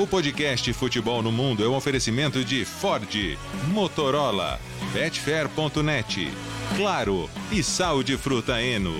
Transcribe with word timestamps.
O 0.00 0.06
podcast 0.06 0.72
Futebol 0.74 1.20
no 1.24 1.32
Mundo 1.32 1.64
é 1.64 1.68
um 1.68 1.74
oferecimento 1.74 2.44
de 2.44 2.64
Ford, 2.64 3.36
Motorola, 3.72 4.60
Betfair.net, 4.92 6.28
Claro 6.76 7.28
e 7.50 7.64
Sal 7.64 8.04
de 8.04 8.16
Fruta 8.16 8.62
Eno. 8.62 8.94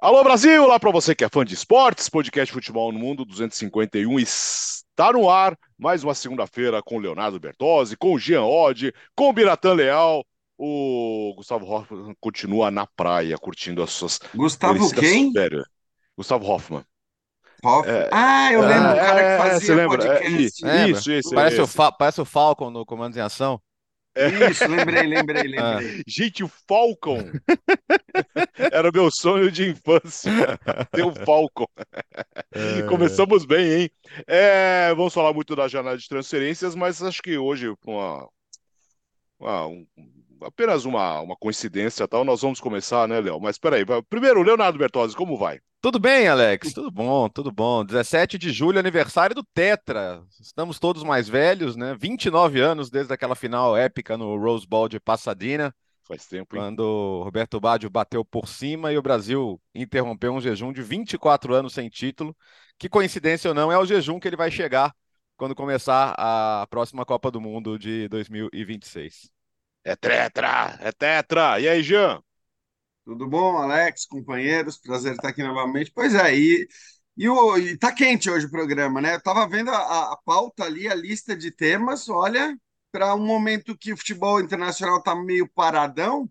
Alô 0.00 0.24
Brasil, 0.24 0.66
lá 0.66 0.80
para 0.80 0.90
você 0.90 1.14
que 1.14 1.24
é 1.24 1.28
fã 1.28 1.44
de 1.44 1.54
esportes, 1.54 2.08
podcast 2.08 2.52
Futebol 2.52 2.90
no 2.90 2.98
Mundo 2.98 3.24
251 3.24 4.18
está 4.18 5.12
no 5.12 5.30
ar. 5.30 5.56
Mais 5.78 6.02
uma 6.02 6.16
segunda-feira 6.16 6.82
com 6.82 6.98
Leonardo 6.98 7.38
Bertozzi, 7.38 7.96
com 7.96 8.12
o 8.12 8.18
Jean 8.18 8.42
Oddi, 8.42 8.92
com 9.14 9.28
o 9.28 9.32
Biratan 9.32 9.74
Leal. 9.74 10.24
O 10.60 11.34
Gustavo 11.36 11.64
Hoffman 11.72 12.16
continua 12.20 12.68
na 12.68 12.84
praia 12.84 13.38
curtindo 13.38 13.80
as 13.80 13.90
suas. 13.90 14.18
Gustavo 14.34 14.92
quem? 14.92 15.32
Férias. 15.32 15.64
Gustavo 16.16 16.44
Hoffman. 16.50 16.84
Hoffman. 17.64 17.94
É, 17.94 18.08
ah, 18.10 18.52
eu 18.52 18.60
lembro, 18.62 18.92
o 18.92 18.96
cara 18.96 19.20
é, 19.20 19.36
que 19.36 19.42
você 19.44 19.50
fazia 19.50 19.74
lembra? 19.76 20.04
É, 20.04 20.08
podcast. 20.08 20.42
isso, 20.42 20.66
isso, 20.66 21.12
isso. 21.12 21.34
Parece, 21.34 21.60
esse. 21.60 21.80
o 21.80 21.92
parece 21.92 22.20
o 22.20 22.24
Falcon 22.24 22.70
no 22.70 22.84
Comandos 22.84 23.16
em 23.16 23.20
Ação. 23.20 23.60
Isso, 24.50 24.66
lembrei, 24.66 25.04
lembrei, 25.06 25.44
lembrei. 25.44 26.02
Gente, 26.04 26.42
o 26.42 26.48
Falcon 26.48 27.18
era 28.72 28.90
o 28.90 28.92
meu 28.92 29.12
sonho 29.12 29.52
de 29.52 29.70
infância. 29.70 30.58
Ter 30.90 31.04
o 31.04 31.14
Falcon. 31.24 31.66
Começamos 32.88 33.44
bem, 33.44 33.82
hein? 33.82 33.90
É, 34.26 34.92
vamos 34.96 35.14
falar 35.14 35.32
muito 35.32 35.54
da 35.54 35.68
janela 35.68 35.96
de 35.96 36.08
transferências, 36.08 36.74
mas 36.74 37.00
acho 37.00 37.22
que 37.22 37.38
hoje, 37.38 37.72
uma, 37.86 38.28
uma- 39.38 39.66
um- 39.68 39.86
apenas 40.42 40.84
uma, 40.84 41.20
uma 41.20 41.36
coincidência 41.36 42.06
tal, 42.06 42.24
nós 42.24 42.42
vamos 42.42 42.60
começar, 42.60 43.06
né, 43.08 43.20
Léo? 43.20 43.40
Mas 43.40 43.58
peraí, 43.58 43.84
primeiro, 44.08 44.42
Leonardo 44.42 44.78
Bertozzi, 44.78 45.16
como 45.16 45.36
vai? 45.36 45.60
Tudo 45.80 46.00
bem, 46.00 46.26
Alex? 46.26 46.72
Tudo 46.72 46.90
bom, 46.90 47.28
tudo 47.28 47.52
bom. 47.52 47.84
17 47.84 48.36
de 48.36 48.50
julho, 48.50 48.80
aniversário 48.80 49.34
do 49.34 49.44
Tetra. 49.54 50.22
Estamos 50.40 50.80
todos 50.80 51.04
mais 51.04 51.28
velhos, 51.28 51.76
né? 51.76 51.96
29 51.98 52.60
anos 52.60 52.90
desde 52.90 53.12
aquela 53.12 53.36
final 53.36 53.76
épica 53.76 54.18
no 54.18 54.36
Rose 54.36 54.66
Bowl 54.66 54.88
de 54.88 54.98
Pasadena, 54.98 55.72
Faz 56.08 56.26
tempo, 56.26 56.56
hein? 56.56 56.62
quando 56.62 56.80
o 56.80 57.22
Roberto 57.22 57.60
Baggio 57.60 57.90
bateu 57.90 58.24
por 58.24 58.48
cima 58.48 58.92
e 58.92 58.98
o 58.98 59.02
Brasil 59.02 59.60
interrompeu 59.74 60.32
um 60.32 60.40
jejum 60.40 60.72
de 60.72 60.82
24 60.82 61.54
anos 61.54 61.74
sem 61.74 61.88
título. 61.88 62.34
Que 62.78 62.88
coincidência 62.88 63.48
ou 63.48 63.54
não, 63.54 63.70
é 63.70 63.78
o 63.78 63.84
jejum 63.84 64.18
que 64.18 64.26
ele 64.26 64.36
vai 64.36 64.50
chegar 64.50 64.94
quando 65.36 65.54
começar 65.54 66.14
a 66.18 66.66
próxima 66.68 67.04
Copa 67.04 67.30
do 67.30 67.40
Mundo 67.40 67.78
de 67.78 68.08
2026. 68.08 69.30
É 69.88 69.96
tetra, 69.96 70.76
é 70.82 70.92
tetra. 70.92 71.58
E 71.58 71.66
aí, 71.66 71.82
Jean? 71.82 72.22
Tudo 73.06 73.26
bom, 73.26 73.56
Alex, 73.56 74.04
companheiros? 74.04 74.76
Prazer 74.76 75.12
estar 75.14 75.30
aqui 75.30 75.42
novamente. 75.42 75.90
Pois 75.94 76.14
é, 76.14 76.36
e, 76.36 76.68
e, 77.16 77.26
o, 77.26 77.56
e 77.56 77.74
tá 77.78 77.90
quente 77.90 78.28
hoje 78.28 78.44
o 78.44 78.50
programa, 78.50 79.00
né? 79.00 79.14
Eu 79.14 79.22
tava 79.22 79.48
vendo 79.48 79.70
a, 79.70 80.12
a 80.12 80.16
pauta 80.26 80.64
ali, 80.64 80.86
a 80.86 80.94
lista 80.94 81.34
de 81.34 81.50
temas, 81.50 82.06
olha, 82.10 82.54
para 82.92 83.14
um 83.14 83.24
momento 83.24 83.74
que 83.78 83.90
o 83.90 83.96
futebol 83.96 84.42
internacional 84.42 85.02
tá 85.02 85.16
meio 85.16 85.48
paradão, 85.48 86.30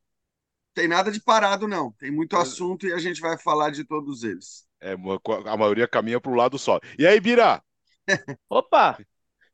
tem 0.75 0.87
nada 0.87 1.11
de 1.11 1.19
parado, 1.19 1.67
não. 1.67 1.91
Tem 1.93 2.11
muito 2.11 2.37
assunto 2.37 2.85
e 2.85 2.93
a 2.93 2.99
gente 2.99 3.19
vai 3.19 3.39
falar 3.39 3.71
de 3.71 3.83
todos 3.83 4.23
eles. 4.23 4.67
É, 4.79 4.93
a 4.93 5.57
maioria 5.57 5.87
caminha 5.87 6.21
para 6.21 6.31
o 6.31 6.35
lado 6.35 6.59
só. 6.59 6.79
E 6.95 7.07
aí, 7.07 7.19
Bira? 7.19 7.63
Opa, 8.47 8.99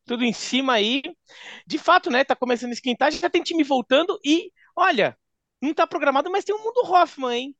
tudo 0.05 0.23
em 0.23 0.33
cima 0.33 0.73
aí. 0.73 1.01
De 1.67 1.77
fato, 1.79 2.09
né? 2.11 2.23
Tá 2.23 2.35
começando 2.35 2.71
a 2.71 2.73
esquentar, 2.73 3.11
já 3.11 3.29
tem 3.29 3.43
time 3.43 3.63
voltando 3.63 4.19
e, 4.23 4.51
olha, 4.75 5.17
não 5.61 5.73
tá 5.73 5.87
programado, 5.87 6.31
mas 6.31 6.43
tem 6.45 6.55
o 6.55 6.63
Mundo 6.63 6.81
Hoffman, 6.85 7.31
hein? 7.37 7.55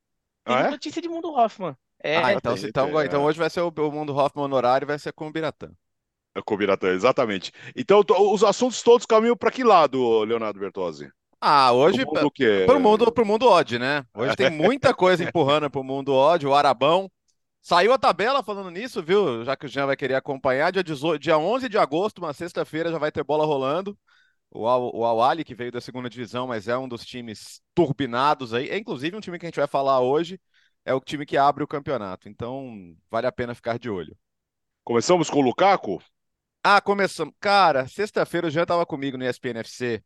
Tem 0.46 0.58
Ah, 0.58 0.62
é? 0.70 0.74
notícia 0.74 1.02
de 1.02 1.10
Mundo 1.10 1.32
Hoffman. 1.34 1.76
É, 2.04 2.22
Ah, 2.22 2.34
então, 2.34 2.56
tem, 2.56 2.64
então, 2.64 2.90
tem, 2.92 3.04
então 3.04 3.24
é. 3.24 3.24
hoje 3.24 3.38
vai 3.40 3.50
ser 3.50 3.62
o, 3.62 3.68
o 3.70 3.92
Mundo 3.92 4.16
Hoffman 4.16 4.46
honorário, 4.46 4.88
vai 4.88 4.98
ser 5.00 5.14
com 5.14 5.28
o 5.28 5.32
Biratã. 5.32 5.72
É 6.36 6.42
Combinatão, 6.42 6.90
exatamente. 6.90 7.52
Então, 7.76 8.04
to- 8.04 8.16
os 8.34 8.44
assuntos 8.44 8.82
todos 8.82 9.06
caminham 9.06 9.38
para 9.38 9.52
que 9.52 9.64
lado, 9.64 10.24
Leonardo 10.24 10.60
Bertozzi? 10.60 11.12
Ah, 11.42 11.72
hoje 11.74 12.06
O 12.06 12.06
mundo 12.06 12.32
que 12.32 12.46
Pro 12.66 12.80
mundo, 12.80 13.12
pro 13.12 13.26
mundo 13.26 13.48
odd, 13.48 13.80
né? 13.80 14.06
Hoje 14.16 14.36
tem 14.36 14.48
muita 14.50 14.94
coisa 14.94 15.24
empurrando 15.24 15.70
pro 15.70 15.84
mundo 15.84 16.14
odd, 16.14 16.48
o 16.48 16.56
Arabão. 16.56 17.12
Saiu 17.66 17.94
a 17.94 17.98
tabela 17.98 18.44
falando 18.44 18.70
nisso, 18.70 19.02
viu? 19.02 19.46
Já 19.46 19.56
que 19.56 19.66
o 19.66 19.70
Jean 19.70 19.86
vai 19.86 19.96
querer 19.96 20.16
acompanhar, 20.16 20.70
dia, 20.70 20.84
18, 20.84 21.22
dia 21.22 21.38
11 21.38 21.70
de 21.70 21.78
agosto, 21.78 22.20
uma 22.20 22.34
sexta-feira, 22.34 22.92
já 22.92 22.98
vai 22.98 23.10
ter 23.10 23.24
bola 23.24 23.46
rolando. 23.46 23.98
O 24.52 24.68
Al, 24.68 24.94
o 24.94 25.06
Al 25.06 25.22
Ahly, 25.22 25.46
que 25.46 25.56
veio 25.56 25.72
da 25.72 25.80
segunda 25.80 26.10
divisão, 26.10 26.46
mas 26.46 26.68
é 26.68 26.78
um 26.78 26.90
dos 26.90 27.06
times 27.06 27.62
turbinados 27.74 28.54
aí. 28.54 28.70
É 28.70 28.78
inclusive 28.78 29.16
um 29.16 29.22
time 29.22 29.40
que 29.40 29.46
a 29.46 29.48
gente 29.48 29.60
vai 29.60 29.68
falar 29.68 30.02
hoje, 30.02 30.42
é 30.84 30.94
o 30.94 31.00
time 31.00 31.26
que 31.26 31.38
abre 31.38 31.64
o 31.64 31.68
campeonato. 31.68 32.28
Então, 32.28 32.94
vale 33.10 33.28
a 33.28 33.32
pena 33.32 33.56
ficar 33.56 33.80
de 33.80 33.90
olho. 33.90 34.16
Começamos 34.84 35.30
com 35.30 35.40
o 35.40 35.44
Lukaku? 35.44 36.04
Ah, 36.62 36.82
começamos. 36.82 37.34
Cara, 37.40 37.88
sexta-feira 37.88 38.48
o 38.48 38.50
Jean 38.50 38.66
tava 38.66 38.86
comigo 38.86 39.18
no 39.18 39.24
ESPN 39.24 39.60
FC 39.60 40.04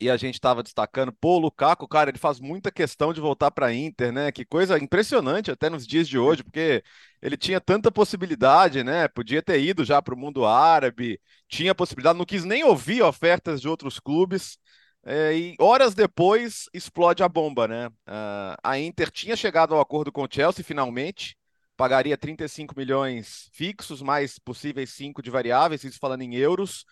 e 0.00 0.08
a 0.10 0.16
gente 0.16 0.40
tava 0.40 0.62
destacando, 0.62 1.12
pô, 1.12 1.36
o 1.36 1.38
Lukaku, 1.40 1.86
cara, 1.86 2.10
ele 2.10 2.18
faz 2.18 2.40
muita 2.40 2.70
questão 2.72 3.12
de 3.12 3.20
voltar 3.20 3.50
pra 3.50 3.72
Inter, 3.72 4.12
né? 4.12 4.32
Que 4.32 4.44
coisa 4.44 4.78
impressionante 4.78 5.50
até 5.50 5.68
nos 5.70 5.86
dias 5.86 6.08
de 6.08 6.18
hoje, 6.18 6.42
porque 6.42 6.82
ele 7.20 7.36
tinha 7.36 7.60
tanta 7.60 7.90
possibilidade, 7.92 8.82
né? 8.82 9.08
Podia 9.08 9.42
ter 9.42 9.60
ido 9.60 9.84
já 9.84 10.00
pro 10.00 10.16
mundo 10.16 10.46
árabe, 10.46 11.20
tinha 11.48 11.74
possibilidade, 11.74 12.18
não 12.18 12.24
quis 12.24 12.44
nem 12.44 12.64
ouvir 12.64 13.02
ofertas 13.02 13.60
de 13.60 13.68
outros 13.68 14.00
clubes. 14.00 14.58
é, 15.04 15.34
e 15.34 15.56
horas 15.58 15.94
depois 15.94 16.64
explode 16.74 17.22
a 17.22 17.28
bomba, 17.28 17.66
né? 17.68 17.90
Ah, 18.06 18.56
a 18.62 18.78
Inter 18.78 19.10
tinha 19.10 19.36
chegado 19.36 19.74
ao 19.74 19.80
acordo 19.80 20.12
com 20.12 20.22
o 20.24 20.28
Chelsea 20.30 20.64
finalmente, 20.64 21.36
pagaria 21.76 22.16
35 22.18 22.74
milhões 22.76 23.48
fixos, 23.52 24.02
mais 24.02 24.38
possíveis 24.38 24.90
5 24.90 25.22
de 25.22 25.30
variáveis, 25.30 25.84
isso 25.84 25.98
falando 25.98 26.22
em 26.22 26.34
euros, 26.36 26.84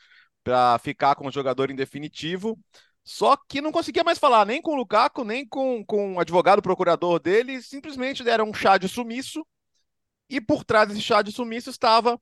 para 0.42 0.78
ficar 0.78 1.14
com 1.14 1.26
o 1.26 1.32
jogador 1.32 1.70
em 1.70 1.76
definitivo. 1.76 2.58
Só 3.08 3.38
que 3.38 3.62
não 3.62 3.72
conseguia 3.72 4.04
mais 4.04 4.18
falar 4.18 4.44
nem 4.44 4.60
com 4.60 4.72
o 4.72 4.76
Lukaku, 4.76 5.24
nem 5.24 5.48
com, 5.48 5.82
com 5.82 6.16
o 6.16 6.20
advogado 6.20 6.60
procurador 6.60 7.18
dele, 7.18 7.62
simplesmente 7.62 8.22
deram 8.22 8.50
um 8.50 8.52
chá 8.52 8.76
de 8.76 8.86
sumiço. 8.86 9.46
E 10.28 10.42
por 10.42 10.62
trás 10.62 10.86
desse 10.88 11.00
chá 11.00 11.22
de 11.22 11.32
sumiço 11.32 11.70
estava 11.70 12.20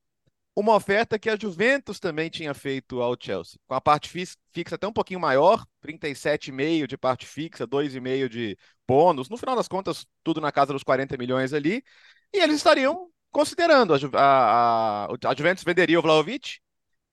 uma 0.54 0.76
oferta 0.76 1.18
que 1.18 1.28
a 1.28 1.36
Juventus 1.36 1.98
também 1.98 2.30
tinha 2.30 2.54
feito 2.54 3.02
ao 3.02 3.16
Chelsea, 3.20 3.58
com 3.66 3.74
a 3.74 3.80
parte 3.80 4.08
fixa 4.08 4.76
até 4.76 4.86
um 4.86 4.92
pouquinho 4.92 5.18
maior, 5.18 5.66
37,5 5.82 6.86
de 6.86 6.96
parte 6.96 7.26
fixa, 7.26 7.66
2,5 7.66 8.28
de 8.28 8.56
bônus. 8.86 9.28
No 9.28 9.36
final 9.36 9.56
das 9.56 9.66
contas, 9.66 10.06
tudo 10.22 10.40
na 10.40 10.52
casa 10.52 10.72
dos 10.72 10.84
40 10.84 11.16
milhões 11.16 11.52
ali. 11.52 11.82
E 12.32 12.38
eles 12.38 12.58
estariam 12.58 13.10
considerando. 13.32 13.92
A, 14.14 15.06
a, 15.06 15.06
a, 15.06 15.34
Juventus 15.36 15.64
venderia 15.64 15.98
o 15.98 16.02
Vlahovic, 16.02 16.60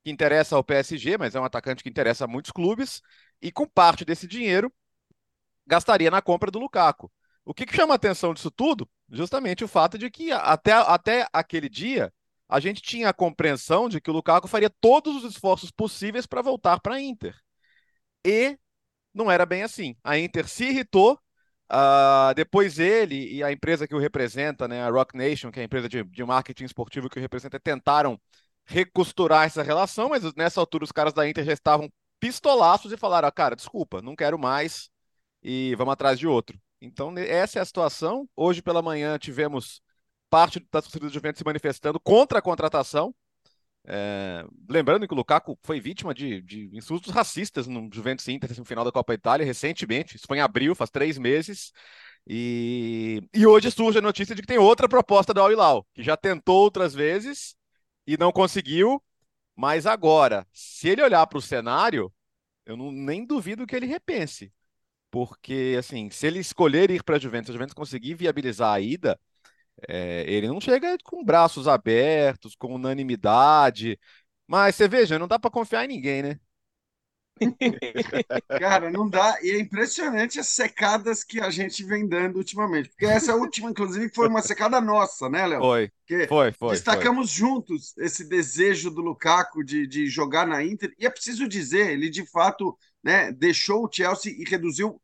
que 0.03 0.12
interessa 0.12 0.56
ao 0.56 0.63
PSG, 0.63 1.17
mas 1.17 1.33
é 1.33 1.39
um 1.39 1.44
atacante 1.44 1.81
que 1.81 1.89
interessa 1.89 2.25
a 2.25 2.28
muitos 2.28 2.51
clubes, 2.51 3.01
e 3.41 3.51
com 3.51 3.67
parte 3.67 4.05
desse 4.05 4.27
dinheiro 4.27 4.71
gastaria 5.66 6.11
na 6.11 6.21
compra 6.21 6.51
do 6.51 6.59
Lukaku. 6.59 7.11
O 7.45 7.53
que, 7.53 7.66
que 7.66 7.75
chama 7.75 7.94
a 7.94 7.95
atenção 7.95 8.33
disso 8.33 8.51
tudo? 8.51 8.89
Justamente 9.09 9.63
o 9.63 9.67
fato 9.67 9.97
de 9.97 10.09
que 10.09 10.31
até, 10.31 10.71
até 10.71 11.27
aquele 11.33 11.69
dia 11.69 12.13
a 12.47 12.59
gente 12.59 12.81
tinha 12.81 13.09
a 13.09 13.13
compreensão 13.13 13.89
de 13.89 13.99
que 13.99 14.09
o 14.09 14.13
Lukaku 14.13 14.47
faria 14.47 14.69
todos 14.69 15.23
os 15.23 15.31
esforços 15.31 15.71
possíveis 15.71 16.25
para 16.25 16.41
voltar 16.41 16.79
para 16.79 16.95
a 16.95 17.01
Inter. 17.01 17.35
E 18.25 18.57
não 19.13 19.31
era 19.31 19.45
bem 19.45 19.63
assim. 19.63 19.95
A 20.03 20.17
Inter 20.17 20.47
se 20.47 20.65
irritou. 20.65 21.19
ah, 21.69 22.33
depois 22.35 22.79
ele 22.79 23.33
e 23.35 23.44
a 23.44 23.51
empresa 23.51 23.88
que 23.88 23.95
o 23.95 24.00
representa, 24.00 24.67
né, 24.67 24.83
a 24.83 24.89
Rock 24.89 25.17
Nation, 25.17 25.51
que 25.51 25.59
é 25.59 25.63
a 25.63 25.65
empresa 25.65 25.89
de, 25.89 26.03
de 26.03 26.23
marketing 26.25 26.65
esportivo 26.65 27.09
que 27.09 27.19
o 27.19 27.21
representa, 27.21 27.59
tentaram 27.59 28.19
recosturar 28.65 29.45
essa 29.47 29.63
relação, 29.63 30.09
mas 30.09 30.23
nessa 30.35 30.59
altura 30.59 30.83
os 30.85 30.91
caras 30.91 31.13
da 31.13 31.27
Inter 31.27 31.45
já 31.45 31.53
estavam 31.53 31.89
pistolaços 32.23 32.94
e 32.94 32.97
falaram: 32.97 33.28
ah, 33.28 33.31
cara, 33.31 33.53
desculpa, 33.53 34.01
não 34.01 34.16
quero 34.16 34.39
mais 34.39 34.89
e 35.44 35.75
vamos 35.75 35.91
atrás 35.91 36.17
de 36.17 36.25
outro. 36.25 36.57
Então, 36.79 37.13
essa 37.17 37.59
é 37.59 37.61
a 37.61 37.66
situação. 37.66 38.29
Hoje 38.34 38.61
pela 38.61 38.81
manhã 38.81 39.17
tivemos 39.19 39.81
parte 40.30 40.59
da 40.71 40.81
torcida 40.81 41.06
do 41.06 41.13
Juventus 41.13 41.39
se 41.39 41.45
manifestando 41.45 42.00
contra 42.00 42.39
a 42.39 42.42
contratação. 42.42 43.13
É, 43.86 44.45
lembrando 44.69 45.06
que 45.06 45.13
o 45.13 45.18
Lukaku 45.18 45.59
foi 45.63 45.81
vítima 45.81 46.13
de, 46.13 46.42
de 46.42 46.69
insultos 46.74 47.12
racistas 47.12 47.68
no 47.68 47.89
Juventus 47.94 48.25
Inter 48.30 48.57
no 48.57 48.63
final 48.63 48.86
da 48.86 48.92
Copa 48.92 49.13
Itália 49.13 49.45
recentemente. 49.45 50.15
Isso 50.15 50.25
foi 50.25 50.38
em 50.38 50.42
abril, 50.42 50.74
faz 50.74 50.89
três 50.89 51.18
meses. 51.18 51.74
E, 52.25 53.21
e 53.33 53.45
hoje 53.45 53.69
surge 53.69 54.00
a 54.00 54.01
notícia 54.01 54.33
de 54.33 54.42
que 54.42 54.48
tem 54.48 54.57
outra 54.57 54.88
proposta 54.88 55.33
da 55.33 55.42
Al 55.42 55.51
Hilal, 55.51 55.86
que 55.94 56.01
já 56.01 56.15
tentou 56.15 56.62
outras 56.62 56.94
vezes 56.94 57.57
e 58.07 58.18
não 58.18 58.31
conseguiu. 58.31 59.03
Mas 59.55 59.85
agora, 59.85 60.47
se 60.53 60.89
ele 60.89 61.01
olhar 61.03 61.25
para 61.27 61.38
o 61.38 61.41
cenário, 61.41 62.11
eu 62.65 62.77
não, 62.77 62.91
nem 62.91 63.25
duvido 63.25 63.67
que 63.67 63.75
ele 63.75 63.85
repense. 63.88 64.53
Porque, 65.11 65.75
assim, 65.79 66.09
se 66.11 66.27
ele 66.27 66.39
escolher 66.39 66.91
ir 66.91 67.03
para 67.03 67.17
a 67.17 67.19
Juventus, 67.19 67.50
a 67.51 67.53
Juventus 67.53 67.73
conseguir 67.75 68.15
viabilizar 68.15 68.73
a 68.73 68.79
ida, 68.81 69.19
é, 69.88 70.23
ele 70.27 70.47
não 70.47 70.61
chega 70.61 70.97
com 71.03 71.23
braços 71.23 71.67
abertos, 71.67 72.55
com 72.55 72.75
unanimidade. 72.75 74.00
Mas 74.47 74.75
você 74.75 74.88
veja, 74.88 75.19
não 75.19 75.27
dá 75.27 75.39
para 75.39 75.51
confiar 75.51 75.85
em 75.85 75.88
ninguém, 75.89 76.23
né? 76.23 76.39
Cara, 78.59 78.91
não 78.91 79.09
dá. 79.09 79.38
E 79.41 79.51
é 79.51 79.59
impressionante 79.59 80.39
as 80.39 80.47
secadas 80.50 81.24
que 81.24 81.39
a 81.39 81.50
gente 81.50 81.83
vem 81.83 82.07
dando 82.07 82.38
ultimamente. 82.38 82.89
Porque 82.89 83.06
essa 83.06 83.35
última, 83.35 83.69
inclusive, 83.69 84.09
foi 84.13 84.27
uma 84.27 84.41
secada 84.41 84.80
nossa, 84.80 85.30
né, 85.30 85.47
Léo? 85.47 85.62
Foi. 85.62 85.91
Porque 86.06 86.27
foi, 86.27 86.51
foi. 86.51 86.69
Destacamos 86.71 87.35
foi. 87.35 87.39
juntos 87.39 87.97
esse 87.97 88.27
desejo 88.27 88.89
do 88.91 89.01
Lukaku 89.01 89.63
de, 89.63 89.88
de 89.88 90.07
jogar 90.07 90.45
na 90.45 90.63
Inter. 90.63 90.94
E 90.97 91.06
é 91.06 91.09
preciso 91.09 91.47
dizer, 91.47 91.91
ele 91.91 92.09
de 92.09 92.25
fato 92.25 92.77
né, 93.03 93.31
deixou 93.31 93.86
o 93.86 93.89
Chelsea 93.91 94.33
e 94.38 94.44
reduziu 94.50 95.01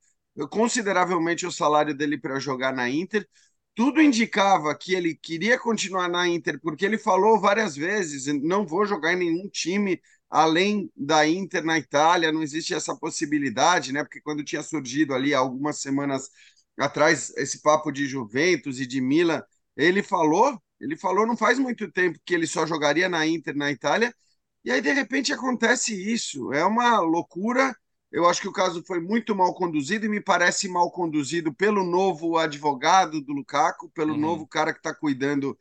consideravelmente 0.50 1.46
o 1.46 1.52
salário 1.52 1.96
dele 1.96 2.18
para 2.18 2.40
jogar 2.40 2.74
na 2.74 2.90
Inter. 2.90 3.28
Tudo 3.76 4.02
indicava 4.02 4.76
que 4.76 4.94
ele 4.94 5.16
queria 5.16 5.58
continuar 5.58 6.10
na 6.10 6.28
Inter, 6.28 6.60
porque 6.62 6.86
ele 6.86 6.98
falou 6.98 7.40
várias 7.40 7.76
vezes: 7.76 8.26
não 8.42 8.66
vou 8.66 8.86
jogar 8.86 9.14
em 9.14 9.20
nenhum 9.20 9.48
time 9.50 10.02
além 10.30 10.92
da 10.96 11.28
Inter 11.28 11.64
na 11.64 11.78
Itália, 11.78 12.32
não 12.32 12.44
existe 12.44 12.74
essa 12.74 12.96
possibilidade, 12.96 13.92
né? 13.92 14.04
Porque 14.04 14.22
quando 14.22 14.44
tinha 14.44 14.62
surgido 14.62 15.14
ali 15.14 15.34
algumas 15.34 15.80
semanas 15.82 16.30
atrás 16.78 17.32
esse 17.38 17.62
papo 17.62 17.92
de 17.92 18.08
Juventus 18.08 18.80
e 18.80 18.86
de 18.86 19.02
Milan, 19.02 19.42
ele 19.76 20.04
falou, 20.04 20.62
ele 20.80 20.96
falou 20.96 21.26
não 21.26 21.36
faz 21.36 21.58
muito 21.60 21.92
tempo 21.92 22.20
que 22.26 22.34
ele 22.34 22.48
só 22.48 22.66
jogaria 22.66 23.10
na 23.10 23.26
Inter 23.26 23.56
na 23.56 23.72
Itália, 23.72 24.14
e 24.64 24.72
aí 24.72 24.82
de 24.82 24.92
repente 24.92 25.34
acontece 25.34 25.94
isso. 25.96 26.54
É 26.54 26.64
uma 26.66 27.00
loucura. 27.00 27.76
Eu 28.12 28.28
acho 28.28 28.42
que 28.42 28.48
o 28.48 28.54
caso 28.54 28.84
foi 28.86 29.00
muito 29.00 29.36
mal 29.36 29.54
conduzido 29.54 30.06
e 30.06 30.10
me 30.10 30.22
parece 30.22 30.68
mal 30.68 30.92
conduzido 30.92 31.54
pelo 31.54 31.84
novo 31.84 32.38
advogado 32.38 33.22
do 33.22 33.34
Lukaku, 33.34 33.90
pelo 33.92 34.14
uhum. 34.14 34.20
novo 34.20 34.48
cara 34.48 34.74
que 34.74 34.80
está 34.80 34.94
cuidando 34.94 35.58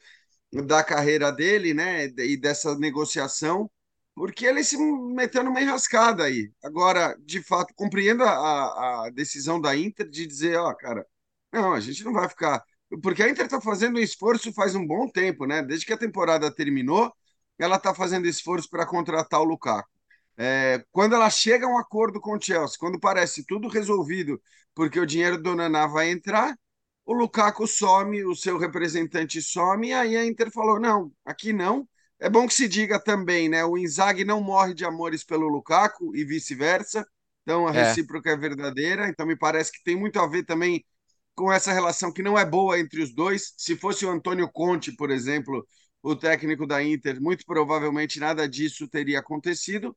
da 0.67 0.83
carreira 0.83 1.31
dele, 1.31 1.75
né? 1.75 2.07
E 2.07 2.37
dessa 2.37 2.77
negociação 2.79 3.71
porque 4.19 4.47
ele 4.47 4.65
se 4.65 4.77
meteu 4.77 5.45
numa 5.45 5.61
enrascada 5.61 6.25
aí. 6.25 6.51
Agora, 6.63 7.17
de 7.21 7.43
fato, 7.43 7.73
compreendo 7.75 8.25
a, 8.25 9.07
a 9.07 9.11
decisão 9.11 9.61
da 9.61 9.77
Inter 9.77 10.09
de 10.09 10.27
dizer, 10.27 10.57
ó, 10.59 10.75
cara, 10.75 11.07
não, 11.53 11.73
a 11.73 11.81
gente 11.81 12.05
não 12.05 12.13
vai 12.13 12.29
ficar. 12.29 12.63
Porque 13.03 13.23
a 13.23 13.29
Inter 13.29 13.45
está 13.47 13.61
fazendo 13.61 13.97
um 13.99 14.03
esforço 14.03 14.53
faz 14.53 14.75
um 14.75 14.87
bom 14.87 15.09
tempo, 15.09 15.47
né? 15.47 15.63
Desde 15.63 15.87
que 15.87 15.93
a 15.93 15.99
temporada 15.99 16.53
terminou, 16.55 17.13
ela 17.59 17.77
está 17.77 17.95
fazendo 17.95 18.27
esforço 18.27 18.69
para 18.69 18.87
contratar 18.87 19.41
o 19.41 19.45
Lukaku. 19.45 19.89
É, 20.37 20.85
quando 20.93 21.15
ela 21.15 21.31
chega 21.31 21.67
a 21.67 21.69
um 21.69 21.79
acordo 21.79 22.21
com 22.21 22.37
o 22.37 22.41
Chelsea, 22.41 22.79
quando 22.79 23.01
parece 23.01 23.45
tudo 23.45 23.69
resolvido, 23.69 24.41
porque 24.75 25.01
o 25.01 25.07
dinheiro 25.07 25.41
do 25.41 25.55
Naná 25.55 25.87
vai 25.87 26.11
entrar, 26.11 26.57
o 27.05 27.13
Lukaku 27.13 27.67
some, 27.67 28.25
o 28.25 28.35
seu 28.37 28.59
representante 28.59 29.43
some, 29.43 29.89
e 29.89 29.93
aí 29.93 30.17
a 30.17 30.27
Inter 30.27 30.51
falou: 30.53 30.81
não, 30.81 31.13
aqui 31.25 31.53
não 31.53 31.89
é 32.21 32.29
bom 32.29 32.47
que 32.47 32.55
se 32.55 32.69
diga 32.69 32.99
também, 32.99 33.49
né? 33.49 33.65
O 33.65 33.79
Inzaghi 33.79 34.25
não 34.25 34.41
morre 34.41 34.75
de 34.75 34.85
amores 34.85 35.23
pelo 35.25 35.49
Lukaku 35.49 36.17
e 36.17 36.25
vice-versa. 36.25 37.07
Então 37.43 37.67
a 37.67 37.75
é. 37.75 37.85
recíproca 37.85 38.31
é 38.31 38.37
verdadeira. 38.37 39.09
Então 39.09 39.27
me 39.27 39.37
parece 39.37 39.73
que 39.73 39.83
tem 39.83 39.97
muito 39.97 40.19
a 40.19 40.27
ver 40.27 40.45
também 40.45 40.85
com 41.35 41.53
essa 41.53 41.73
relação 41.73 42.13
que 42.13 42.23
não 42.23 42.37
é 42.39 42.45
boa 42.45 42.79
entre 42.79 43.01
os 43.03 43.15
dois. 43.15 43.55
Se 43.57 43.77
fosse 43.77 44.05
o 44.05 44.11
Antônio 44.11 44.51
Conte, 44.51 44.93
por 44.93 45.11
exemplo, 45.11 45.65
o 46.03 46.17
técnico 46.17 46.67
da 46.67 46.83
Inter, 46.83 47.21
muito 47.21 47.45
provavelmente 47.47 48.19
nada 48.19 48.49
disso 48.49 48.89
teria 48.89 49.21
acontecido. 49.21 49.97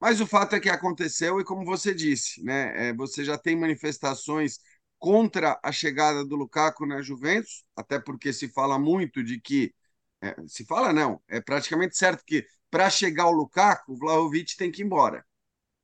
Mas 0.00 0.20
o 0.20 0.26
fato 0.26 0.54
é 0.56 0.60
que 0.60 0.68
aconteceu 0.68 1.40
e 1.40 1.44
como 1.44 1.64
você 1.64 1.94
disse, 1.94 2.42
né? 2.44 2.90
É, 2.90 2.94
você 2.94 3.24
já 3.24 3.38
tem 3.38 3.56
manifestações 3.56 4.58
contra 4.98 5.58
a 5.62 5.72
chegada 5.72 6.24
do 6.24 6.36
Lukaku 6.36 6.86
na 6.86 7.00
Juventus, 7.02 7.64
até 7.76 7.98
porque 7.98 8.32
se 8.32 8.48
fala 8.48 8.78
muito 8.78 9.22
de 9.24 9.40
que 9.40 9.72
é, 10.24 10.36
se 10.46 10.64
fala 10.64 10.92
não, 10.92 11.20
é 11.28 11.40
praticamente 11.40 11.96
certo 11.96 12.24
que 12.24 12.46
para 12.70 12.88
chegar 12.90 13.24
ao 13.24 13.32
Lukaku, 13.32 13.92
o 13.92 13.96
Vlahovic 13.96 14.56
tem 14.56 14.70
que 14.70 14.82
ir 14.82 14.86
embora. 14.86 15.24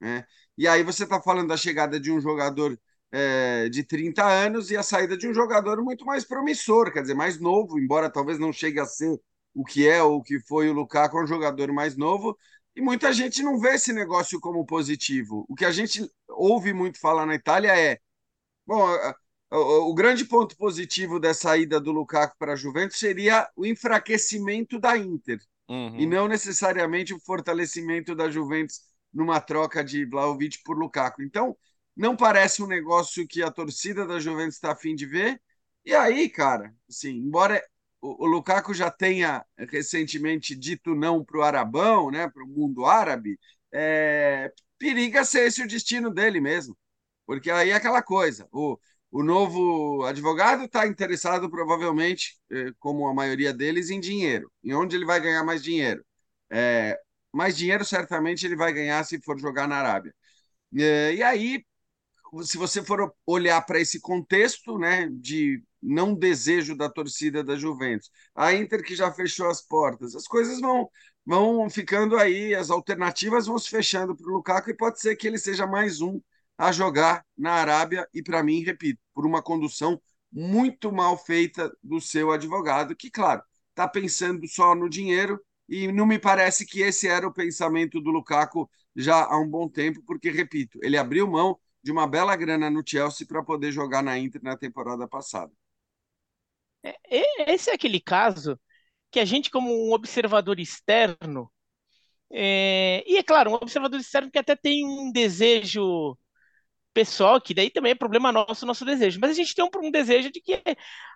Né? 0.01 0.25
E 0.57 0.67
aí 0.67 0.83
você 0.83 1.05
está 1.05 1.21
falando 1.21 1.49
da 1.49 1.57
chegada 1.57 2.01
de 2.01 2.11
um 2.11 2.21
jogador 2.21 2.79
é, 3.13 3.69
de 3.69 3.85
30 3.85 4.25
anos 4.25 4.71
e 4.71 4.77
a 4.77 4.83
saída 4.83 5.17
de 5.17 5.29
um 5.29 5.35
jogador 5.35 5.83
muito 5.83 6.05
mais 6.05 6.25
promissor, 6.25 6.93
quer 6.93 7.03
dizer, 7.03 7.15
mais 7.15 7.39
novo, 7.39 7.79
embora 7.79 8.11
talvez 8.11 8.39
não 8.39 8.53
chegue 8.53 8.81
a 8.81 8.87
ser 8.87 9.21
o 9.55 9.65
que 9.65 9.87
é 9.89 10.03
ou 10.03 10.19
o 10.19 10.23
que 10.23 10.41
foi 10.41 10.71
o 10.71 10.73
Lukaku, 10.73 11.19
é 11.19 11.25
um 11.25 11.27
jogador 11.27 11.73
mais 11.73 11.97
novo, 11.97 12.37
e 12.75 12.81
muita 12.81 13.13
gente 13.13 13.43
não 13.43 13.59
vê 13.59 13.75
esse 13.75 13.93
negócio 13.93 14.41
como 14.41 14.65
positivo. 14.65 15.45
O 15.49 15.55
que 15.55 15.65
a 15.65 15.73
gente 15.73 16.09
ouve 16.29 16.73
muito 16.73 17.01
falar 17.01 17.27
na 17.27 17.35
Itália 17.35 17.77
é: 17.79 17.99
bom, 18.67 18.89
o, 19.51 19.91
o 19.91 19.95
grande 19.95 20.25
ponto 20.25 20.57
positivo 20.57 21.19
dessa 21.19 21.57
ida 21.57 21.81
do 21.81 21.93
Lukaku 21.93 22.37
para 22.39 22.53
a 22.53 22.57
Juventus 22.57 22.99
seria 22.99 23.49
o 23.57 23.67
enfraquecimento 23.67 24.79
da 24.79 24.97
Inter 24.97 25.39
uhum. 25.69 25.97
e 25.99 26.07
não 26.07 26.29
necessariamente 26.29 27.13
o 27.13 27.21
fortalecimento 27.21 28.15
da 28.15 28.31
Juventus 28.31 28.81
numa 29.13 29.41
troca 29.41 29.83
de 29.83 30.05
Vlahovic 30.05 30.63
por 30.65 30.79
Lukaku. 30.79 31.23
Então, 31.23 31.57
não 31.97 32.17
parece 32.17 32.63
um 32.63 32.67
negócio 32.67 33.27
que 33.27 33.43
a 33.43 33.51
torcida 33.51 34.07
da 34.07 34.21
Juventus 34.21 34.55
está 34.55 34.73
afim 34.73 34.95
de 34.95 35.07
ver. 35.07 35.41
E 35.85 35.95
aí, 35.95 36.29
cara, 36.29 36.73
assim, 36.89 37.17
embora 37.17 37.63
o, 38.01 38.25
o 38.25 38.27
Lukaku 38.27 38.73
já 38.73 38.91
tenha 38.91 39.45
recentemente 39.69 40.55
dito 40.55 40.95
não 40.95 41.25
para 41.25 41.39
o 41.39 41.43
Arabão, 41.43 42.11
né, 42.11 42.29
para 42.29 42.45
o 42.45 42.49
mundo 42.49 42.85
árabe, 42.85 43.39
é, 43.73 44.53
periga 44.79 45.25
ser 45.25 45.47
esse 45.47 45.63
o 45.63 45.69
destino 45.69 46.11
dele 46.11 46.41
mesmo. 46.41 46.77
Porque 47.27 47.51
aí 47.51 47.71
é 47.71 47.75
aquela 47.75 48.03
coisa, 48.03 48.49
o, 48.51 48.79
o 49.11 49.23
novo 49.23 50.05
advogado 50.05 50.65
está 50.65 50.87
interessado, 50.87 51.51
provavelmente, 51.51 52.39
eh, 52.51 52.73
como 52.79 53.09
a 53.09 53.15
maioria 53.15 53.53
deles, 53.53 53.91
em 53.91 54.01
dinheiro. 54.01 54.51
Em 54.63 54.73
onde 54.75 54.97
ele 54.97 55.05
vai 55.05 55.21
ganhar 55.21 55.45
mais 55.45 55.63
dinheiro? 55.63 56.05
É, 56.51 56.99
mais 57.33 57.57
dinheiro, 57.57 57.85
certamente, 57.85 58.47
ele 58.47 58.57
vai 58.57 58.73
ganhar 58.73 59.05
se 59.05 59.21
for 59.23 59.39
jogar 59.39 59.67
na 59.69 59.77
Arábia. 59.79 60.15
É, 60.79 61.15
e 61.15 61.23
aí, 61.23 61.65
se 62.45 62.57
você 62.57 62.83
for 62.83 63.13
olhar 63.27 63.61
para 63.63 63.81
esse 63.81 64.01
contexto 64.01 64.79
né, 64.79 65.09
de 65.13 65.63
não 65.83 66.15
desejo 66.15 66.77
da 66.77 66.89
torcida 66.89 67.43
da 67.43 67.57
Juventus, 67.57 68.11
a 68.35 68.53
Inter 68.55 68.83
que 68.85 68.95
já 68.95 69.11
fechou 69.13 69.49
as 69.49 69.61
portas, 69.63 70.15
as 70.15 70.27
coisas 70.27 70.61
vão, 70.61 70.89
vão 71.27 71.69
ficando 71.71 72.17
aí, 72.17 72.55
as 72.55 72.71
alternativas 72.71 73.47
vão 73.47 73.59
se 73.59 73.69
fechando 73.69 74.17
para 74.17 74.29
o 74.29 74.35
Lukaku 74.35 74.71
e 74.71 74.77
pode 74.77 75.01
ser 75.01 75.17
que 75.17 75.27
ele 75.27 75.39
seja 75.39 75.67
mais 75.67 76.01
um 76.01 76.21
a 76.61 76.73
jogar 76.73 77.25
na 77.39 77.53
Arábia 77.53 78.07
e, 78.13 78.23
para 78.23 78.43
mim, 78.43 78.63
repito, 78.63 79.01
por 79.15 79.25
uma 79.25 79.43
condução 79.43 79.99
muito 80.31 80.93
mal 80.93 81.17
feita 81.17 81.75
do 81.83 82.03
seu 82.03 82.31
advogado, 82.31 82.95
que, 82.95 83.11
claro, 83.11 83.43
está 83.71 83.89
pensando 83.89 84.47
só 84.47 84.75
no 84.75 84.87
dinheiro 84.87 85.41
e 85.67 85.91
não 85.91 86.05
me 86.05 86.19
parece 86.19 86.67
que 86.67 86.83
esse 86.83 87.09
era 87.09 87.27
o 87.27 87.33
pensamento 87.33 87.99
do 87.99 88.11
Lukaku 88.11 88.71
já 88.95 89.25
há 89.25 89.41
um 89.41 89.49
bom 89.49 89.71
tempo, 89.71 90.03
porque, 90.07 90.31
repito, 90.31 90.79
ele 90.83 90.99
abriu 90.99 91.27
mão 91.27 91.59
de 91.83 91.91
uma 91.91 92.07
bela 92.07 92.37
grana 92.37 92.69
no 92.69 92.83
Chelsea 92.87 93.27
para 93.27 93.43
poder 93.43 93.73
jogar 93.73 94.03
na 94.03 94.19
Inter 94.19 94.43
na 94.43 94.55
temporada 94.55 95.09
passada. 95.09 95.51
É, 96.83 97.55
esse 97.55 97.71
é 97.71 97.75
aquele 97.75 98.01
caso 98.01 98.61
que 99.11 99.19
a 99.19 99.25
gente, 99.25 99.51
como 99.51 99.89
um 99.89 99.95
observador 99.95 100.61
externo, 100.61 101.51
é... 102.31 103.03
e 103.07 103.17
é 103.17 103.23
claro, 103.23 103.51
um 103.51 103.55
observador 103.55 103.99
externo 103.99 104.31
que 104.31 104.39
até 104.39 104.55
tem 104.55 104.85
um 104.87 105.11
desejo 105.11 106.19
pessoal, 106.93 107.41
que 107.41 107.55
daí 107.55 107.71
também 107.71 107.93
é 107.93 107.95
problema 107.95 108.33
nosso, 108.33 108.67
nosso 108.67 108.85
desejo. 108.85 109.19
Mas 109.21 109.31
a 109.31 109.35
gente 109.35 109.55
tem 109.55 109.65
um, 109.65 109.71
um 109.87 109.91
desejo 109.91 110.31
de 110.31 110.41
que 110.41 110.61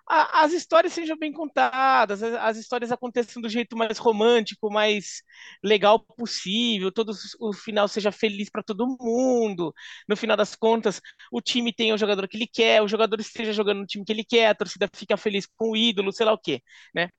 a, 0.07 0.43
as 0.43 0.53
histórias 0.53 0.93
sejam 0.93 1.17
bem 1.17 1.31
contadas, 1.33 2.21
as, 2.23 2.33
as, 2.35 2.57
histórias 2.57 2.91
aconteçam 2.91 3.41
do 3.41 3.49
jeito 3.49 3.75
mais 3.77 3.97
romântico, 3.97 4.71
mais 4.71 5.21
legal 5.63 5.99
possível, 5.99 6.91
todo 6.91 7.11
o 7.39 7.53
final 7.53 7.87
seja 7.87 8.11
feliz 8.11 8.49
para 8.49 8.63
todo 8.63 8.97
mundo. 8.99 9.73
No 10.07 10.15
final 10.15 10.37
das 10.37 10.55
contas, 10.55 11.01
o 11.31 11.41
time 11.41 11.73
tenha 11.73 11.93
o 11.95 11.97
jogador 11.97 12.27
que 12.27 12.37
ele 12.37 12.47
quer, 12.47 12.81
o 12.81 12.87
jogador 12.87 13.19
esteja 13.19 13.53
jogando 13.53 13.79
no 13.79 13.85
time 13.85 14.05
que 14.05 14.11
ele 14.11 14.23
quer, 14.23 14.47
a 14.47 14.55
torcida 14.55 14.89
fica 14.93 15.17
feliz 15.17 15.45
com 15.57 15.71
o 15.71 15.77
ídolo, 15.77 16.11
sei 16.11 16.25
lá 16.25 16.33
o 16.33 16.37
quê, 16.37 16.61
né? 16.93 17.09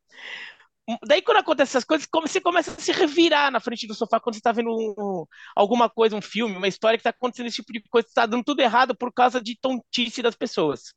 Daí, 1.05 1.21
quando 1.21 1.38
acontecem 1.38 1.71
essas 1.73 1.85
coisas, 1.85 2.07
você 2.12 2.40
começa 2.40 2.71
a 2.71 2.75
se 2.78 2.93
revirar 2.93 3.50
na 3.50 3.59
frente 3.59 3.88
do 3.88 3.95
sofá 3.95 4.21
quando 4.21 4.35
você 4.35 4.38
está 4.38 4.52
vendo 4.52 4.71
um, 4.71 5.25
alguma 5.55 5.90
coisa, 5.90 6.14
um 6.14 6.23
filme, 6.23 6.57
uma 6.57 6.69
história 6.69 6.97
que 6.97 7.00
está 7.00 7.11
acontecendo 7.11 7.47
esse 7.47 7.57
tipo 7.57 7.73
de 7.73 7.81
coisa, 7.88 8.07
está 8.07 8.25
dando 8.25 8.45
tudo 8.45 8.61
errado 8.61 8.97
por 8.97 9.12
causa 9.12 9.40
de 9.43 9.59
tontice 9.61 10.23
das 10.23 10.37
pessoas. 10.37 10.95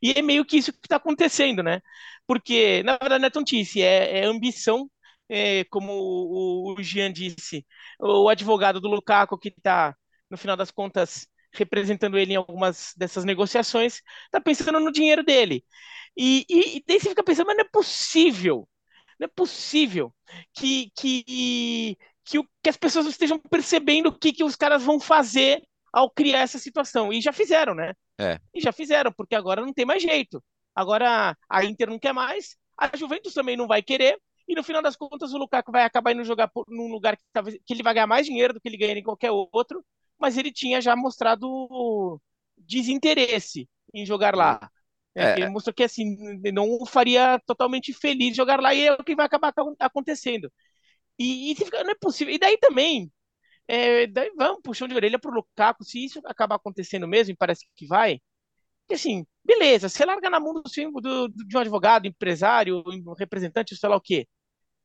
E 0.00 0.12
é 0.12 0.22
meio 0.22 0.44
que 0.44 0.56
isso 0.58 0.72
que 0.72 0.78
está 0.84 0.96
acontecendo, 0.96 1.60
né? 1.62 1.80
Porque, 2.26 2.82
na 2.84 2.92
verdade, 2.98 3.20
não 3.20 3.26
é 3.26 3.30
tontice, 3.30 3.82
é, 3.82 4.20
é 4.20 4.24
ambição, 4.26 4.88
é, 5.28 5.64
como 5.64 5.92
o, 5.92 6.74
o 6.78 6.82
Jean 6.82 7.12
disse, 7.12 7.66
o 8.00 8.28
advogado 8.28 8.80
do 8.80 8.88
Lukaku, 8.88 9.36
que 9.38 9.48
está, 9.48 9.92
no 10.30 10.36
final 10.38 10.56
das 10.56 10.70
contas, 10.70 11.26
representando 11.52 12.16
ele 12.16 12.32
em 12.34 12.36
algumas 12.36 12.92
dessas 12.96 13.24
negociações, 13.24 14.00
está 14.26 14.40
pensando 14.40 14.78
no 14.78 14.92
dinheiro 14.92 15.24
dele. 15.24 15.64
E, 16.16 16.44
e, 16.48 16.76
e 16.78 16.84
daí 16.86 17.00
você 17.00 17.08
fica 17.10 17.24
pensando, 17.24 17.46
mas 17.48 17.56
não 17.56 17.64
é 17.64 17.68
possível 17.72 18.68
não 19.22 19.26
é 19.26 19.28
possível 19.28 20.12
que, 20.52 20.90
que, 20.96 21.96
que, 22.24 22.38
o, 22.38 22.48
que 22.62 22.68
as 22.68 22.76
pessoas 22.76 23.06
estejam 23.06 23.38
percebendo 23.38 24.08
o 24.08 24.18
que, 24.18 24.32
que 24.32 24.44
os 24.44 24.56
caras 24.56 24.82
vão 24.82 24.98
fazer 24.98 25.62
ao 25.92 26.10
criar 26.10 26.40
essa 26.40 26.58
situação. 26.58 27.12
E 27.12 27.20
já 27.20 27.32
fizeram, 27.32 27.74
né? 27.74 27.94
É. 28.18 28.40
E 28.52 28.60
já 28.60 28.72
fizeram, 28.72 29.12
porque 29.12 29.34
agora 29.34 29.62
não 29.62 29.72
tem 29.72 29.84
mais 29.84 30.02
jeito. 30.02 30.42
Agora 30.74 31.36
a 31.48 31.64
Inter 31.64 31.88
não 31.88 31.98
quer 31.98 32.12
mais, 32.12 32.56
a 32.76 32.96
Juventus 32.96 33.34
também 33.34 33.56
não 33.56 33.68
vai 33.68 33.82
querer, 33.82 34.18
e 34.48 34.54
no 34.54 34.64
final 34.64 34.82
das 34.82 34.96
contas 34.96 35.32
o 35.32 35.38
Lukaku 35.38 35.70
vai 35.70 35.84
acabar 35.84 36.12
indo 36.12 36.24
jogar 36.24 36.48
por, 36.48 36.64
num 36.68 36.88
lugar 36.88 37.16
que, 37.16 37.22
talvez, 37.32 37.58
que 37.64 37.74
ele 37.74 37.82
vai 37.82 37.94
ganhar 37.94 38.06
mais 38.06 38.26
dinheiro 38.26 38.54
do 38.54 38.60
que 38.60 38.68
ele 38.68 38.78
ganha 38.78 38.98
em 38.98 39.02
qualquer 39.02 39.30
outro, 39.30 39.84
mas 40.18 40.36
ele 40.36 40.50
tinha 40.50 40.80
já 40.80 40.96
mostrado 40.96 42.20
desinteresse 42.56 43.68
em 43.94 44.04
jogar 44.06 44.34
lá. 44.34 44.70
É, 45.14 45.32
ele 45.34 45.48
mostrou 45.50 45.74
que 45.74 45.82
assim 45.82 46.16
não 46.52 46.70
o 46.80 46.86
faria 46.86 47.38
totalmente 47.46 47.92
feliz 47.92 48.34
jogar 48.34 48.60
lá 48.60 48.74
e 48.74 48.86
é 48.86 48.92
o 48.92 49.04
que 49.04 49.14
vai 49.14 49.26
acabar 49.26 49.52
acontecendo. 49.78 50.50
E, 51.18 51.52
e 51.52 51.56
não 51.84 51.90
é 51.90 51.94
possível. 51.94 52.34
E 52.34 52.38
daí 52.38 52.58
também, 52.58 53.12
é, 53.68 54.06
daí 54.08 54.32
vamos 54.36 54.62
puxão 54.62 54.88
de 54.88 54.94
orelha 54.94 55.18
pro 55.18 55.32
Lukaku, 55.32 55.84
se 55.84 56.04
isso 56.04 56.20
acabar 56.26 56.56
acontecendo 56.56 57.08
mesmo, 57.08 57.32
e 57.32 57.36
parece 57.36 57.66
que 57.76 57.86
vai. 57.86 58.20
E 58.90 58.94
assim, 58.94 59.26
beleza, 59.44 59.88
você 59.88 60.04
larga 60.04 60.30
na 60.30 60.40
mão 60.40 60.54
do, 60.54 60.62
do, 61.00 61.28
de 61.28 61.56
um 61.56 61.60
advogado, 61.60 62.06
empresário, 62.06 62.82
representante, 63.18 63.76
sei 63.76 63.88
lá 63.88 63.96
o 63.96 64.00
quê. 64.00 64.28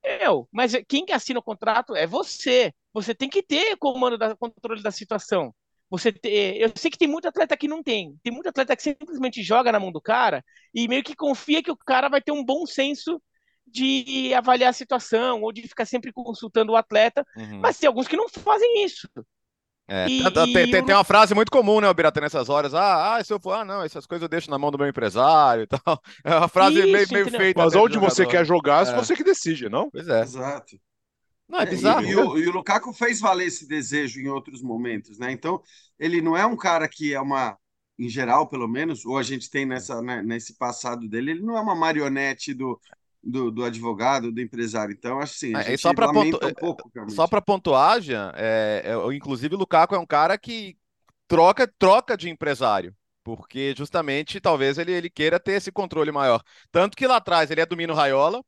Eu, 0.03 0.47
mas 0.51 0.73
quem 0.87 1.05
que 1.05 1.13
assina 1.13 1.39
o 1.39 1.43
contrato 1.43 1.95
é 1.95 2.07
você. 2.07 2.73
Você 2.93 3.13
tem 3.15 3.29
que 3.29 3.43
ter 3.43 3.77
comando 3.77 4.17
da 4.17 4.35
controle 4.35 4.81
da 4.81 4.91
situação. 4.91 5.53
Você 5.89 6.11
ter, 6.11 6.57
eu 6.57 6.71
sei 6.75 6.91
que 6.91 6.97
tem 6.97 7.07
muito 7.07 7.27
atleta 7.27 7.55
que 7.55 7.67
não 7.67 7.81
tem. 7.81 8.17
Tem 8.21 8.31
muito 8.33 8.49
atleta 8.49 8.75
que 8.75 8.83
simplesmente 8.83 9.41
joga 9.41 9.71
na 9.71 9.79
mão 9.79 9.91
do 9.91 10.01
cara 10.01 10.43
e 10.73 10.87
meio 10.87 11.03
que 11.03 11.15
confia 11.15 11.63
que 11.63 11.71
o 11.71 11.77
cara 11.77 12.09
vai 12.09 12.21
ter 12.21 12.31
um 12.31 12.43
bom 12.43 12.65
senso 12.65 13.21
de 13.65 14.33
avaliar 14.33 14.69
a 14.69 14.73
situação 14.73 15.41
ou 15.41 15.51
de 15.51 15.61
ficar 15.63 15.85
sempre 15.85 16.11
consultando 16.11 16.73
o 16.73 16.75
atleta. 16.75 17.25
Uhum. 17.35 17.59
Mas 17.59 17.77
tem 17.77 17.87
alguns 17.87 18.07
que 18.07 18.17
não 18.17 18.27
fazem 18.29 18.83
isso. 18.83 19.07
É, 19.89 20.05
e, 20.09 20.21
tem, 20.33 20.53
tem, 20.53 20.85
tem, 20.85 20.95
uma 20.95 21.03
frase 21.05 21.33
muito 21.33 21.49
comum, 21.49 21.79
né, 21.79 21.91
Birata, 21.93 22.19
nessas 22.19 22.49
horas. 22.49 22.73
Ah, 22.73 23.15
ah, 23.15 23.23
se 23.23 23.31
eu 23.31 23.39
for, 23.39 23.53
ah, 23.53 23.63
não, 23.63 23.83
essas 23.83 24.05
coisas 24.05 24.21
eu 24.23 24.27
deixo 24.27 24.51
na 24.51 24.57
mão 24.57 24.69
do 24.69 24.77
meu 24.77 24.87
empresário 24.87 25.63
e 25.63 25.67
tal. 25.83 26.01
É 26.25 26.35
uma 26.35 26.49
frase 26.49 26.79
Isso, 26.79 26.91
meio, 26.91 27.07
meio 27.09 27.31
feita. 27.31 27.63
Mas 27.63 27.73
onde 27.73 27.97
você 27.97 28.25
quer 28.25 28.45
jogar, 28.45 28.85
é. 28.85 28.95
você 28.95 29.15
que 29.15 29.23
decide, 29.23 29.69
não? 29.69 29.89
Pois 29.89 30.09
é. 30.09 30.21
Exato. 30.21 30.77
Não, 31.47 31.59
é, 31.59 31.63
é 31.63 31.65
bizarro. 31.65 32.05
E, 32.05 32.09
e, 32.09 32.15
o, 32.15 32.37
e, 32.37 32.47
o, 32.47 32.51
Lukaku 32.51 32.91
fez 32.93 33.19
valer 33.19 33.47
esse 33.47 33.67
desejo 33.67 34.19
em 34.19 34.27
outros 34.27 34.61
momentos, 34.61 35.17
né? 35.17 35.31
Então, 35.31 35.61
ele 35.97 36.21
não 36.21 36.35
é 36.35 36.45
um 36.45 36.57
cara 36.57 36.87
que 36.87 37.13
é 37.13 37.21
uma, 37.21 37.57
em 37.97 38.09
geral, 38.09 38.47
pelo 38.47 38.67
menos, 38.67 39.05
ou 39.05 39.17
a 39.17 39.23
gente 39.23 39.49
tem 39.49 39.65
nessa, 39.65 40.01
né, 40.01 40.21
nesse 40.21 40.57
passado 40.57 41.07
dele, 41.07 41.31
ele 41.31 41.41
não 41.41 41.57
é 41.57 41.61
uma 41.61 41.75
marionete 41.75 42.53
do, 42.53 42.79
do, 43.23 43.51
do 43.51 43.63
advogado, 43.63 44.31
do 44.31 44.41
empresário. 44.41 44.93
Então, 44.93 45.19
acho 45.19 45.33
assim, 45.33 45.55
a 45.55 45.61
é, 45.61 45.77
só 45.77 45.93
para 45.93 46.11
pontu... 46.11 46.39
um 46.43 46.53
pouco, 46.53 46.91
Só 47.09 47.27
para 47.27 47.41
pontuagem, 47.41 48.15
é, 48.35 48.83
é, 48.85 49.15
inclusive 49.15 49.55
o 49.55 49.57
Lukaku 49.57 49.95
é 49.95 49.99
um 49.99 50.05
cara 50.05 50.37
que 50.37 50.77
troca, 51.27 51.67
troca 51.77 52.15
de 52.17 52.29
empresário. 52.29 52.95
Porque 53.23 53.73
justamente 53.75 54.39
talvez 54.39 54.77
ele, 54.77 54.93
ele 54.93 55.09
queira 55.09 55.37
ter 55.37 55.53
esse 55.53 55.69
controle 55.69 56.13
maior. 56.13 56.41
Tanto 56.71 56.95
que 56.95 57.05
lá 57.05 57.17
atrás 57.17 57.51
ele 57.51 57.59
é 57.59 57.65
do 57.65 57.75
Mino 57.75 57.93
Raiola, 57.93 58.41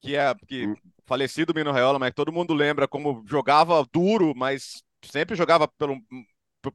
que 0.00 0.14
é 0.14 0.32
que, 0.46 0.68
hum. 0.68 0.74
Falecido 1.10 1.52
Mino 1.52 1.72
Raiola, 1.72 1.98
mas 1.98 2.14
todo 2.14 2.32
mundo 2.32 2.54
lembra 2.54 2.86
como 2.86 3.24
jogava 3.26 3.84
duro, 3.92 4.32
mas 4.36 4.80
sempre 5.04 5.34
jogava 5.34 5.66
pelo, 5.66 6.00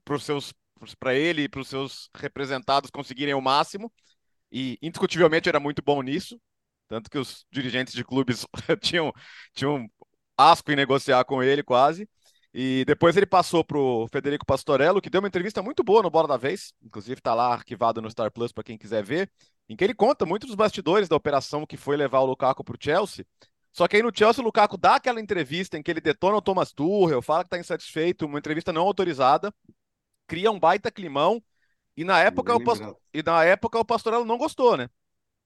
para 0.04 0.20
seus 0.20 0.54
para 1.00 1.16
ele 1.16 1.44
e 1.44 1.50
para 1.50 1.62
os 1.62 1.70
seus 1.70 2.10
representados 2.14 2.92
conseguirem 2.92 3.34
o 3.34 3.40
máximo. 3.40 3.90
E 4.52 4.78
indiscutivelmente 4.82 5.48
era 5.48 5.58
muito 5.58 5.82
bom 5.82 6.02
nisso. 6.02 6.38
Tanto 6.90 7.10
que 7.10 7.18
os 7.18 7.46
dirigentes 7.50 7.94
de 7.94 8.04
clubes 8.04 8.46
tinham, 8.82 9.14
tinham 9.54 9.88
asco 10.38 10.70
em 10.70 10.76
negociar 10.76 11.24
com 11.24 11.42
ele 11.42 11.64
quase. 11.64 12.06
E 12.54 12.84
depois 12.86 13.16
ele 13.16 13.26
passou 13.26 13.64
para 13.64 13.78
o 13.78 14.06
Federico 14.10 14.46
Pastorello, 14.46 15.02
que 15.02 15.10
deu 15.10 15.22
uma 15.22 15.30
entrevista 15.30 15.64
muito 15.64 15.82
boa 15.82 16.04
no 16.04 16.10
Bola 16.10 16.28
da 16.28 16.38
Vez, 16.38 16.74
inclusive 16.84 17.20
está 17.20 17.34
lá 17.34 17.54
arquivado 17.54 18.02
no 18.02 18.12
Star 18.12 18.30
Plus 18.32 18.52
para 18.52 18.66
quem 18.66 18.78
quiser 18.78 19.04
ver, 19.04 19.32
em 19.70 19.78
que 19.78 19.84
ele 19.84 19.94
conta 19.94 20.26
muito 20.26 20.46
dos 20.46 20.56
bastidores 20.56 21.08
da 21.08 21.16
operação 21.16 21.66
que 21.66 21.78
foi 21.78 21.96
levar 21.96 22.20
o 22.20 22.26
Lukaku 22.26 22.66
para 22.66 22.76
o 22.76 22.80
Chelsea. 22.80 23.26
Só 23.76 23.90
que 23.90 23.98
aí 23.98 24.02
no 24.02 24.12
Chelsea 24.16 24.42
o 24.42 24.46
Lukaku 24.46 24.78
dá 24.78 24.96
aquela 24.96 25.20
entrevista 25.20 25.78
em 25.78 25.84
que 25.84 25.92
ele 25.92 26.00
detona 26.00 26.38
o 26.38 26.42
Thomas 26.42 26.72
Tuchel, 26.72 27.22
fala 27.22 27.44
que 27.44 27.48
está 27.48 27.60
insatisfeito, 27.60 28.26
uma 28.26 28.40
entrevista 28.40 28.72
não 28.72 28.84
autorizada, 28.84 29.54
cria 30.26 30.50
um 30.50 30.58
baita 30.58 30.90
climão, 30.90 31.44
e 31.98 32.06
na 32.06 32.22
época, 32.22 32.56
o, 32.56 32.62
e 33.14 33.22
na 33.22 33.44
época 33.44 33.78
o 33.78 33.84
Pastorello 33.84 34.24
não 34.24 34.38
gostou, 34.38 34.78
né? 34.78 34.90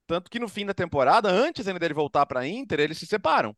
Tanto 0.05 0.29
que 0.29 0.37
no 0.37 0.47
fim 0.47 0.63
da 0.63 0.75
temporada, 0.75 1.27
antes 1.27 1.67
ainda 1.67 1.79
dele 1.79 1.95
voltar 1.95 2.23
para 2.27 2.41
a 2.41 2.47
Inter, 2.47 2.79
eles 2.79 2.99
se 2.99 3.07
separam. 3.07 3.57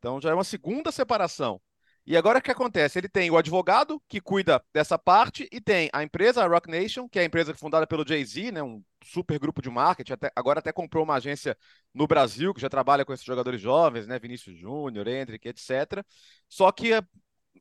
Então 0.00 0.20
já 0.20 0.30
é 0.30 0.34
uma 0.34 0.42
segunda 0.42 0.90
separação. 0.90 1.60
E 2.06 2.16
agora 2.16 2.38
o 2.38 2.42
que 2.42 2.50
acontece? 2.50 2.98
Ele 2.98 3.08
tem 3.08 3.30
o 3.30 3.36
advogado 3.36 4.02
que 4.08 4.20
cuida 4.20 4.62
dessa 4.72 4.98
parte 4.98 5.48
e 5.52 5.60
tem 5.60 5.88
a 5.92 6.02
empresa, 6.02 6.42
a 6.42 6.46
Rock 6.46 6.68
Nation, 6.70 7.08
que 7.08 7.18
é 7.18 7.22
a 7.22 7.24
empresa 7.24 7.54
fundada 7.54 7.86
pelo 7.86 8.06
Jay-Z, 8.06 8.50
né, 8.52 8.62
um 8.62 8.82
super 9.04 9.38
grupo 9.38 9.62
de 9.62 9.70
marketing, 9.70 10.12
até, 10.14 10.32
agora 10.34 10.58
até 10.58 10.72
comprou 10.72 11.04
uma 11.04 11.14
agência 11.14 11.56
no 11.94 12.06
Brasil 12.06 12.52
que 12.54 12.60
já 12.60 12.68
trabalha 12.68 13.04
com 13.04 13.12
esses 13.12 13.24
jogadores 13.24 13.60
jovens, 13.60 14.06
né, 14.06 14.18
Vinícius 14.18 14.58
Júnior, 14.58 15.06
Hendrick, 15.06 15.46
etc. 15.48 16.04
Só 16.48 16.72
que 16.72 16.92
a, 16.94 17.04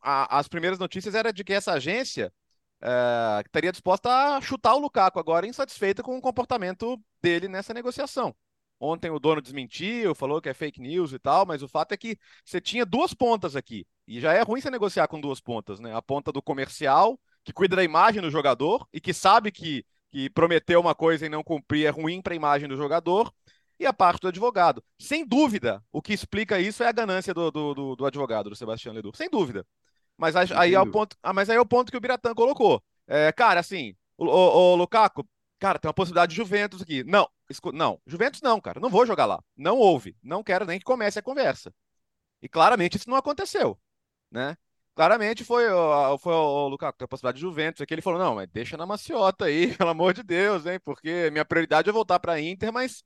a, 0.02 0.40
as 0.40 0.48
primeiras 0.48 0.80
notícias 0.80 1.16
eram 1.16 1.32
de 1.32 1.44
que 1.44 1.54
essa 1.54 1.74
agência 1.74 2.34
é, 2.82 3.42
estaria 3.46 3.72
disposta 3.72 4.10
a 4.10 4.42
chutar 4.42 4.76
o 4.76 4.80
Lukaku 4.80 5.20
agora, 5.20 5.48
insatisfeita 5.48 6.02
com 6.02 6.18
o 6.18 6.22
comportamento 6.22 7.00
dele 7.22 7.48
nessa 7.48 7.74
negociação. 7.74 8.36
Ontem 8.80 9.10
o 9.12 9.20
dono 9.20 9.42
desmentiu, 9.42 10.16
falou 10.16 10.42
que 10.42 10.50
é 10.50 10.54
fake 10.54 10.80
news 10.80 11.12
e 11.12 11.20
tal, 11.20 11.46
mas 11.46 11.62
o 11.62 11.68
fato 11.68 11.92
é 11.92 11.98
que 11.98 12.18
você 12.46 12.62
tinha 12.62 12.86
duas 12.86 13.14
pontas 13.14 13.56
aqui. 13.56 13.86
E 14.08 14.20
já 14.20 14.34
é 14.34 14.42
ruim 14.42 14.62
você 14.62 14.70
negociar 14.70 15.08
com 15.08 15.20
duas 15.20 15.42
pontas, 15.42 15.80
né? 15.80 15.94
A 15.96 16.02
ponta 16.02 16.32
do 16.32 16.42
comercial, 16.42 17.20
que 17.44 17.52
cuida 17.52 17.76
da 17.76 17.84
imagem 17.84 18.22
do 18.22 18.32
jogador 18.32 18.88
e 18.94 19.02
que 19.02 19.14
sabe 19.14 19.52
que, 19.52 19.86
que 20.10 20.30
prometeu 20.30 20.80
uma 20.80 20.96
coisa 20.96 21.26
e 21.26 21.30
não 21.30 21.44
cumprir 21.44 21.86
é 21.86 21.90
ruim 21.90 22.22
para 22.22 22.34
a 22.34 22.36
imagem 22.36 22.70
do 22.70 22.78
jogador, 22.78 23.34
e 23.80 23.86
a 23.86 23.94
parte 23.94 24.22
do 24.22 24.28
advogado. 24.28 24.84
Sem 25.00 25.26
dúvida, 25.26 25.82
o 25.92 26.02
que 26.02 26.14
explica 26.14 26.60
isso 26.60 26.84
é 26.84 26.88
a 26.88 26.92
ganância 26.92 27.34
do, 27.34 27.50
do, 27.50 27.74
do, 27.74 27.96
do 27.96 28.06
advogado, 28.06 28.50
do 28.50 28.56
Sebastião 28.56 28.94
Ledu. 28.94 29.12
Sem 29.16 29.30
dúvida. 29.30 29.66
Mas 30.18 30.36
aí, 30.36 30.48
aí 30.54 30.74
é 30.74 30.82
o 30.82 30.92
ponto, 30.92 31.16
ah, 31.24 31.32
mas 31.32 31.50
aí 31.50 31.56
é 31.56 31.62
o 31.62 31.66
ponto 31.66 31.90
que 31.90 31.98
o 31.98 32.02
Biratã 32.02 32.36
colocou. 32.36 32.84
É, 33.08 33.32
cara, 33.32 33.62
assim, 33.62 33.96
o, 34.18 34.26
o, 34.26 34.74
o, 34.74 34.76
Lukaku, 34.76 35.26
cara, 35.58 35.80
tem 35.80 35.88
uma 35.88 35.94
possibilidade 35.94 36.32
de 36.32 36.36
Juventus 36.36 36.82
aqui. 36.82 37.06
Não, 37.06 37.28
não, 37.74 38.00
Juventus 38.06 38.42
não, 38.42 38.60
cara, 38.62 38.80
não 38.80 38.90
vou 38.90 39.06
jogar 39.06 39.26
lá. 39.26 39.44
Não 39.58 39.78
houve, 39.78 40.16
não 40.24 40.44
quero 40.44 40.66
nem 40.66 40.80
que 40.80 40.86
comece 40.86 41.20
a 41.20 41.22
conversa. 41.24 41.74
E 42.42 42.50
claramente 42.50 42.98
isso 42.98 43.10
não 43.10 43.18
aconteceu, 43.18 43.80
né? 44.32 44.58
Claramente 44.96 45.44
foi, 45.44 45.66
foi 46.20 46.34
o 46.34 46.68
Lukaku, 46.68 46.98
tem 46.98 47.06
a 47.06 47.08
possibilidade 47.08 47.38
de 47.38 47.42
Juventus 47.42 47.82
aqui. 47.82 47.94
Ele 47.94 48.02
falou: 48.02 48.20
não, 48.20 48.36
mas 48.36 48.50
deixa 48.52 48.78
na 48.78 48.86
maciota 48.86 49.46
aí, 49.46 49.76
pelo 49.78 49.90
amor 49.90 50.14
de 50.14 50.24
Deus, 50.24 50.66
hein? 50.66 50.80
Porque 50.84 51.30
minha 51.32 51.46
prioridade 51.46 51.90
é 51.90 51.94
voltar 51.94 52.20
para 52.20 52.34
a 52.34 52.42
Inter, 52.42 52.72
mas 52.74 53.04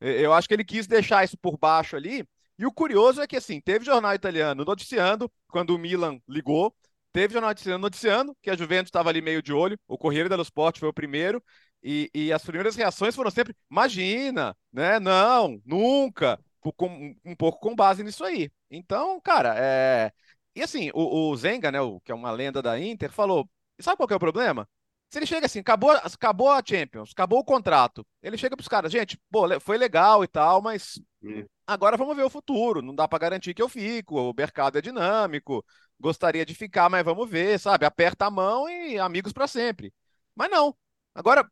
eu 0.00 0.32
acho 0.32 0.48
que 0.48 0.54
ele 0.54 0.64
quis 0.64 0.86
deixar 0.86 1.24
isso 1.24 1.38
por 1.38 1.58
baixo 1.58 1.96
ali 1.96 2.26
e 2.58 2.66
o 2.66 2.72
curioso 2.72 3.20
é 3.20 3.26
que, 3.26 3.36
assim, 3.36 3.60
teve 3.60 3.84
jornal 3.84 4.14
italiano 4.14 4.64
noticiando, 4.64 5.30
quando 5.48 5.70
o 5.74 5.78
Milan 5.78 6.20
ligou, 6.28 6.74
teve 7.12 7.32
jornal 7.32 7.50
italiano 7.50 7.82
noticiando 7.82 8.36
que 8.40 8.50
a 8.50 8.56
Juventus 8.56 8.88
estava 8.88 9.08
ali 9.08 9.20
meio 9.20 9.42
de 9.42 9.52
olho, 9.52 9.78
o 9.88 9.98
Corriere 9.98 10.28
dello 10.28 10.42
Sport 10.42 10.78
foi 10.78 10.88
o 10.88 10.92
primeiro, 10.92 11.42
e, 11.84 12.10
e, 12.14 12.32
as 12.32 12.42
primeiras 12.42 12.74
reações 12.76 13.14
foram 13.14 13.30
sempre, 13.30 13.54
imagina, 13.70 14.56
né, 14.72 14.98
não, 14.98 15.60
nunca, 15.64 16.40
com, 16.60 17.14
um 17.24 17.36
pouco 17.36 17.60
com 17.60 17.76
base 17.76 18.02
nisso 18.02 18.24
aí. 18.24 18.50
Então, 18.70 19.20
cara, 19.20 19.54
é... 19.58 20.10
E 20.56 20.62
assim, 20.62 20.90
o, 20.94 21.30
o 21.30 21.36
Zenga, 21.36 21.70
né, 21.70 21.80
o, 21.80 22.00
que 22.00 22.10
é 22.12 22.14
uma 22.14 22.30
lenda 22.30 22.62
da 22.62 22.80
Inter, 22.80 23.12
falou, 23.12 23.48
sabe 23.80 23.96
qual 23.96 24.06
que 24.08 24.14
é 24.14 24.16
o 24.16 24.20
problema? 24.20 24.68
Se 25.10 25.18
ele 25.18 25.26
chega 25.26 25.46
assim, 25.46 25.60
acabou, 25.60 25.90
acabou 25.90 26.50
a 26.50 26.62
Champions, 26.64 27.10
acabou 27.12 27.40
o 27.40 27.44
contrato, 27.44 28.06
ele 28.22 28.38
chega 28.38 28.56
para 28.56 28.62
os 28.62 28.68
caras, 28.68 28.90
gente, 28.90 29.20
pô, 29.30 29.42
foi 29.60 29.76
legal 29.76 30.24
e 30.24 30.28
tal, 30.28 30.62
mas 30.62 31.00
hum. 31.22 31.44
Agora 31.66 31.96
vamos 31.96 32.14
ver 32.16 32.22
o 32.24 32.30
futuro. 32.30 32.82
Não 32.82 32.94
dá 32.94 33.08
para 33.08 33.18
garantir 33.18 33.54
que 33.54 33.62
eu 33.62 33.68
fico. 33.68 34.16
O 34.16 34.34
mercado 34.36 34.78
é 34.78 34.82
dinâmico. 34.82 35.64
Gostaria 35.98 36.44
de 36.44 36.54
ficar, 36.54 36.90
mas 36.90 37.04
vamos 37.04 37.28
ver, 37.28 37.58
sabe? 37.58 37.86
Aperta 37.86 38.26
a 38.26 38.30
mão 38.30 38.68
e 38.68 38.98
amigos 38.98 39.32
para 39.32 39.46
sempre. 39.46 39.92
Mas 40.34 40.50
não. 40.50 40.76
Agora, 41.14 41.48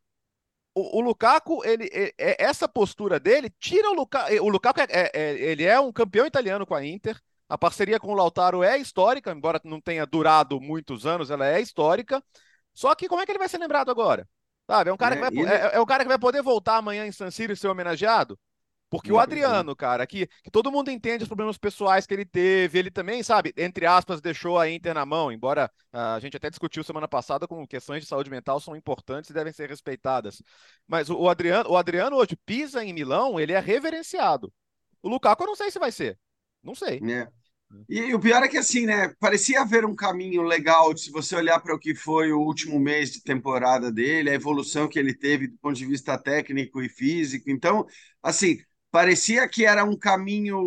o, 0.75 0.99
o 0.99 1.01
Lukaku, 1.01 1.65
ele, 1.65 1.89
é, 1.93 2.15
é, 2.19 2.45
essa 2.45 2.69
postura 2.69 3.21
dele 3.21 3.51
tira 3.59 3.91
o 3.91 3.95
Lukaku. 3.95 4.33
O 4.43 4.49
Lukaku 4.49 4.81
é, 4.81 4.87
é, 4.89 5.11
é, 5.15 5.33
ele 5.35 5.65
é 5.65 5.79
um 5.79 5.93
campeão 5.93 6.27
italiano 6.27 6.67
com 6.67 6.75
a 6.75 6.85
Inter. 6.85 7.21
A 7.49 7.59
parceria 7.59 8.01
com 8.01 8.09
o 8.09 8.15
Lautaro 8.15 8.63
é 8.63 8.79
histórica, 8.79 9.31
embora 9.31 9.61
não 9.65 9.81
tenha 9.81 10.07
durado 10.07 10.59
muitos 10.61 11.05
anos, 11.05 11.31
ela 11.31 11.47
é 11.47 11.61
histórica. 11.61 12.23
Só 12.73 12.95
que 12.95 13.09
como 13.09 13.21
é 13.21 13.27
que 13.27 13.33
ele 13.33 13.39
vai 13.39 13.49
ser 13.49 13.59
lembrado 13.59 13.91
agora? 13.91 14.27
Sabe? 14.67 14.89
É 14.89 14.93
um 14.93 14.97
cara, 14.97 15.17
que, 15.17 15.21
vai, 15.21 15.31
ele... 15.31 15.43
é, 15.47 15.75
é, 15.75 15.81
um 15.81 15.85
cara 15.85 16.03
que 16.03 16.09
vai 16.09 16.19
poder 16.19 16.43
voltar 16.43 16.77
amanhã 16.77 17.07
em 17.07 17.13
San 17.13 17.31
Siro 17.31 17.53
e 17.53 17.57
ser 17.57 17.69
homenageado? 17.69 18.39
Porque 18.93 19.11
o 19.11 19.19
Adriano, 19.19 19.75
cara, 19.75 20.07
que, 20.07 20.27
que 20.45 20.51
todo 20.51 20.71
mundo 20.71 20.91
entende 20.91 21.23
os 21.23 21.29
problemas 21.29 21.57
pessoais 21.57 22.07
que 22.07 22.13
ele 22.13 22.27
teve, 22.27 22.79
ele 22.79 22.91
também, 22.91 23.23
sabe, 23.23 23.51
entre 23.57 23.87
aspas, 23.87 24.21
deixou 24.21 24.59
a 24.59 24.69
Inter 24.69 24.93
na 24.93 25.07
mão, 25.07 25.33
embora 25.33 25.73
uh, 25.95 26.15
a 26.15 26.21
gente 26.21 26.37
até 26.37 26.51
discutiu 26.51 26.85
semana 26.85 27.09
passada 27.09 27.49
como 27.49 27.67
questões 27.67 28.03
de 28.03 28.07
saúde 28.07 28.29
mental 28.29 28.61
são 28.61 28.77
importantes 28.77 29.31
e 29.31 29.33
devem 29.33 29.51
ser 29.51 29.71
respeitadas. 29.71 30.43
Mas 30.87 31.09
o, 31.09 31.17
o, 31.17 31.31
Adriano, 31.31 31.71
o 31.71 31.77
Adriano 31.79 32.17
hoje 32.17 32.37
pisa 32.45 32.85
em 32.85 32.93
Milão, 32.93 33.41
ele 33.41 33.55
é 33.55 33.61
reverenciado. 33.61 34.53
O 35.03 35.09
Lukaku 35.09 35.45
eu 35.45 35.47
não 35.47 35.57
sei 35.57 35.71
se 35.71 35.79
vai 35.79 35.91
ser. 35.91 36.19
Não 36.63 36.75
sei. 36.75 37.01
É. 37.11 37.29
E, 37.89 37.99
e, 37.99 38.15
o 38.15 38.21
pior 38.21 38.43
é 38.43 38.49
que 38.49 38.59
assim, 38.59 38.85
né? 38.85 39.15
Parecia 39.19 39.63
haver 39.63 39.87
um 39.87 39.95
caminho 39.95 40.43
legal 40.43 40.95
se 40.95 41.11
você 41.11 41.35
olhar 41.35 41.59
para 41.61 41.75
o 41.75 41.79
que 41.79 41.95
foi 41.95 42.31
o 42.31 42.41
último 42.41 42.79
mês 42.79 43.11
de 43.11 43.23
temporada 43.23 43.91
dele, 43.91 44.29
a 44.29 44.35
evolução 44.35 44.87
que 44.87 44.99
ele 44.99 45.15
teve 45.15 45.49
do 45.49 45.57
ponto 45.57 45.77
de 45.77 45.87
vista 45.87 46.19
técnico 46.19 46.83
e 46.83 46.91
físico. 46.91 47.51
Então, 47.51 47.87
assim, 48.23 48.59
parecia 48.93 49.49
que 49.49 49.65
era 49.67 49.85
um 49.85 49.97
caminho 49.97 50.59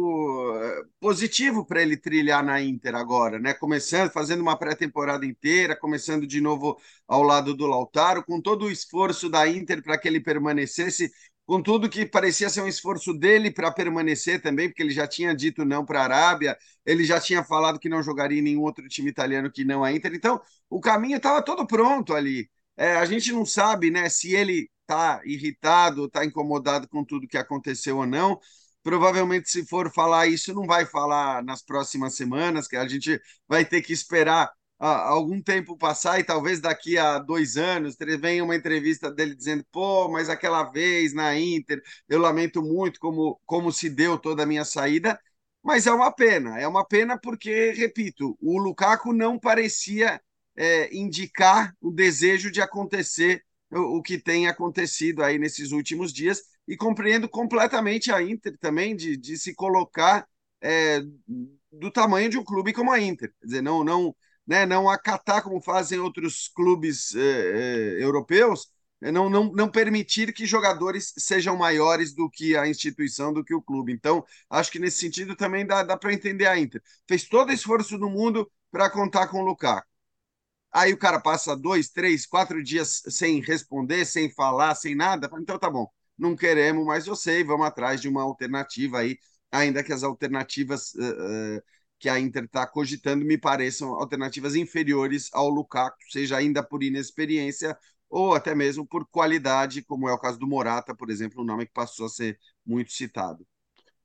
eh, 0.58 0.84
positivo 1.00 1.66
para 1.66 1.82
ele 1.84 1.96
trilhar 1.96 2.44
na 2.44 2.62
Inter 2.62 2.96
agora, 2.96 3.40
né? 3.40 3.54
Começando, 3.54 4.12
fazendo 4.12 4.42
uma 4.42 4.58
pré-temporada 4.58 5.26
inteira, 5.26 5.78
começando 5.78 6.28
de 6.28 6.42
novo 6.42 6.78
ao 7.08 7.24
lado 7.24 7.54
do 7.56 7.68
Lautaro, 7.68 8.26
com 8.26 8.42
todo 8.42 8.66
o 8.66 8.72
esforço 8.72 9.30
da 9.30 9.48
Inter 9.48 9.84
para 9.84 9.98
que 10.00 10.08
ele 10.08 10.20
permanecesse, 10.20 11.12
com 11.46 11.62
tudo 11.62 11.88
que 11.90 12.06
parecia 12.06 12.50
ser 12.50 12.62
um 12.62 12.68
esforço 12.68 13.14
dele 13.14 13.52
para 13.52 13.72
permanecer 13.72 14.42
também, 14.42 14.70
porque 14.70 14.82
ele 14.82 14.92
já 14.94 15.08
tinha 15.08 15.36
dito 15.36 15.64
não 15.64 15.86
para 15.86 16.02
a 16.02 16.04
Arábia, 16.04 16.58
ele 16.86 17.06
já 17.06 17.20
tinha 17.22 17.44
falado 17.44 17.80
que 17.80 17.90
não 17.90 18.02
jogaria 18.02 18.40
em 18.40 18.42
nenhum 18.42 18.62
outro 18.64 18.88
time 18.88 19.10
italiano 19.10 19.52
que 19.52 19.64
não 19.64 19.84
a 19.84 19.92
Inter. 19.94 20.14
Então, 20.16 20.42
o 20.70 20.80
caminho 20.82 21.18
estava 21.18 21.44
todo 21.44 21.68
pronto 21.68 22.14
ali. 22.16 22.50
É, 22.78 22.96
a 22.98 23.06
gente 23.06 23.32
não 23.32 23.46
sabe, 23.46 23.92
né, 23.92 24.10
se 24.10 24.34
ele 24.36 24.70
está 24.86 25.22
irritado, 25.26 26.06
está 26.06 26.24
incomodado 26.24 26.88
com 26.88 27.04
tudo 27.04 27.28
que 27.28 27.38
aconteceu 27.38 27.98
ou 27.98 28.06
não. 28.06 28.40
Provavelmente, 28.84 29.50
se 29.50 29.66
for 29.66 29.92
falar 29.92 30.28
isso, 30.28 30.54
não 30.54 30.68
vai 30.68 30.86
falar 30.86 31.44
nas 31.44 31.64
próximas 31.64 32.16
semanas, 32.16 32.68
que 32.68 32.76
a 32.78 32.88
gente 32.88 33.20
vai 33.48 33.66
ter 33.66 33.82
que 33.82 33.92
esperar 33.92 34.52
ah, 34.80 35.08
algum 35.10 35.42
tempo 35.42 35.78
passar 35.78 36.20
e 36.20 36.24
talvez 36.24 36.60
daqui 36.60 36.98
a 36.98 37.18
dois 37.18 37.58
anos 37.58 37.96
venha 38.20 38.44
uma 38.44 38.56
entrevista 38.56 39.12
dele 39.12 39.36
dizendo: 39.36 39.66
pô, 39.72 40.08
mas 40.10 40.30
aquela 40.30 40.64
vez 40.64 41.14
na 41.14 41.38
Inter, 41.38 41.82
eu 42.08 42.20
lamento 42.20 42.62
muito 42.62 43.00
como, 43.00 43.40
como 43.46 43.72
se 43.72 43.90
deu 43.90 44.20
toda 44.20 44.44
a 44.44 44.46
minha 44.46 44.66
saída. 44.66 45.20
Mas 45.64 45.88
é 45.88 45.92
uma 45.92 46.12
pena, 46.12 46.60
é 46.60 46.68
uma 46.68 46.86
pena 46.86 47.20
porque, 47.20 47.72
repito, 47.72 48.38
o 48.40 48.60
Lukaku 48.60 49.12
não 49.12 49.40
parecia 49.40 50.22
é, 50.56 50.96
indicar 50.96 51.74
o 51.82 51.92
desejo 51.92 52.52
de 52.52 52.62
acontecer 52.62 53.44
o, 53.80 54.02
que 54.02 54.18
tem 54.18 54.48
acontecido 54.48 55.24
aí 55.24 55.38
nesses 55.38 55.72
últimos 55.72 56.14
dias 56.14 56.42
e 56.68 56.76
compreendo 56.78 57.30
completamente 57.30 58.12
a 58.12 58.22
Inter 58.22 58.58
também 58.60 58.96
de, 58.96 59.18
de 59.18 59.38
se 59.38 59.54
colocar 59.54 60.28
é, 60.62 61.02
do 61.72 61.92
tamanho 61.92 62.30
de 62.30 62.38
um 62.38 62.44
clube 62.44 62.74
como 62.74 62.92
a 62.92 63.00
Inter, 63.00 63.34
quer 63.40 63.46
dizer, 63.46 63.62
não 63.62 63.84
não 63.84 64.16
né, 64.48 64.66
não 64.66 64.90
acatar 64.90 65.42
como 65.44 65.62
fazem 65.62 66.00
outros 66.00 66.48
clubes 66.48 67.16
é, 67.16 67.20
é, 68.00 68.04
europeus, 68.04 68.68
é, 69.02 69.12
não, 69.12 69.30
não, 69.30 69.52
não 69.52 69.70
permitir 69.70 70.34
que 70.34 70.46
jogadores 70.46 71.14
sejam 71.18 71.58
maiores 71.58 72.14
do 72.14 72.30
que 72.30 72.56
a 72.56 72.68
instituição, 72.68 73.34
do 73.34 73.44
que 73.44 73.54
o 73.54 73.62
clube. 73.62 73.92
Então, 73.92 74.24
acho 74.50 74.72
que 74.72 74.80
nesse 74.80 74.98
sentido 75.00 75.36
também 75.36 75.66
dá, 75.66 75.84
dá 75.84 75.98
para 75.98 76.14
entender 76.14 76.46
a 76.46 76.58
Inter. 76.60 76.82
Fez 77.08 77.24
todo 77.28 77.50
o 77.50 77.54
esforço 77.54 77.98
do 77.98 78.10
mundo 78.10 78.50
para 78.72 78.90
contar 78.90 79.28
com 79.28 79.40
o 79.42 79.46
Lukaku. 79.46 79.88
Aí 80.76 80.92
o 80.92 80.98
cara 80.98 81.22
passa 81.22 81.56
dois, 81.56 81.90
três, 81.90 82.26
quatro 82.26 82.62
dias 82.62 83.02
sem 83.08 83.40
responder, 83.40 84.04
sem 84.04 84.30
falar, 84.30 84.76
sem 84.76 84.94
nada. 84.94 85.30
Então 85.40 85.58
tá 85.58 85.70
bom, 85.70 85.88
não 86.18 86.36
queremos 86.36 86.86
mais 86.86 87.06
você 87.06 87.40
e 87.40 87.44
vamos 87.46 87.66
atrás 87.66 88.02
de 88.02 88.10
uma 88.10 88.22
alternativa 88.22 89.00
aí, 89.00 89.18
ainda 89.50 89.82
que 89.82 89.94
as 89.94 90.04
alternativas 90.04 90.94
uh, 90.96 91.58
uh, 91.60 91.62
que 91.98 92.10
a 92.10 92.20
Inter 92.20 92.44
está 92.44 92.68
cogitando 92.68 93.24
me 93.24 93.38
pareçam 93.38 93.94
alternativas 93.94 94.54
inferiores 94.54 95.30
ao 95.32 95.48
Lukaku, 95.50 95.96
seja 96.10 96.36
ainda 96.36 96.62
por 96.62 96.84
inexperiência 96.84 97.78
ou 98.10 98.36
até 98.36 98.54
mesmo 98.54 98.86
por 98.86 99.08
qualidade, 99.08 99.82
como 99.82 100.10
é 100.10 100.14
o 100.14 100.20
caso 100.20 100.38
do 100.38 100.46
Morata, 100.46 100.94
por 100.94 101.10
exemplo, 101.10 101.42
um 101.42 101.46
nome 101.46 101.66
que 101.66 101.74
passou 101.74 102.06
a 102.06 102.10
ser 102.10 102.38
muito 102.66 102.92
citado. 102.92 103.48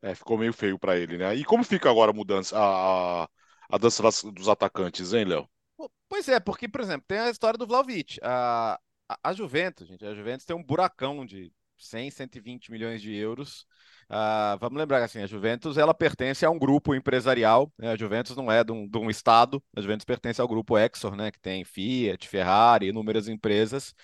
É, 0.01 0.15
ficou 0.15 0.39
meio 0.39 0.53
feio 0.53 0.79
para 0.79 0.97
ele, 0.97 1.19
né? 1.19 1.35
E 1.35 1.45
como 1.45 1.65
fica 1.65 1.91
agora 1.91 2.13
a 2.13 2.15
mudança, 2.15 2.57
a, 2.57 3.29
a 3.69 3.79
dança 3.79 4.03
dos 4.31 4.49
atacantes, 4.49 5.13
hein, 5.13 5.25
Léo? 5.25 5.49
Pois 6.11 6.29
é, 6.29 6.41
porque, 6.41 6.67
por 6.69 6.81
exemplo, 6.81 7.05
tem 7.07 7.21
a 7.21 7.31
história 7.31 7.57
do 7.57 7.65
Vlaovic. 7.65 8.19
A, 8.21 8.81
a, 9.23 9.33
Juventus, 9.33 9.87
gente, 9.87 10.05
a 10.05 10.13
Juventus 10.13 10.45
tem 10.45 10.57
um 10.57 10.63
buracão 10.63 11.25
de 11.25 11.53
100, 11.79 12.11
120 12.11 12.73
milhões 12.73 13.01
de 13.01 13.15
euros. 13.15 13.65
Uh, 14.11 14.59
vamos 14.61 14.77
lembrar 14.77 15.05
assim, 15.05 15.23
a 15.23 15.27
Juventus 15.27 15.79
ela 15.79 15.95
pertence 15.95 16.45
a 16.45 16.51
um 16.51 16.59
grupo 16.59 16.97
empresarial. 16.97 17.73
Né? 17.79 17.93
A 17.93 17.97
Juventus 17.97 18.37
não 18.37 18.51
é 18.51 18.65
de 18.65 18.73
um, 18.73 18.89
de 18.89 18.99
um, 18.99 19.09
estado. 19.09 19.63
A 19.75 19.81
Juventus 19.81 20.05
pertence 20.05 20.41
ao 20.41 20.49
grupo 20.49 20.77
Exor, 20.77 21.15
né? 21.15 21.31
Que 21.31 21.39
tem 21.39 21.65
Fiat, 21.65 22.29
Ferrari, 22.29 22.89
inúmeras 22.89 23.29
empresas. 23.29 23.95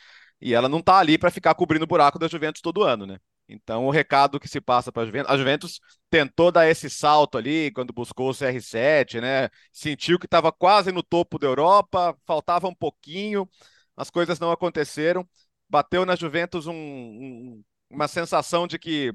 E 0.40 0.54
ela 0.54 0.68
não 0.68 0.78
está 0.78 0.98
ali 0.98 1.18
para 1.18 1.30
ficar 1.30 1.56
cobrindo 1.56 1.84
o 1.84 1.88
buraco 1.88 2.20
da 2.20 2.28
Juventus 2.28 2.62
todo 2.62 2.84
ano, 2.84 3.04
né? 3.04 3.18
Então, 3.48 3.86
o 3.86 3.90
recado 3.90 4.40
que 4.40 4.48
se 4.48 4.60
passa 4.60 4.90
para 4.90 5.02
a 5.02 5.06
Juventus, 5.06 5.30
a 5.30 5.36
Juventus 5.36 5.80
tentou 6.10 6.50
dar 6.50 6.68
esse 6.68 6.90
salto 6.90 7.38
ali 7.38 7.70
quando 7.72 7.92
buscou 7.92 8.30
o 8.30 8.34
CR7, 8.34 9.20
né? 9.20 9.48
Sentiu 9.72 10.18
que 10.18 10.26
estava 10.26 10.50
quase 10.50 10.90
no 10.90 11.02
topo 11.02 11.38
da 11.38 11.46
Europa, 11.46 12.16
faltava 12.26 12.66
um 12.66 12.74
pouquinho, 12.74 13.48
as 13.96 14.10
coisas 14.10 14.40
não 14.40 14.50
aconteceram. 14.50 15.28
Bateu 15.68 16.04
na 16.04 16.16
Juventus 16.16 16.66
um, 16.66 16.74
um, 16.74 17.64
uma 17.90 18.08
sensação 18.08 18.66
de 18.66 18.78
que 18.78 19.12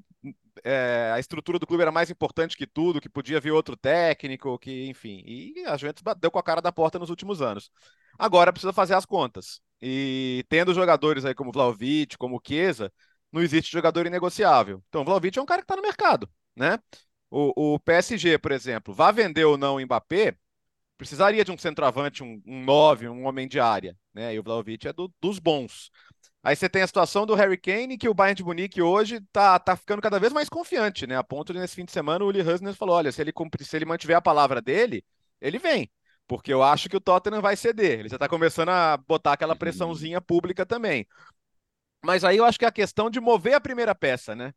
é, 0.64 1.12
a 1.14 1.20
estrutura 1.20 1.60
do 1.60 1.68
clube 1.68 1.82
era 1.82 1.92
mais 1.92 2.10
importante 2.10 2.58
que 2.58 2.68
tudo, 2.68 3.02
que 3.02 3.10
podia 3.10 3.40
vir 3.40 3.52
outro 3.52 3.76
técnico, 3.78 4.58
que 4.60 4.88
enfim. 4.88 5.24
E 5.26 5.64
a 5.66 5.78
Juventus 5.78 6.04
bateu 6.04 6.32
com 6.32 6.40
a 6.40 6.44
cara 6.44 6.62
da 6.62 6.72
porta 6.72 7.00
nos 7.00 7.10
últimos 7.10 7.42
anos. 7.42 7.72
Agora 8.18 8.52
precisa 8.52 8.74
fazer 8.74 8.94
as 8.94 9.06
contas. 9.06 9.62
E 9.82 10.46
tendo 10.50 10.74
jogadores 10.74 11.26
aí 11.26 11.34
como 11.34 11.52
Vlaovic, 11.52 12.18
como 12.18 12.42
Chiesa, 12.46 12.92
não 13.32 13.42
existe 13.42 13.72
jogador 13.72 14.06
inegociável. 14.06 14.84
Então, 14.90 15.02
o 15.02 15.06
Vlaovic 15.06 15.38
é 15.38 15.42
um 15.42 15.46
cara 15.46 15.62
que 15.62 15.66
está 15.66 15.76
no 15.76 15.82
mercado, 15.82 16.30
né? 16.56 16.80
O, 17.30 17.76
o, 17.76 17.80
PSG, 17.80 18.38
por 18.38 18.52
exemplo, 18.52 18.94
vá 18.94 19.12
vender 19.12 19.46
ou 19.46 19.58
não 19.58 19.78
o 19.78 19.82
Mbappé, 19.82 20.36
precisaria 20.98 21.46
de 21.46 21.52
um 21.52 21.58
centroavante, 21.58 22.24
um, 22.24 22.42
um 22.46 22.64
9, 22.64 23.08
um 23.08 23.26
homem 23.26 23.48
de 23.48 23.60
área, 23.60 23.98
né? 24.14 24.36
E 24.36 24.40
o 24.40 24.44
Vlaovic 24.44 24.88
é 24.88 24.94
do, 24.94 25.12
dos 25.22 25.40
bons. 25.40 25.90
Aí 26.44 26.56
você 26.56 26.68
tem 26.68 26.82
a 26.82 26.88
situação 26.88 27.26
do 27.26 27.36
Harry 27.36 27.58
Kane, 27.58 27.98
que 27.98 28.10
o 28.10 28.14
Bayern 28.14 28.36
de 28.36 28.44
Munique 28.44 28.82
hoje 28.82 29.22
tá, 29.32 29.60
tá 29.60 29.76
ficando 29.76 30.02
cada 30.02 30.20
vez 30.20 30.34
mais 30.34 30.50
confiante, 30.50 31.06
né? 31.06 31.16
A 31.16 31.24
ponto 31.24 31.54
de 31.54 31.60
nesse 31.60 31.76
fim 31.76 31.86
de 31.86 31.92
semana 31.92 32.26
o 32.26 32.28
Uli 32.28 32.42
Husner 32.42 32.74
falou: 32.74 32.96
olha, 32.96 33.12
se 33.12 33.22
ele, 33.22 33.32
cumpre, 33.32 33.64
se 33.64 33.76
ele 33.76 33.86
mantiver 33.86 34.18
a 34.18 34.22
palavra 34.22 34.62
dele, 34.62 35.06
ele 35.40 35.60
vem. 35.60 35.90
Porque 36.28 36.52
eu 36.52 36.64
acho 36.64 36.90
que 36.90 36.98
o 36.98 37.02
Tottenham 37.02 37.42
vai 37.42 37.56
ceder. 37.56 38.00
Ele 38.00 38.10
já 38.10 38.16
está 38.16 38.28
começando 38.28 38.70
a 38.70 38.98
botar 38.98 39.34
aquela 39.34 39.56
pressãozinha 39.56 40.22
pública 40.22 40.66
também. 40.66 41.06
Mas 42.04 42.24
aí 42.24 42.38
eu 42.38 42.46
acho 42.46 42.58
que 42.60 42.66
é 42.66 42.68
a 42.68 42.72
questão 42.72 43.10
de 43.10 43.20
mover 43.20 43.54
a 43.54 43.62
primeira 43.62 43.94
peça, 43.96 44.36
né? 44.36 44.54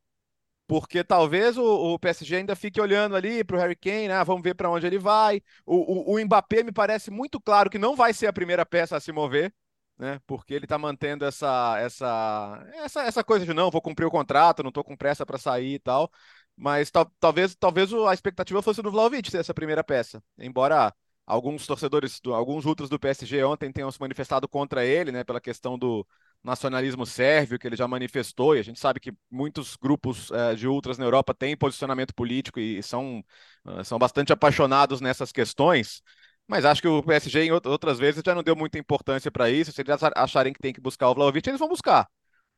Porque 0.66 1.04
talvez 1.04 1.58
o, 1.58 1.64
o 1.94 1.98
PSG 1.98 2.36
ainda 2.36 2.56
fique 2.56 2.80
olhando 2.80 3.14
ali 3.16 3.44
para 3.44 3.56
o 3.56 3.60
Harry 3.60 3.76
Kane, 3.76 4.08
né? 4.08 4.24
vamos 4.24 4.42
ver 4.42 4.54
para 4.54 4.70
onde 4.70 4.86
ele 4.86 4.98
vai. 4.98 5.42
O, 5.66 6.12
o, 6.12 6.16
o 6.16 6.24
Mbappé 6.24 6.62
me 6.62 6.72
parece 6.72 7.10
muito 7.10 7.40
claro 7.40 7.68
que 7.68 7.78
não 7.78 7.94
vai 7.94 8.14
ser 8.14 8.26
a 8.28 8.32
primeira 8.32 8.64
peça 8.64 8.96
a 8.96 9.00
se 9.00 9.12
mover, 9.12 9.54
né? 9.98 10.20
Porque 10.26 10.54
ele 10.54 10.64
está 10.64 10.78
mantendo 10.78 11.24
essa, 11.26 11.78
essa, 11.80 12.66
essa, 12.76 13.02
essa 13.02 13.24
coisa 13.24 13.44
de 13.44 13.52
não, 13.52 13.70
vou 13.70 13.82
cumprir 13.82 14.06
o 14.06 14.10
contrato, 14.10 14.62
não 14.62 14.68
estou 14.70 14.82
com 14.84 14.96
pressa 14.96 15.26
para 15.26 15.36
sair 15.38 15.74
e 15.74 15.78
tal. 15.78 16.10
Mas 16.56 16.90
tal, 16.90 17.10
talvez, 17.20 17.54
talvez 17.54 17.92
a 17.92 18.14
expectativa 18.14 18.62
fosse 18.62 18.80
do 18.80 18.90
Vlaovic 18.90 19.30
ser 19.30 19.38
essa 19.38 19.52
primeira 19.54 19.84
peça. 19.84 20.22
Embora 20.38 20.94
alguns 21.26 21.66
torcedores, 21.66 22.20
alguns 22.26 22.64
outros 22.64 22.88
do 22.88 22.98
PSG 22.98 23.42
ontem 23.44 23.70
tenham 23.72 23.90
se 23.90 24.00
manifestado 24.00 24.48
contra 24.48 24.84
ele, 24.84 25.12
né? 25.12 25.24
Pela 25.24 25.40
questão 25.40 25.78
do, 25.78 26.06
nacionalismo 26.44 27.06
sérvio 27.06 27.58
que 27.58 27.66
ele 27.66 27.76
já 27.76 27.88
manifestou, 27.88 28.54
e 28.54 28.60
a 28.60 28.62
gente 28.62 28.78
sabe 28.78 29.00
que 29.00 29.12
muitos 29.30 29.76
grupos 29.76 30.30
uh, 30.30 30.54
de 30.54 30.68
ultras 30.68 30.98
na 30.98 31.06
Europa 31.06 31.34
têm 31.34 31.56
posicionamento 31.56 32.14
político 32.14 32.60
e 32.60 32.82
são, 32.82 33.24
uh, 33.64 33.82
são 33.82 33.98
bastante 33.98 34.32
apaixonados 34.32 35.00
nessas 35.00 35.32
questões, 35.32 36.02
mas 36.46 36.66
acho 36.66 36.82
que 36.82 36.88
o 36.88 37.02
PSG 37.02 37.44
em 37.44 37.50
outras 37.50 37.98
vezes 37.98 38.22
já 38.24 38.34
não 38.34 38.42
deu 38.42 38.54
muita 38.54 38.78
importância 38.78 39.30
para 39.30 39.50
isso, 39.50 39.72
se 39.72 39.80
eles 39.80 40.02
acharem 40.14 40.52
que 40.52 40.60
tem 40.60 40.72
que 40.72 40.80
buscar 40.80 41.08
o 41.08 41.14
Vlaovic, 41.14 41.48
eles 41.48 41.58
vão 41.58 41.68
buscar. 41.68 42.06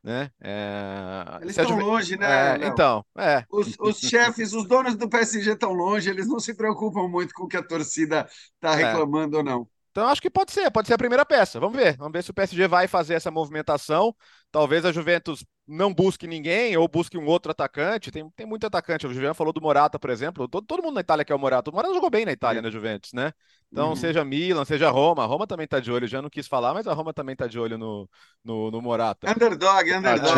Né? 0.03 0.31
É... 0.41 1.25
Eles 1.41 1.57
estão 1.59 1.77
longe, 1.79 2.17
né? 2.17 2.63
É, 2.63 2.67
então, 2.69 3.05
é. 3.19 3.45
Os, 3.51 3.75
os, 3.81 3.99
chefes, 3.99 4.53
os 4.53 4.67
donos 4.67 4.95
do 4.95 5.09
PSG 5.09 5.53
estão 5.53 5.73
longe, 5.73 6.09
eles 6.09 6.29
não 6.29 6.39
se 6.39 6.55
preocupam 6.55 7.09
muito 7.09 7.35
com 7.35 7.45
o 7.45 7.49
que 7.49 7.57
a 7.57 7.63
torcida 7.63 8.29
está 8.55 8.81
é. 8.81 8.85
reclamando 8.85 9.39
ou 9.39 9.43
não. 9.43 9.69
Então 9.97 10.09
acho 10.09 10.21
que 10.21 10.29
pode 10.29 10.53
ser, 10.53 10.71
pode 10.71 10.87
ser 10.89 10.93
a 10.93 10.99
primeira 10.99 11.25
peça. 11.25 11.59
Vamos 11.59 11.75
ver. 11.75 11.97
Vamos 11.97 12.13
ver 12.13 12.23
se 12.23 12.31
o 12.31 12.35
PSG 12.35 12.69
vai 12.69 12.87
fazer 12.87 13.15
essa 13.15 13.31
movimentação. 13.31 14.15
Talvez 14.53 14.85
a 14.85 14.93
Juventus 14.93 15.43
não 15.67 15.93
busque 15.93 16.27
ninguém 16.27 16.77
ou 16.77 16.87
busque 16.87 17.19
um 17.19 17.27
outro 17.27 17.51
atacante. 17.51 18.11
Tem, 18.11 18.29
tem 18.31 18.47
muito 18.47 18.67
atacante. 18.67 19.07
O 19.07 19.13
Juliano 19.13 19.35
falou 19.35 19.53
do 19.53 19.61
Morata, 19.61 19.99
por 19.99 20.11
exemplo. 20.11 20.47
Todo, 20.47 20.65
todo 20.65 20.83
mundo 20.83 20.95
na 20.95 21.01
Itália 21.01 21.25
quer 21.25 21.35
o 21.35 21.39
Morata. 21.39 21.71
O 21.71 21.75
Morata 21.75 21.93
jogou 21.93 22.09
bem 22.09 22.25
na 22.25 22.33
Itália, 22.33 22.61
é. 22.61 22.63
na 22.63 22.71
Juventus, 22.71 23.13
né? 23.13 23.33
Então, 23.73 23.91
uhum. 23.91 23.97
seja 23.97 24.25
Milan, 24.25 24.65
seja 24.65 24.91
Roma. 24.91 25.25
A 25.25 25.27
Roma 25.27 25.47
também 25.47 25.65
está 25.65 25.81
de 25.81 25.91
olho. 25.91 26.07
Já 26.07 26.23
não 26.23 26.31
quis 26.31 26.47
falar, 26.47 26.73
mas 26.73 26.87
a 26.87 26.93
Roma 26.93 27.13
também 27.13 27.33
está 27.33 27.47
de 27.47 27.59
olho 27.59 27.77
no, 27.77 28.09
no, 28.45 28.71
no, 28.71 28.81
Morata. 28.81 29.29
Underdog, 29.29 29.93
underdog. 29.93 30.37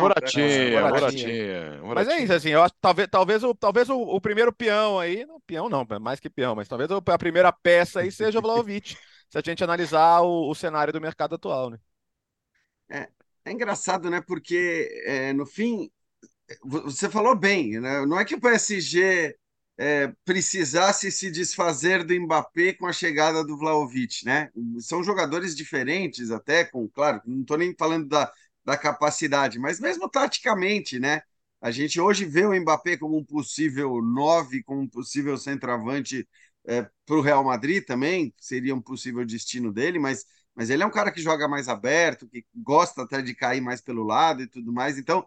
Moratinha, 0.00 0.80
Moratinha, 0.80 1.80
Mas 1.94 2.08
é 2.08 2.18
isso, 2.20 2.32
assim. 2.32 2.50
Eu 2.50 2.62
acho 2.62 2.74
talvez, 2.80 3.08
talvez, 3.08 3.44
o, 3.44 3.54
talvez 3.54 3.88
o, 3.88 3.96
o 3.96 4.20
primeiro 4.20 4.52
peão 4.52 4.98
aí. 4.98 5.24
Não, 5.24 5.40
peão 5.40 5.68
não, 5.68 5.86
mais 6.00 6.18
que 6.18 6.28
peão, 6.28 6.56
mas 6.56 6.66
talvez 6.66 6.90
a 6.90 7.18
primeira 7.18 7.52
peça 7.52 8.00
aí 8.00 8.10
seja 8.10 8.38
o 8.38 8.42
Vlaovic. 8.42 8.96
se 9.28 9.38
a 9.38 9.42
gente 9.44 9.62
analisar 9.62 10.22
o, 10.22 10.50
o 10.50 10.54
cenário 10.54 10.92
do 10.92 11.00
mercado 11.00 11.34
atual, 11.34 11.70
né? 11.70 11.78
É, 12.90 13.08
é 13.48 13.52
engraçado, 13.52 14.10
né? 14.10 14.20
Porque 14.20 14.88
é, 15.04 15.32
no 15.32 15.46
fim 15.46 15.90
você 16.64 17.08
falou 17.10 17.36
bem, 17.36 17.80
né? 17.80 18.04
Não 18.06 18.18
é 18.18 18.24
que 18.24 18.34
o 18.34 18.40
PSG 18.40 19.36
é, 19.78 20.12
precisasse 20.24 21.10
se 21.12 21.30
desfazer 21.30 22.04
do 22.04 22.14
Mbappé 22.20 22.72
com 22.74 22.86
a 22.86 22.92
chegada 22.92 23.44
do 23.44 23.56
Vlaovic, 23.56 24.24
né? 24.24 24.50
São 24.80 25.02
jogadores 25.04 25.54
diferentes, 25.56 26.30
até 26.30 26.64
com, 26.64 26.88
claro, 26.88 27.20
não 27.26 27.42
estou 27.42 27.58
nem 27.58 27.74
falando 27.78 28.08
da, 28.08 28.32
da 28.64 28.76
capacidade, 28.76 29.58
mas 29.58 29.80
mesmo 29.80 30.08
taticamente, 30.08 30.98
né? 30.98 31.22
A 31.60 31.70
gente 31.70 32.00
hoje 32.00 32.24
vê 32.24 32.44
o 32.46 32.54
Mbappé 32.60 32.96
como 32.96 33.16
um 33.18 33.24
possível 33.24 34.00
nove, 34.02 34.62
como 34.62 34.80
um 34.82 34.88
possível 34.88 35.36
centroavante 35.36 36.26
é, 36.66 36.82
para 37.06 37.16
o 37.16 37.20
Real 37.20 37.44
Madrid 37.44 37.84
também, 37.84 38.32
seria 38.38 38.74
um 38.74 38.80
possível 38.80 39.24
destino 39.24 39.72
dele, 39.72 39.98
mas, 39.98 40.24
mas 40.58 40.70
ele 40.70 40.82
é 40.82 40.86
um 40.86 40.90
cara 40.90 41.12
que 41.12 41.22
joga 41.22 41.46
mais 41.46 41.68
aberto, 41.68 42.26
que 42.26 42.44
gosta 42.52 43.02
até 43.02 43.22
de 43.22 43.32
cair 43.32 43.60
mais 43.60 43.80
pelo 43.80 44.02
lado 44.02 44.42
e 44.42 44.46
tudo 44.48 44.72
mais. 44.72 44.98
Então, 44.98 45.24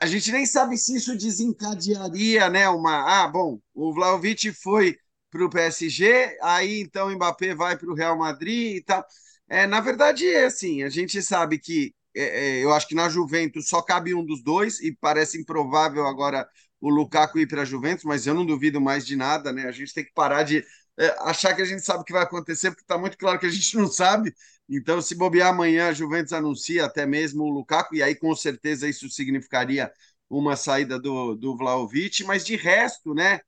a, 0.00 0.06
gente 0.06 0.30
nem 0.30 0.46
sabe 0.46 0.78
se 0.78 0.96
isso 0.96 1.18
desencadearia, 1.18 2.48
né? 2.48 2.68
Uma, 2.68 3.24
ah, 3.24 3.26
bom, 3.26 3.58
o 3.74 3.92
Vlaovic 3.92 4.52
foi 4.52 4.96
para 5.28 5.44
o 5.44 5.50
PSG, 5.50 6.38
aí 6.40 6.80
então 6.80 7.08
o 7.08 7.10
Mbappé 7.16 7.56
vai 7.56 7.76
para 7.76 7.90
o 7.90 7.94
Real 7.94 8.16
Madrid 8.16 8.76
e 8.76 8.84
tal. 8.84 9.04
É, 9.48 9.66
na 9.66 9.80
verdade, 9.80 10.28
é 10.28 10.44
assim, 10.44 10.84
a 10.84 10.88
gente 10.88 11.20
sabe 11.20 11.58
que 11.58 11.92
é, 12.14 12.58
é, 12.60 12.64
eu 12.64 12.72
acho 12.72 12.86
que 12.86 12.94
na 12.94 13.08
Juventus 13.08 13.68
só 13.68 13.82
cabe 13.82 14.14
um 14.14 14.24
dos 14.24 14.44
dois 14.44 14.78
e 14.78 14.96
parece 15.00 15.40
improvável 15.40 16.06
agora 16.06 16.48
o 16.80 16.88
Lukaku 16.88 17.40
ir 17.40 17.48
para 17.48 17.62
a 17.62 17.64
Juventus, 17.64 18.04
mas 18.04 18.28
eu 18.28 18.34
não 18.34 18.46
duvido 18.46 18.80
mais 18.80 19.04
de 19.04 19.16
nada, 19.16 19.52
né? 19.52 19.64
A 19.66 19.72
gente 19.72 19.92
tem 19.92 20.04
que 20.04 20.12
parar 20.14 20.44
de 20.44 20.64
é, 20.98 21.08
achar 21.20 21.54
que 21.54 21.62
a 21.62 21.64
gente 21.64 21.82
sabe 21.82 22.02
o 22.02 22.04
que 22.04 22.12
vai 22.12 22.22
acontecer, 22.22 22.70
porque 22.70 22.82
está 22.82 22.98
muito 22.98 23.18
claro 23.18 23.38
que 23.38 23.46
a 23.46 23.50
gente 23.50 23.76
não 23.76 23.86
sabe. 23.88 24.34
Então, 24.68 25.00
se 25.02 25.14
bobear 25.14 25.48
amanhã, 25.50 25.88
a 25.88 25.92
Juventus 25.92 26.32
anuncia 26.32 26.84
até 26.84 27.06
mesmo 27.06 27.44
o 27.44 27.50
Lukaku, 27.50 27.96
e 27.96 28.02
aí 28.02 28.14
com 28.14 28.34
certeza 28.34 28.88
isso 28.88 29.08
significaria 29.10 29.92
uma 30.30 30.56
saída 30.56 30.98
do, 30.98 31.34
do 31.34 31.56
Vlaovic, 31.56 32.24
mas 32.24 32.44
de 32.44 32.56
resto, 32.56 33.14
né? 33.14 33.40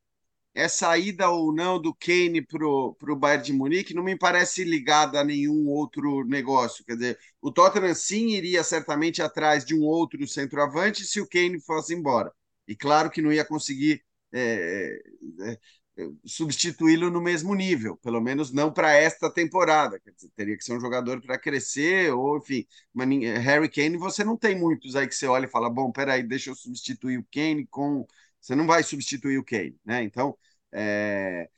é 0.54 0.68
saída 0.68 1.28
ou 1.28 1.52
não 1.54 1.80
do 1.80 1.94
Kane 1.94 2.40
para 2.40 2.66
o 2.66 3.16
Bayern 3.16 3.44
de 3.44 3.52
Munique 3.52 3.92
não 3.94 4.02
me 4.02 4.16
parece 4.16 4.64
ligada 4.64 5.20
a 5.20 5.24
nenhum 5.24 5.68
outro 5.68 6.24
negócio. 6.24 6.82
Quer 6.84 6.94
dizer, 6.94 7.18
o 7.42 7.52
Tottenham 7.52 7.94
sim 7.94 8.30
iria 8.30 8.64
certamente 8.64 9.20
atrás 9.20 9.64
de 9.66 9.74
um 9.74 9.82
outro 9.82 10.26
centroavante 10.26 11.04
se 11.04 11.20
o 11.20 11.28
Kane 11.28 11.60
fosse 11.60 11.94
embora. 11.94 12.32
E 12.66 12.74
claro 12.74 13.10
que 13.10 13.20
não 13.20 13.30
ia 13.32 13.44
conseguir 13.44 14.02
é, 14.32 14.98
é, 15.42 15.52
é 15.52 15.58
substituí-lo 16.24 17.10
no 17.10 17.20
mesmo 17.20 17.54
nível, 17.54 17.96
pelo 17.98 18.20
menos 18.20 18.52
não 18.52 18.72
para 18.72 18.94
esta 18.94 19.32
temporada. 19.32 20.00
Dizer, 20.14 20.30
teria 20.36 20.56
que 20.56 20.64
ser 20.64 20.76
um 20.76 20.80
jogador 20.80 21.20
para 21.22 21.38
crescer, 21.38 22.12
ou 22.12 22.38
enfim. 22.38 22.66
Mas 22.92 23.08
Harry 23.42 23.68
Kane, 23.68 23.96
você 23.96 24.22
não 24.24 24.36
tem 24.36 24.58
muitos 24.58 24.94
aí 24.96 25.06
que 25.08 25.14
você 25.14 25.26
olha 25.26 25.46
e 25.46 25.50
fala: 25.50 25.70
bom, 25.70 25.90
peraí, 25.90 26.22
deixa 26.22 26.50
eu 26.50 26.54
substituir 26.54 27.18
o 27.18 27.26
Kane 27.32 27.66
com 27.66 28.06
você 28.46 28.54
não 28.54 28.66
vai 28.66 28.82
substituir 28.82 29.38
o 29.38 29.44
Kane, 29.44 29.76
né? 29.84 30.02
Então, 30.04 30.36
é... 30.72 31.48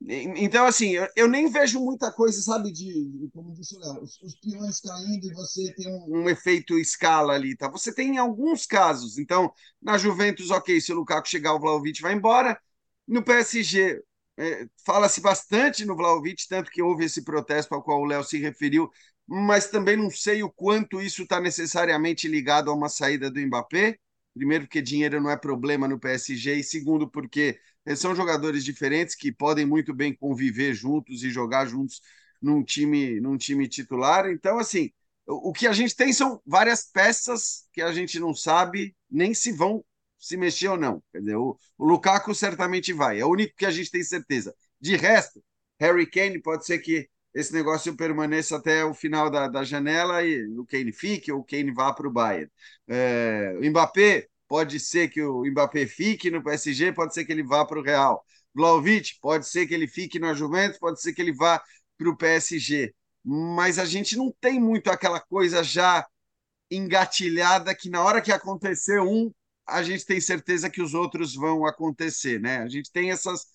então 0.00 0.64
assim, 0.66 0.90
eu, 0.90 1.08
eu, 1.16 1.28
nem 1.28 1.50
vejo 1.50 1.80
muita 1.80 2.12
coisa, 2.12 2.40
sabe, 2.40 2.70
de 2.72 3.28
como 3.32 3.52
disse 3.52 3.76
o 3.76 3.80
Léo, 3.80 4.02
os, 4.02 4.20
os 4.22 4.36
peões 4.36 4.80
caindo 4.80 5.26
e 5.26 5.34
você 5.34 5.74
tem 5.74 5.88
um, 5.88 6.22
um, 6.22 6.30
efeito 6.30 6.78
escala 6.78 7.34
ali, 7.34 7.56
tá? 7.56 7.68
Você 7.68 7.92
tem 7.92 8.14
em 8.14 8.18
alguns 8.18 8.64
casos. 8.66 9.18
Então, 9.18 9.52
na 9.82 9.98
Juventus, 9.98 10.50
ok, 10.50 10.80
se 10.80 10.92
o 10.92 10.96
Lukaku 10.96 11.28
chegar, 11.28 11.54
o 11.54 11.60
Vlaovic 11.60 12.00
vai 12.00 12.14
embora. 12.14 12.60
No 13.10 13.22
PSG, 13.24 14.02
é, 14.38 14.66
fala-se 14.86 15.20
bastante 15.20 15.84
no 15.84 15.96
Vlaovic, 15.96 16.46
tanto 16.48 16.70
que 16.70 16.82
houve 16.82 17.04
esse 17.06 17.22
protesto 17.24 17.74
ao 17.74 17.82
qual 17.82 18.00
o 18.00 18.04
Léo 18.06 18.22
se 18.24 18.38
referiu, 18.38 18.90
mas 19.26 19.68
também 19.68 19.96
não 19.96 20.10
sei 20.10 20.42
o 20.42 20.50
quanto 20.50 21.00
isso 21.02 21.22
está 21.24 21.40
necessariamente 21.40 22.28
ligado 22.28 22.70
a 22.70 22.74
uma 22.74 22.88
saída 22.88 23.30
do 23.30 23.40
Mbappé. 23.40 23.98
Primeiro, 24.34 24.64
porque 24.64 24.80
dinheiro 24.82 25.20
não 25.20 25.30
é 25.30 25.36
problema 25.36 25.88
no 25.88 25.98
PSG, 25.98 26.54
e 26.56 26.64
segundo, 26.64 27.10
porque 27.10 27.58
são 27.96 28.14
jogadores 28.14 28.64
diferentes 28.64 29.14
que 29.14 29.32
podem 29.32 29.66
muito 29.66 29.92
bem 29.92 30.14
conviver 30.14 30.74
juntos 30.74 31.24
e 31.24 31.30
jogar 31.30 31.66
juntos 31.66 32.00
num 32.40 32.62
time, 32.62 33.20
num 33.20 33.36
time 33.36 33.68
titular. 33.68 34.28
Então, 34.30 34.58
assim, 34.58 34.90
o 35.26 35.52
que 35.52 35.66
a 35.66 35.72
gente 35.72 35.94
tem 35.96 36.12
são 36.12 36.40
várias 36.46 36.84
peças 36.84 37.66
que 37.72 37.82
a 37.82 37.92
gente 37.92 38.18
não 38.20 38.34
sabe 38.34 38.96
nem 39.10 39.34
se 39.34 39.52
vão 39.52 39.84
se 40.20 40.36
mexer 40.36 40.68
ou 40.68 40.76
não. 40.76 41.02
Quer 41.12 41.20
dizer, 41.20 41.36
o, 41.36 41.58
o 41.78 41.84
Lukaku 41.84 42.34
certamente 42.34 42.92
vai, 42.92 43.20
é 43.20 43.24
o 43.24 43.30
único 43.30 43.56
que 43.56 43.66
a 43.66 43.70
gente 43.70 43.90
tem 43.90 44.04
certeza. 44.04 44.54
De 44.80 44.96
resto, 44.96 45.42
Harry 45.80 46.06
Kane 46.06 46.40
pode 46.40 46.66
ser 46.66 46.78
que 46.78 47.08
esse 47.34 47.52
negócio 47.52 47.96
permaneça 47.96 48.56
até 48.56 48.84
o 48.84 48.92
final 48.92 49.30
da, 49.30 49.48
da 49.48 49.64
janela 49.64 50.22
e 50.22 50.44
o 50.58 50.66
Kane 50.66 50.92
fique 50.92 51.32
ou 51.32 51.40
o 51.40 51.44
Kane 51.44 51.72
vá 51.72 51.92
para 51.92 52.08
o 52.08 52.12
Bayern. 52.12 52.50
É, 52.88 53.54
o 53.60 53.70
Mbappé, 53.70 54.26
pode 54.48 54.80
ser 54.80 55.08
que 55.08 55.22
o 55.22 55.44
Mbappé 55.44 55.86
fique 55.86 56.30
no 56.30 56.42
PSG, 56.42 56.92
pode 56.92 57.14
ser 57.14 57.24
que 57.24 57.32
ele 57.32 57.44
vá 57.44 57.64
para 57.64 57.78
o 57.78 57.82
Real. 57.82 58.24
Vlaovic, 58.52 59.18
pode 59.20 59.46
ser 59.48 59.66
que 59.66 59.74
ele 59.74 59.86
fique 59.86 60.18
na 60.18 60.34
Juventus, 60.34 60.78
pode 60.78 61.00
ser 61.00 61.12
que 61.12 61.22
ele 61.22 61.32
vá 61.32 61.62
para 61.96 62.10
o 62.10 62.16
PSG. 62.16 62.92
Mas 63.24 63.78
a 63.78 63.84
gente 63.84 64.16
não 64.16 64.34
tem 64.40 64.60
muito 64.60 64.90
aquela 64.90 65.20
coisa 65.20 65.62
já 65.62 66.04
engatilhada 66.70 67.74
que 67.74 67.88
na 67.90 68.02
hora 68.02 68.20
que 68.20 68.32
acontecer 68.32 69.00
um, 69.00 69.30
a 69.70 69.82
gente 69.82 70.04
tem 70.06 70.20
certeza 70.20 70.70
que 70.70 70.82
os 70.82 70.94
outros 70.94 71.34
vão 71.34 71.66
acontecer, 71.66 72.40
né? 72.40 72.58
A 72.58 72.68
gente 72.68 72.90
tem 72.92 73.10
essas, 73.10 73.46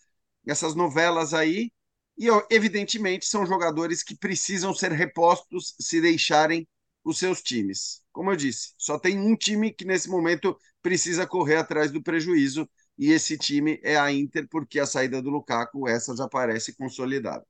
essas 0.47 0.75
novelas 0.75 1.33
aí 1.33 1.71
e, 2.17 2.27
evidentemente, 2.49 3.25
são 3.25 3.45
jogadores 3.45 4.03
que 4.03 4.15
precisam 4.17 4.73
ser 4.73 4.91
repostos 4.91 5.75
se 5.79 5.99
deixarem 6.01 6.67
os 7.03 7.19
seus 7.19 7.41
times. 7.41 8.01
Como 8.11 8.31
eu 8.31 8.35
disse, 8.35 8.73
só 8.77 8.97
tem 8.97 9.19
um 9.19 9.35
time 9.35 9.71
que 9.73 9.85
nesse 9.85 10.09
momento 10.09 10.57
precisa 10.81 11.27
correr 11.27 11.57
atrás 11.57 11.91
do 11.91 12.01
prejuízo 12.01 12.69
e 12.97 13.11
esse 13.11 13.37
time 13.37 13.79
é 13.83 13.97
a 13.97 14.11
Inter, 14.11 14.47
porque 14.49 14.79
a 14.79 14.85
saída 14.85 15.21
do 15.21 15.29
Lukaku, 15.29 15.87
essa 15.87 16.15
já 16.15 16.27
parece 16.29 16.75
consolidada. 16.75 17.45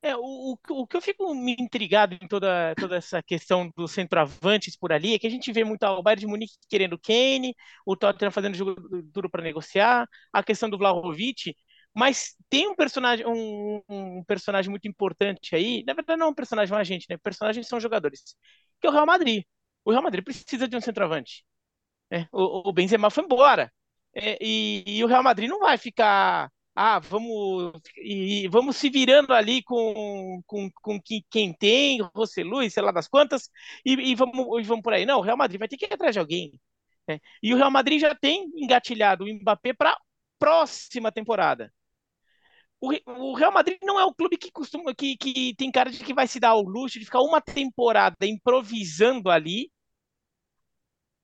É, 0.00 0.14
o, 0.16 0.56
o, 0.70 0.86
que 0.86 0.96
eu 0.96 1.02
fico 1.02 1.34
me 1.34 1.56
intrigado 1.58 2.14
em 2.14 2.28
toda, 2.28 2.72
toda 2.76 2.96
essa 2.96 3.20
questão 3.20 3.68
dos 3.76 3.90
centroavantes 3.90 4.76
por 4.76 4.92
ali 4.92 5.14
é 5.14 5.18
que 5.18 5.26
a 5.26 5.30
gente 5.30 5.50
vê 5.52 5.64
muito 5.64 5.84
o 5.84 6.02
Bayern 6.02 6.20
de 6.20 6.26
Munique 6.26 6.54
querendo 6.68 6.98
Kane, 6.98 7.54
o 7.84 7.96
Tottenham 7.96 8.30
fazendo 8.30 8.54
jogo 8.56 8.76
duro 9.12 9.28
para 9.28 9.42
negociar, 9.42 10.06
a 10.32 10.42
questão 10.42 10.70
do 10.70 10.78
Vlahovic, 10.78 11.52
mas 11.94 12.36
tem 12.48 12.68
um 12.68 12.76
personagem, 12.76 13.26
um, 13.26 13.82
um, 13.88 14.24
personagem 14.24 14.70
muito 14.70 14.86
importante 14.86 15.56
aí. 15.56 15.82
Na 15.84 15.94
verdade, 15.94 16.18
não 16.18 16.26
é 16.28 16.30
um 16.30 16.34
personagem, 16.34 16.72
um 16.74 16.78
agente, 16.78 17.06
né? 17.10 17.16
Personagens 17.16 17.66
são 17.66 17.80
jogadores. 17.80 18.36
Que 18.80 18.86
é 18.86 18.90
o 18.90 18.92
Real 18.92 19.06
Madrid. 19.06 19.42
O 19.84 19.90
Real 19.90 20.02
Madrid 20.02 20.24
precisa 20.24 20.68
de 20.68 20.76
um 20.76 20.80
centroavante. 20.80 21.44
Né? 22.10 22.28
O, 22.32 22.68
o 22.70 22.72
Benzema 22.72 23.10
foi 23.10 23.24
embora. 23.24 23.72
É, 24.14 24.38
e, 24.40 24.84
e, 24.86 25.04
o 25.04 25.06
Real 25.08 25.22
Madrid 25.22 25.48
não 25.48 25.60
vai 25.60 25.78
ficar. 25.78 26.50
Ah, 26.80 27.00
vamos, 27.00 27.72
e, 27.96 28.46
vamos 28.48 28.76
se 28.76 28.88
virando 28.88 29.32
ali 29.34 29.62
com, 29.62 30.40
com, 30.46 30.70
com 30.70 31.00
quem, 31.02 31.24
quem 31.30 31.52
tem, 31.52 32.00
Rosselui, 32.14 32.70
sei 32.70 32.82
lá 32.82 32.92
das 32.92 33.08
quantas, 33.08 33.50
e, 33.84 33.94
e, 33.94 34.14
vamos, 34.14 34.60
e 34.60 34.62
vamos 34.62 34.82
por 34.82 34.92
aí. 34.92 35.04
Não, 35.04 35.18
o 35.18 35.22
Real 35.22 35.36
Madrid 35.36 35.58
vai 35.58 35.68
ter 35.68 35.76
que 35.76 35.86
ir 35.86 35.92
atrás 35.92 36.14
de 36.14 36.20
alguém. 36.20 36.52
Né? 37.08 37.20
E 37.42 37.52
o 37.54 37.56
Real 37.56 37.70
Madrid 37.70 38.00
já 38.00 38.14
tem 38.14 38.50
engatilhado 38.56 39.24
o 39.24 39.28
Mbappé 39.28 39.72
para 39.74 39.96
próxima 40.38 41.10
temporada 41.12 41.72
o, 42.80 42.92
o 43.30 43.34
Real 43.34 43.52
Madrid 43.52 43.78
não 43.82 43.98
é 43.98 44.04
o 44.04 44.14
clube 44.14 44.36
que 44.36 44.50
costuma, 44.50 44.94
que, 44.94 45.16
que 45.16 45.54
tem 45.56 45.70
cara 45.70 45.90
de 45.90 45.98
que 46.04 46.14
vai 46.14 46.26
se 46.26 46.38
dar 46.40 46.54
o 46.54 46.62
luxo 46.62 46.98
de 46.98 47.04
ficar 47.04 47.20
uma 47.20 47.40
temporada 47.40 48.26
improvisando 48.26 49.30
ali 49.30 49.70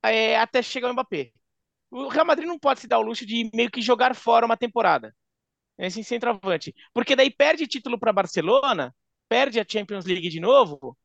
é, 0.03 0.39
até 0.39 0.63
chegar 0.63 0.91
o 0.91 0.93
Mbappé. 0.93 1.33
O 1.91 2.09
Real 2.09 2.27
Madrid 2.27 2.49
não 2.49 2.59
pode 2.59 2.81
se 2.81 2.89
dar 2.89 2.99
o 2.99 3.03
luxo 3.03 3.25
de 3.27 3.51
meio 3.55 3.71
que 3.71 3.81
jogar 3.81 4.15
fora 4.15 4.47
uma 4.47 4.57
temporada. 4.57 5.15
Esse 5.79 6.05
centroavante. 6.05 6.75
Porque 6.93 7.17
daí 7.17 7.31
perde 7.31 7.67
título 7.67 7.99
para 7.99 8.13
Barcelona, 8.13 8.95
perde 9.29 9.61
a 9.61 9.67
Champions 9.69 10.05
League 10.05 10.29
de 10.29 10.41
novo, 10.41 10.97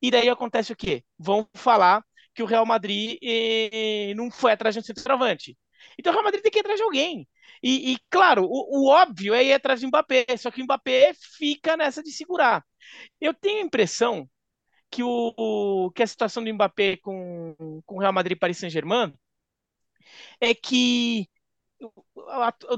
e 0.00 0.10
daí 0.10 0.28
acontece 0.28 0.72
o 0.72 0.76
quê? 0.76 1.04
Vão 1.18 1.48
falar 1.54 2.04
que 2.34 2.42
o 2.42 2.46
Real 2.46 2.66
Madrid 2.66 3.18
eh, 3.22 4.12
não 4.14 4.30
foi 4.30 4.52
atrás 4.52 4.74
de 4.74 4.80
um 4.80 4.82
centroavante. 4.82 5.56
Então 5.98 6.12
o 6.12 6.14
Real 6.14 6.24
Madrid 6.24 6.42
tem 6.42 6.50
que 6.50 6.58
ir 6.58 6.60
atrás 6.60 6.78
de 6.78 6.84
alguém. 6.84 7.28
E, 7.62 7.92
e 7.92 7.98
claro, 8.10 8.44
o, 8.44 8.86
o, 8.86 8.90
óbvio 8.90 9.34
é 9.34 9.44
ir 9.44 9.52
atrás 9.54 9.80
do 9.80 9.88
Mbappé, 9.88 10.26
só 10.36 10.50
que 10.50 10.60
o 10.60 10.64
Mbappé 10.64 11.12
fica 11.14 11.76
nessa 11.76 12.02
de 12.02 12.10
segurar. 12.12 12.64
Eu 13.20 13.32
tenho 13.34 13.58
a 13.58 13.66
impressão 13.66 14.28
que, 14.90 15.02
o, 15.02 15.90
que 15.94 16.02
a 16.02 16.06
situação 16.06 16.44
do 16.44 16.52
Mbappé 16.54 16.98
com, 16.98 17.82
com 17.86 17.96
o 17.96 18.00
Real 18.00 18.12
Madrid 18.12 18.36
e 18.36 18.40
Paris 18.40 18.58
Saint-Germain 18.58 19.14
é 20.40 20.54
que 20.54 21.28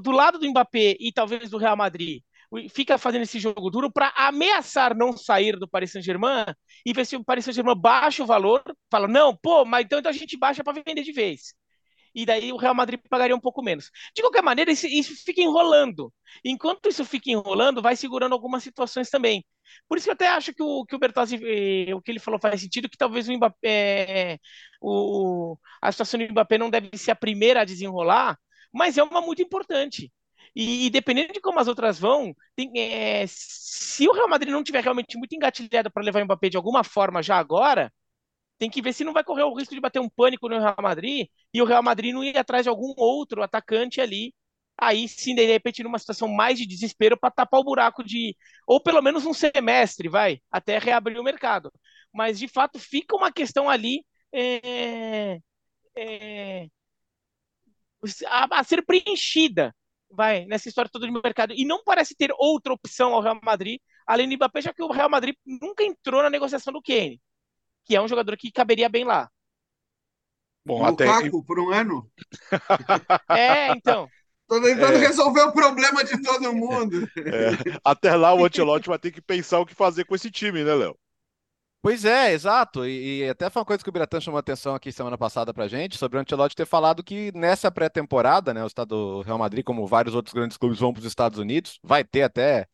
do 0.00 0.10
lado 0.10 0.38
do 0.38 0.48
Mbappé 0.48 0.96
e 0.98 1.12
talvez 1.12 1.50
do 1.50 1.58
Real 1.58 1.76
Madrid 1.76 2.22
fica 2.70 2.96
fazendo 2.96 3.22
esse 3.22 3.38
jogo 3.38 3.70
duro 3.70 3.90
para 3.90 4.12
ameaçar 4.16 4.96
não 4.96 5.16
sair 5.16 5.58
do 5.58 5.68
Paris 5.68 5.92
Saint-Germain 5.92 6.46
e 6.84 6.92
ver 6.92 7.04
se 7.04 7.16
o 7.16 7.24
Paris 7.24 7.44
Saint-Germain 7.44 7.76
baixa 7.76 8.22
o 8.22 8.26
valor, 8.26 8.62
fala, 8.90 9.08
não, 9.08 9.36
pô, 9.36 9.64
mas 9.64 9.84
então, 9.84 9.98
então 9.98 10.10
a 10.10 10.14
gente 10.14 10.38
baixa 10.38 10.62
para 10.62 10.80
vender 10.80 11.02
de 11.02 11.12
vez 11.12 11.54
e 12.16 12.24
daí 12.24 12.50
o 12.50 12.56
Real 12.56 12.74
Madrid 12.74 12.98
pagaria 13.10 13.36
um 13.36 13.40
pouco 13.40 13.62
menos. 13.62 13.90
De 14.14 14.22
qualquer 14.22 14.42
maneira, 14.42 14.72
isso, 14.72 14.86
isso 14.86 15.14
fica 15.22 15.42
enrolando. 15.42 16.10
Enquanto 16.42 16.88
isso 16.88 17.04
fica 17.04 17.30
enrolando, 17.30 17.82
vai 17.82 17.94
segurando 17.94 18.32
algumas 18.32 18.62
situações 18.62 19.10
também. 19.10 19.44
Por 19.86 19.98
isso 19.98 20.06
que 20.06 20.10
eu 20.10 20.14
até 20.14 20.28
acho 20.28 20.54
que 20.54 20.62
o, 20.62 20.86
que 20.86 20.96
o 20.96 20.98
Bertozzi, 20.98 21.38
eh, 21.44 21.94
o 21.94 22.00
que 22.00 22.10
ele 22.10 22.18
falou 22.18 22.40
faz 22.40 22.58
sentido, 22.62 22.88
que 22.88 22.96
talvez 22.96 23.28
o 23.28 23.32
Mbappé, 23.34 24.32
eh, 24.32 24.38
o, 24.80 25.58
a 25.82 25.92
situação 25.92 26.18
do 26.18 26.32
Mbappé 26.32 26.56
não 26.56 26.70
deve 26.70 26.96
ser 26.96 27.10
a 27.10 27.16
primeira 27.16 27.60
a 27.60 27.64
desenrolar, 27.64 28.38
mas 28.76 28.98
é 28.98 29.02
uma 29.02 29.20
muito 29.20 29.42
importante. 29.42 30.12
E, 30.54 30.86
e 30.86 30.90
dependendo 30.90 31.32
de 31.32 31.40
como 31.40 31.58
as 31.60 31.68
outras 31.68 31.98
vão, 31.98 32.34
tem, 32.54 32.70
é, 32.78 33.24
se 33.28 34.08
o 34.08 34.12
Real 34.12 34.28
Madrid 34.28 34.52
não 34.52 34.64
tiver 34.64 34.82
realmente 34.82 35.16
muito 35.18 35.34
engatilhado 35.34 35.90
para 35.90 36.02
levar 36.02 36.22
o 36.22 36.24
Mbappé 36.24 36.48
de 36.48 36.56
alguma 36.56 36.84
forma 36.84 37.22
já 37.22 37.36
agora, 37.38 37.92
tem 38.58 38.70
que 38.70 38.82
ver 38.82 38.92
se 38.92 39.04
não 39.04 39.12
vai 39.12 39.24
correr 39.24 39.42
o 39.44 39.54
risco 39.54 39.74
de 39.74 39.80
bater 39.80 40.00
um 40.00 40.08
pânico 40.08 40.48
no 40.48 40.58
Real 40.58 40.76
Madrid 40.80 41.28
e 41.52 41.62
o 41.62 41.64
Real 41.64 41.82
Madrid 41.82 42.14
não 42.14 42.24
ir 42.24 42.36
atrás 42.38 42.64
de 42.64 42.68
algum 42.70 42.94
outro 42.96 43.42
atacante 43.42 44.00
ali. 44.00 44.34
Aí 44.78 45.08
sim, 45.08 45.34
de 45.34 45.44
repente, 45.46 45.82
numa 45.82 45.98
situação 45.98 46.28
mais 46.28 46.58
de 46.58 46.66
desespero 46.66 47.18
para 47.18 47.30
tapar 47.30 47.60
o 47.60 47.64
buraco 47.64 48.04
de. 48.04 48.36
Ou 48.66 48.80
pelo 48.82 49.02
menos 49.02 49.24
um 49.26 49.32
semestre, 49.34 50.08
vai, 50.08 50.40
até 50.50 50.78
reabrir 50.78 51.18
o 51.18 51.24
mercado. 51.24 51.72
Mas 52.12 52.38
de 52.38 52.48
fato 52.48 52.78
fica 52.78 53.16
uma 53.16 53.32
questão 53.32 53.68
ali 53.70 54.04
é, 54.32 55.38
é, 55.96 56.68
a, 58.26 58.60
a 58.60 58.64
ser 58.64 58.84
preenchida 58.84 59.74
vai 60.10 60.46
nessa 60.46 60.68
história 60.68 60.90
toda 60.90 61.06
do 61.06 61.12
mercado 61.12 61.52
e 61.52 61.64
não 61.64 61.82
parece 61.84 62.14
ter 62.14 62.32
outra 62.38 62.72
opção 62.72 63.12
ao 63.12 63.20
Real 63.20 63.38
Madrid 63.42 63.80
além 64.06 64.28
do 64.28 64.36
Mbappé, 64.36 64.62
já 64.62 64.72
que 64.72 64.82
o 64.82 64.92
Real 64.92 65.10
Madrid 65.10 65.34
nunca 65.44 65.82
entrou 65.82 66.22
na 66.22 66.30
negociação 66.30 66.72
do 66.72 66.80
Kane 66.80 67.20
que 67.86 67.94
é 67.94 68.02
um 68.02 68.08
jogador 68.08 68.36
que 68.36 68.50
caberia 68.50 68.88
bem 68.88 69.04
lá. 69.04 69.30
Bom, 70.66 70.82
o 70.82 70.84
até 70.84 71.06
Lukaku, 71.06 71.44
por 71.44 71.60
um 71.60 71.72
ano. 71.72 72.10
É, 73.30 73.70
então. 73.70 74.08
Tô 74.48 74.60
tentando 74.60 74.94
é. 74.94 74.98
resolver 74.98 75.42
o 75.42 75.52
problema 75.52 76.04
de 76.04 76.20
todo 76.20 76.52
mundo. 76.52 77.08
É. 77.16 77.78
Até 77.84 78.14
lá 78.14 78.34
o 78.34 78.44
Ancelotti 78.44 78.88
vai 78.88 78.98
ter 78.98 79.12
que 79.12 79.20
pensar 79.20 79.60
o 79.60 79.66
que 79.66 79.74
fazer 79.74 80.04
com 80.04 80.14
esse 80.14 80.30
time, 80.30 80.64
né, 80.64 80.74
Léo? 80.74 80.96
Pois 81.86 82.04
é, 82.04 82.32
exato. 82.32 82.84
E, 82.84 83.20
e, 83.20 83.28
até 83.28 83.48
foi 83.48 83.60
uma 83.60 83.64
coisa 83.64 83.80
que 83.80 83.88
o 83.88 83.92
Biratan 83.92 84.20
chamou 84.20 84.40
atenção 84.40 84.74
aqui 84.74 84.90
semana 84.90 85.16
passada 85.16 85.54
pra 85.54 85.68
gente, 85.68 85.96
sobre 85.96 86.18
o 86.18 86.20
Ancelotti 86.20 86.56
ter 86.56 86.66
falado 86.66 87.00
que 87.00 87.30
nessa 87.32 87.70
pré-temporada, 87.70 88.52
né, 88.52 88.64
o 88.64 88.66
estado 88.66 88.88
do 88.88 89.22
Real 89.22 89.38
Madrid, 89.38 89.64
como 89.64 89.86
vários 89.86 90.12
outros 90.12 90.34
grandes 90.34 90.56
clubes 90.56 90.80
vão 90.80 90.92
para 90.92 90.98
os 90.98 91.06
Estados 91.06 91.38
Unidos, 91.38 91.78
vai 91.84 92.02
ter 92.02 92.22
até 92.22 92.66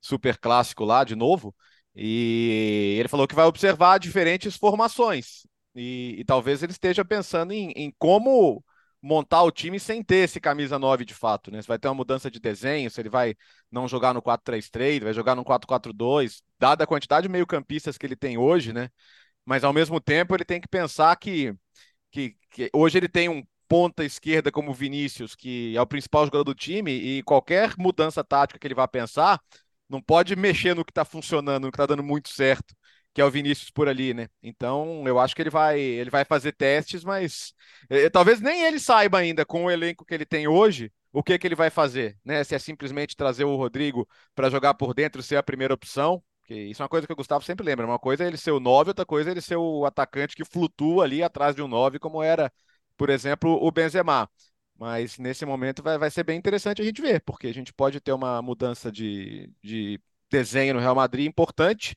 super 0.00 0.36
clássico 0.36 0.84
lá 0.84 1.04
de 1.04 1.14
novo. 1.14 1.54
E 1.94 2.96
ele 2.98 3.08
falou 3.08 3.28
que 3.28 3.36
vai 3.36 3.46
observar 3.46 3.98
diferentes 4.00 4.56
formações. 4.56 5.46
E, 5.72 6.16
e 6.18 6.24
talvez 6.24 6.60
ele 6.60 6.72
esteja 6.72 7.04
pensando 7.04 7.52
em, 7.52 7.70
em, 7.76 7.94
como 8.00 8.64
montar 9.02 9.42
o 9.42 9.50
time 9.50 9.78
sem 9.78 10.02
ter 10.02 10.24
esse 10.24 10.40
camisa 10.40 10.78
9 10.78 11.04
de 11.04 11.14
fato, 11.14 11.50
né? 11.50 11.62
Se 11.62 11.68
vai 11.68 11.78
ter 11.78 11.88
uma 11.88 11.94
mudança 11.94 12.30
de 12.30 12.40
desenho, 12.40 12.90
se 12.90 13.00
ele 13.00 13.08
vai 13.08 13.34
não 13.70 13.86
jogar 13.86 14.14
no 14.14 14.22
4-3-3, 14.22 15.02
vai 15.02 15.12
jogar 15.12 15.34
no 15.34 15.44
4-4-2, 15.44 16.42
dada 16.58 16.84
a 16.84 16.86
quantidade 16.86 17.26
de 17.26 17.32
meio-campistas 17.32 17.96
que 17.98 18.06
ele 18.06 18.16
tem 18.16 18.38
hoje, 18.38 18.72
né? 18.72 18.88
Mas 19.44 19.64
ao 19.64 19.72
mesmo 19.72 20.00
tempo 20.00 20.34
ele 20.34 20.44
tem 20.44 20.60
que 20.60 20.68
pensar 20.68 21.14
que, 21.16 21.54
que, 22.10 22.36
que 22.50 22.70
hoje 22.74 22.98
ele 22.98 23.08
tem 23.08 23.28
um 23.28 23.42
ponta 23.68 24.04
esquerda 24.04 24.50
como 24.52 24.72
Vinícius, 24.72 25.34
que 25.34 25.76
é 25.76 25.80
o 25.80 25.86
principal 25.86 26.24
jogador 26.24 26.44
do 26.44 26.54
time, 26.54 26.92
e 26.92 27.22
qualquer 27.22 27.74
mudança 27.78 28.22
tática 28.24 28.58
que 28.58 28.66
ele 28.66 28.74
vá 28.74 28.86
pensar 28.88 29.40
não 29.88 30.00
pode 30.00 30.34
mexer 30.36 30.74
no 30.74 30.84
que 30.84 30.90
está 30.90 31.04
funcionando, 31.04 31.64
no 31.64 31.70
que 31.70 31.76
está 31.76 31.86
dando 31.86 32.02
muito 32.02 32.28
certo, 32.28 32.74
que 33.16 33.22
é 33.22 33.24
o 33.24 33.30
Vinícius 33.30 33.70
por 33.70 33.88
ali, 33.88 34.12
né? 34.12 34.28
Então, 34.42 35.02
eu 35.08 35.18
acho 35.18 35.34
que 35.34 35.40
ele 35.40 35.48
vai, 35.48 35.80
ele 35.80 36.10
vai 36.10 36.22
fazer 36.22 36.52
testes, 36.52 37.02
mas 37.02 37.54
eh, 37.88 38.10
talvez 38.10 38.42
nem 38.42 38.64
ele 38.64 38.78
saiba 38.78 39.16
ainda 39.16 39.42
com 39.46 39.64
o 39.64 39.70
elenco 39.70 40.04
que 40.04 40.12
ele 40.12 40.26
tem 40.26 40.46
hoje 40.46 40.92
o 41.14 41.22
que 41.22 41.38
que 41.38 41.46
ele 41.46 41.54
vai 41.54 41.70
fazer, 41.70 42.18
né? 42.22 42.44
Se 42.44 42.54
é 42.54 42.58
simplesmente 42.58 43.16
trazer 43.16 43.44
o 43.44 43.56
Rodrigo 43.56 44.06
para 44.34 44.50
jogar 44.50 44.74
por 44.74 44.92
dentro, 44.92 45.22
ser 45.22 45.36
a 45.36 45.42
primeira 45.42 45.72
opção, 45.72 46.22
que 46.44 46.52
isso 46.54 46.82
é 46.82 46.84
uma 46.84 46.90
coisa 46.90 47.06
que 47.06 47.12
o 47.14 47.16
Gustavo 47.16 47.42
sempre 47.42 47.64
lembra. 47.64 47.86
Uma 47.86 47.98
coisa 47.98 48.22
é 48.22 48.26
ele 48.26 48.36
ser 48.36 48.50
o 48.50 48.60
9, 48.60 48.90
outra 48.90 49.06
coisa 49.06 49.30
é 49.30 49.32
ele 49.32 49.40
ser 49.40 49.56
o 49.56 49.86
atacante 49.86 50.36
que 50.36 50.44
flutua 50.44 51.04
ali 51.04 51.22
atrás 51.22 51.56
de 51.56 51.62
um 51.62 51.68
9, 51.68 51.98
como 51.98 52.22
era, 52.22 52.52
por 52.98 53.08
exemplo, 53.08 53.50
o 53.62 53.72
Benzema. 53.72 54.28
Mas 54.78 55.16
nesse 55.16 55.46
momento 55.46 55.82
vai, 55.82 55.96
vai 55.96 56.10
ser 56.10 56.22
bem 56.22 56.36
interessante 56.36 56.82
a 56.82 56.84
gente 56.84 57.00
ver, 57.00 57.22
porque 57.22 57.46
a 57.46 57.54
gente 57.54 57.72
pode 57.72 57.98
ter 57.98 58.12
uma 58.12 58.42
mudança 58.42 58.92
de, 58.92 59.50
de 59.64 59.98
desenho 60.30 60.74
no 60.74 60.80
Real 60.80 60.94
Madrid 60.94 61.26
importante, 61.26 61.94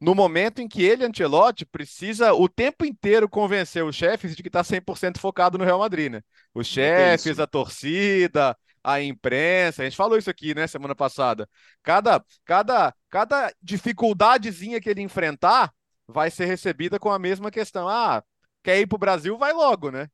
no 0.00 0.14
momento 0.14 0.60
em 0.60 0.68
que 0.68 0.82
ele, 0.82 1.04
Ancelotti, 1.04 1.66
precisa 1.66 2.32
o 2.32 2.48
tempo 2.48 2.84
inteiro 2.84 3.28
convencer 3.28 3.84
os 3.84 3.96
chefes 3.96 4.36
de 4.36 4.42
que 4.42 4.48
está 4.48 4.62
100% 4.62 5.18
focado 5.18 5.58
no 5.58 5.64
Real 5.64 5.80
Madrid, 5.80 6.12
né? 6.12 6.22
Os 6.54 6.66
chefes, 6.66 7.40
a 7.40 7.46
torcida, 7.46 8.56
a 8.82 9.02
imprensa, 9.02 9.82
a 9.82 9.84
gente 9.84 9.96
falou 9.96 10.16
isso 10.16 10.30
aqui, 10.30 10.54
né, 10.54 10.66
semana 10.66 10.94
passada. 10.94 11.48
Cada, 11.82 12.24
cada, 12.44 12.94
cada 13.10 13.52
dificuldadezinha 13.60 14.80
que 14.80 14.88
ele 14.88 15.02
enfrentar 15.02 15.72
vai 16.06 16.30
ser 16.30 16.46
recebida 16.46 16.98
com 16.98 17.10
a 17.10 17.18
mesma 17.18 17.50
questão. 17.50 17.88
Ah, 17.88 18.22
quer 18.62 18.80
ir 18.80 18.86
para 18.86 18.96
o 18.96 19.00
Brasil? 19.00 19.36
Vai 19.36 19.52
logo, 19.52 19.90
né? 19.90 20.08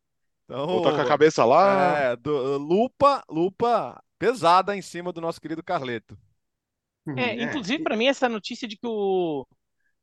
Então, 0.45 0.67
Voltar 0.67 0.93
com 0.93 1.01
a 1.01 1.07
cabeça 1.07 1.45
lá. 1.45 1.99
É, 1.99 2.17
do, 2.17 2.59
lupa, 2.59 3.23
lupa 3.29 4.03
pesada 4.19 4.77
em 4.77 4.83
cima 4.83 5.13
do 5.13 5.21
nosso 5.21 5.41
querido 5.41 5.63
Carleto. 5.63 6.19
É, 7.17 7.31
é. 7.31 7.43
inclusive, 7.43 7.83
para 7.83 7.97
mim, 7.97 8.07
essa 8.07 8.29
notícia 8.29 8.67
de 8.67 8.77
que 8.77 8.87
o 8.87 9.47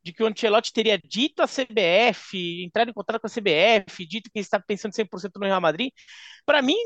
de 0.02 0.12
que 0.12 0.22
o 0.22 0.26
Ancelotti 0.26 0.72
teria 0.72 0.98
dito 0.98 1.42
à 1.42 1.46
CBF, 1.46 2.64
entrado 2.64 2.90
em 2.90 2.94
contato 2.94 3.20
com 3.20 3.26
a 3.26 3.30
CBF, 3.30 4.06
dito 4.06 4.30
que 4.32 4.40
está 4.40 4.60
pensando 4.60 4.94
100% 4.94 5.32
no 5.36 5.46
Real 5.46 5.60
Madrid, 5.60 5.92
para 6.44 6.62
mim 6.62 6.76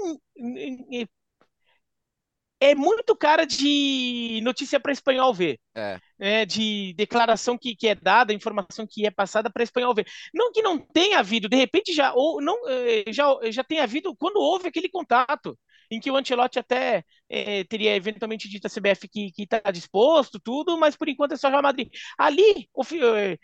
é 2.61 2.75
muito 2.75 3.15
cara 3.17 3.47
de 3.47 4.41
notícia 4.43 4.81
para 4.81 4.93
espanhol 4.93 5.33
ver. 5.35 5.59
É. 5.75 5.99
é. 6.19 6.45
de 6.47 6.95
declaração 6.95 7.59
que, 7.59 7.75
que 7.77 7.89
é 7.89 7.95
dada, 7.95 8.33
informação 8.33 8.87
que 8.89 9.07
é 9.07 9.11
passada 9.11 9.51
para 9.51 9.63
espanhol 9.63 9.95
ver. 9.95 10.07
Não 10.35 10.53
que 10.53 10.63
não 10.63 10.79
tenha 10.79 11.19
havido, 11.19 11.49
de 11.49 11.57
repente 11.57 11.93
já 11.93 12.13
ou 12.15 12.41
não 12.41 12.57
eh, 12.69 13.05
já, 13.13 13.27
já 13.51 13.65
tenha 13.65 13.83
havido 13.83 14.15
quando 14.17 14.37
houve 14.37 14.69
aquele 14.69 14.89
contato 14.89 15.59
em 15.91 16.01
que 16.01 16.11
o 16.11 16.17
Ancelotti 16.17 16.59
até 16.59 17.05
é, 17.29 17.65
teria 17.65 17.95
eventualmente 17.95 18.49
dito 18.49 18.67
à 18.67 18.71
CBF 18.71 19.09
que 19.09 19.33
está 19.39 19.61
disposto, 19.71 20.39
tudo, 20.41 20.77
mas 20.79 20.97
por 20.97 21.09
enquanto 21.09 21.33
é 21.33 21.37
só 21.37 21.49
Real 21.49 21.63
Madrid. 21.63 21.89
Ali, 22.19 22.69
é, 23.15 23.39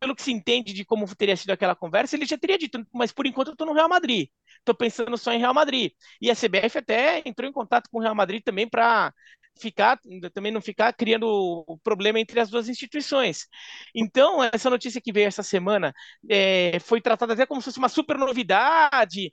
pelo 0.00 0.14
que 0.14 0.22
se 0.22 0.32
entende 0.32 0.72
de 0.72 0.84
como 0.84 1.06
teria 1.16 1.36
sido 1.36 1.50
aquela 1.50 1.74
conversa, 1.74 2.16
ele 2.16 2.26
já 2.26 2.36
teria 2.38 2.58
dito, 2.58 2.84
mas 2.92 3.12
por 3.12 3.26
enquanto 3.26 3.48
eu 3.48 3.52
estou 3.52 3.66
no 3.66 3.72
Real 3.74 3.88
Madrid. 3.88 4.28
Estou 4.58 4.74
pensando 4.74 5.16
só 5.16 5.32
em 5.32 5.38
Real 5.38 5.54
Madrid. 5.54 5.92
E 6.20 6.30
a 6.30 6.34
CBF 6.34 6.78
até 6.78 7.22
entrou 7.24 7.48
em 7.48 7.52
contato 7.52 7.88
com 7.90 7.98
o 7.98 8.00
Real 8.00 8.14
Madrid 8.14 8.42
também 8.42 8.68
para 8.68 9.12
ficar 9.58 9.98
também 10.32 10.52
não 10.52 10.60
ficar 10.60 10.92
criando 10.92 11.64
problema 11.82 12.20
entre 12.20 12.40
as 12.40 12.50
duas 12.50 12.68
instituições. 12.68 13.46
Então, 13.94 14.42
essa 14.42 14.70
notícia 14.70 15.00
que 15.00 15.12
veio 15.12 15.26
essa 15.28 15.42
semana 15.42 15.92
é, 16.28 16.78
foi 16.80 17.00
tratada 17.00 17.32
até 17.34 17.46
como 17.46 17.60
se 17.60 17.66
fosse 17.66 17.78
uma 17.78 17.88
super 17.88 18.16
novidade. 18.18 19.32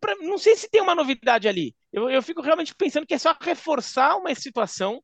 Pra, 0.00 0.14
não 0.16 0.38
sei 0.38 0.56
se 0.56 0.68
tem 0.70 0.80
uma 0.82 0.94
novidade 0.94 1.48
ali. 1.48 1.74
Eu, 1.92 2.10
eu 2.10 2.22
fico 2.22 2.42
realmente 2.42 2.74
pensando 2.74 3.06
que 3.06 3.14
é 3.14 3.18
só 3.18 3.36
reforçar 3.40 4.16
uma 4.16 4.34
situação 4.34 5.02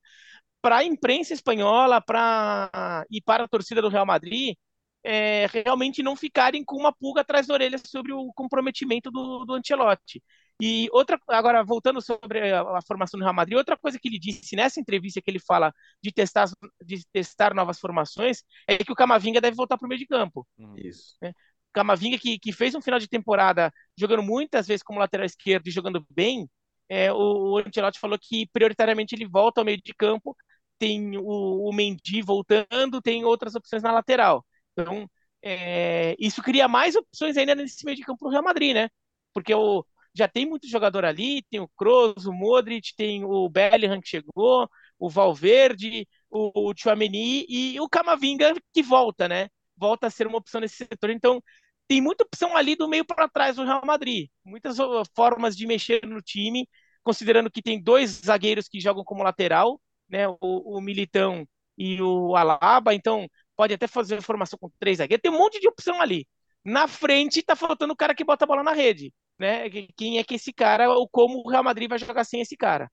para 0.63 0.79
a 0.79 0.85
imprensa 0.85 1.35
espanhola 1.35 2.01
para 2.01 3.05
e 3.11 3.21
para 3.21 3.45
a 3.45 3.49
torcida 3.49 3.83
do 3.83 3.89
Real 3.89 4.07
Madrid 4.07 4.57
é, 5.05 5.47
realmente 5.53 6.03
não 6.03 6.17
ficarem 6.17 6.65
com 6.65 6.77
uma 6.77 6.93
pulga 6.93 7.21
atrás 7.21 7.47
da 7.47 7.55
orelha 7.55 7.79
sobre 7.79 8.13
o 8.13 8.33
comprometimento 8.35 9.11
do, 9.11 9.45
do 9.45 9.55
Ancelotti. 9.55 10.23
E 10.61 10.89
outra, 10.93 11.19
agora 11.29 11.65
voltando 11.65 12.01
sobre 12.01 12.53
a, 12.53 12.61
a, 12.61 12.83
formação 12.83 13.19
do 13.19 13.25
Real 13.25 13.35
Madrid, 13.35 13.57
outra 13.57 13.77
coisa 13.77 13.99
que 13.99 14.09
ele 14.09 14.19
disse 14.19 14.55
nessa 14.55 14.79
entrevista 14.79 15.21
que 15.21 15.31
ele 15.31 15.41
fala 15.41 15.73
de 16.03 16.13
testar, 16.13 16.49
de 16.85 17.05
testar 17.13 17.55
novas 17.55 17.81
formações 17.81 18.45
é 18.67 18.79
que 18.79 18.93
o 18.93 18.95
Camavinga 18.95 19.41
deve 19.41 19.57
voltar 19.57 19.77
para 19.77 19.87
o 19.87 19.89
meio 19.89 19.99
de 19.99 20.07
campo. 20.07 20.47
Uhum. 20.57 20.77
Isso. 20.77 21.17
É. 21.23 21.33
Camavinga 21.73 22.19
que, 22.19 22.39
que 22.39 22.53
fez 22.53 22.75
um 22.75 22.81
final 22.81 23.01
de 23.01 23.09
temporada 23.09 23.73
jogando 23.99 24.23
muitas 24.23 24.67
vezes 24.69 24.83
como 24.83 25.01
lateral 25.01 25.27
esquerdo 25.27 25.67
e 25.67 25.73
jogando 25.73 26.07
bem, 26.09 26.49
é, 26.89 27.13
o, 27.13 27.55
o 27.55 27.59
Ancelotti 27.59 27.99
falou 27.99 28.19
que 28.21 28.47
prioritariamente 28.53 29.15
ele 29.15 29.27
volta 29.27 29.61
ao 29.61 29.65
meio 29.65 29.81
de 29.83 29.93
campo, 29.93 30.37
tem 30.79 31.17
o, 31.19 31.69
o 31.69 31.73
Mendy 31.73 32.23
voltando, 32.23 33.03
tem 33.03 33.25
outras 33.25 33.55
opções 33.57 33.83
na 33.83 33.93
lateral. 33.93 34.45
Então, 34.73 35.09
é, 35.43 36.15
isso 36.19 36.43
cria 36.43 36.69
mais 36.69 36.95
opções 36.95 37.37
ainda 37.37 37.55
nesse 37.55 37.85
meio 37.85 37.97
de 37.97 38.03
campo 38.05 38.21
para 38.21 38.29
o 38.29 38.31
Real 38.31 38.43
Madrid, 38.43 38.75
né? 38.75 38.89
Porque 39.33 39.55
o, 39.55 39.85
já 40.15 40.29
tem 40.29 40.47
muito 40.47 40.69
jogador 40.69 41.05
ali, 41.05 41.43
tem 41.51 41.61
o 41.61 41.69
Kroos, 41.77 42.27
o 42.27 42.33
Modric, 42.33 42.95
tem 42.97 43.25
o 43.25 43.49
Bellingham 43.49 44.01
que 44.01 44.09
chegou, 44.09 44.69
o 44.99 45.11
Valverde, 45.11 46.07
o, 46.31 46.71
o 46.71 46.75
Chouameni 46.77 47.45
e 47.49 47.81
o 47.81 47.89
Camavinga 47.89 48.55
que 48.73 48.83
volta, 48.83 49.29
né? 49.29 49.49
Volta 49.77 50.07
a 50.07 50.11
ser 50.11 50.27
uma 50.27 50.39
opção 50.39 50.61
nesse 50.61 50.77
setor. 50.77 51.11
Então, 51.11 51.43
tem 51.89 52.01
muita 52.01 52.25
opção 52.25 52.57
ali 52.57 52.77
do 52.77 52.89
meio 52.89 53.05
para 53.05 53.29
trás 53.29 53.57
do 53.57 53.65
Real 53.65 53.83
Madrid. 53.85 54.29
Muitas 54.45 54.77
formas 55.15 55.57
de 55.57 55.67
mexer 55.67 56.07
no 56.07 56.21
time, 56.23 56.69
considerando 57.03 57.51
que 57.51 57.63
tem 57.63 57.83
dois 57.83 58.23
zagueiros 58.25 58.69
que 58.69 58.81
jogam 58.81 59.05
como 59.05 59.23
lateral, 59.23 59.81
né? 60.09 60.29
O, 60.29 60.39
o 60.79 60.81
Militão 60.81 61.47
e 61.77 62.01
o 62.01 62.37
Alaba. 62.37 62.95
Então, 62.95 63.27
pode 63.57 63.75
até 63.75 63.87
fazer 63.87 64.23
formação 64.23 64.59
com 64.59 64.71
três 64.79 64.99
zagueiros. 64.99 65.23
Tem 65.23 65.31
um 65.33 65.39
monte 65.39 65.61
de 65.61 65.69
opção 65.69 66.01
ali. 66.01 66.27
Na 66.65 66.89
frente, 66.89 67.43
tá 67.43 67.55
faltando 67.55 67.93
o 67.93 67.97
cara 67.97 68.15
que 68.15 68.25
bota 68.25 68.45
a 68.45 68.49
bola 68.49 68.63
na 68.63 68.73
rede 68.73 69.13
né? 69.39 69.69
Quem 69.97 70.19
é 70.19 70.25
que 70.25 70.35
esse 70.35 70.53
cara, 70.53 70.91
ou 70.91 71.09
como 71.09 71.43
o 71.45 71.51
Real 71.51 71.65
Madrid 71.65 71.89
vai 71.89 71.99
jogar 71.99 72.25
sem 72.25 72.41
esse 72.41 72.57
cara. 72.57 72.91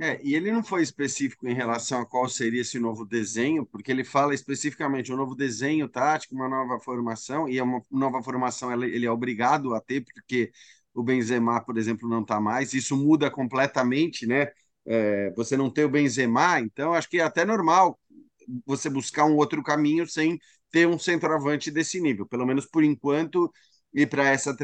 É, 0.00 0.20
e 0.22 0.34
ele 0.34 0.52
não 0.52 0.62
foi 0.62 0.82
específico 0.82 1.48
em 1.48 1.54
relação 1.54 2.00
a 2.00 2.06
qual 2.06 2.28
seria 2.28 2.60
esse 2.60 2.78
novo 2.78 3.04
desenho, 3.04 3.66
porque 3.66 3.90
ele 3.90 4.04
fala 4.04 4.32
especificamente 4.32 5.12
um 5.12 5.16
novo 5.16 5.34
desenho 5.34 5.88
tático, 5.88 6.36
uma 6.36 6.48
nova 6.48 6.78
formação, 6.78 7.48
e 7.48 7.58
é 7.58 7.62
uma 7.62 7.82
nova 7.90 8.22
formação 8.22 8.70
ele 8.72 9.04
é 9.04 9.10
obrigado 9.10 9.74
a 9.74 9.80
ter, 9.80 10.04
porque 10.04 10.52
o 10.94 11.02
Benzema, 11.02 11.60
por 11.64 11.76
exemplo, 11.76 12.08
não 12.08 12.22
está 12.22 12.40
mais. 12.40 12.74
Isso 12.74 12.96
muda 12.96 13.28
completamente, 13.30 14.24
né? 14.26 14.48
É, 14.86 15.30
você 15.32 15.56
não 15.56 15.68
tem 15.70 15.84
o 15.84 15.88
Benzema, 15.90 16.60
então 16.60 16.94
acho 16.94 17.08
que 17.08 17.18
é 17.18 17.22
até 17.24 17.44
normal 17.44 17.98
você 18.64 18.88
buscar 18.88 19.24
um 19.26 19.36
outro 19.36 19.62
caminho 19.62 20.06
sem 20.06 20.38
ter 20.70 20.86
um 20.86 20.98
centroavante 20.98 21.70
desse 21.70 22.00
nível. 22.00 22.26
Pelo 22.26 22.46
menos 22.46 22.66
por 22.66 22.84
enquanto, 22.84 23.52
e 23.92 24.06
para 24.06 24.28
essa 24.30 24.54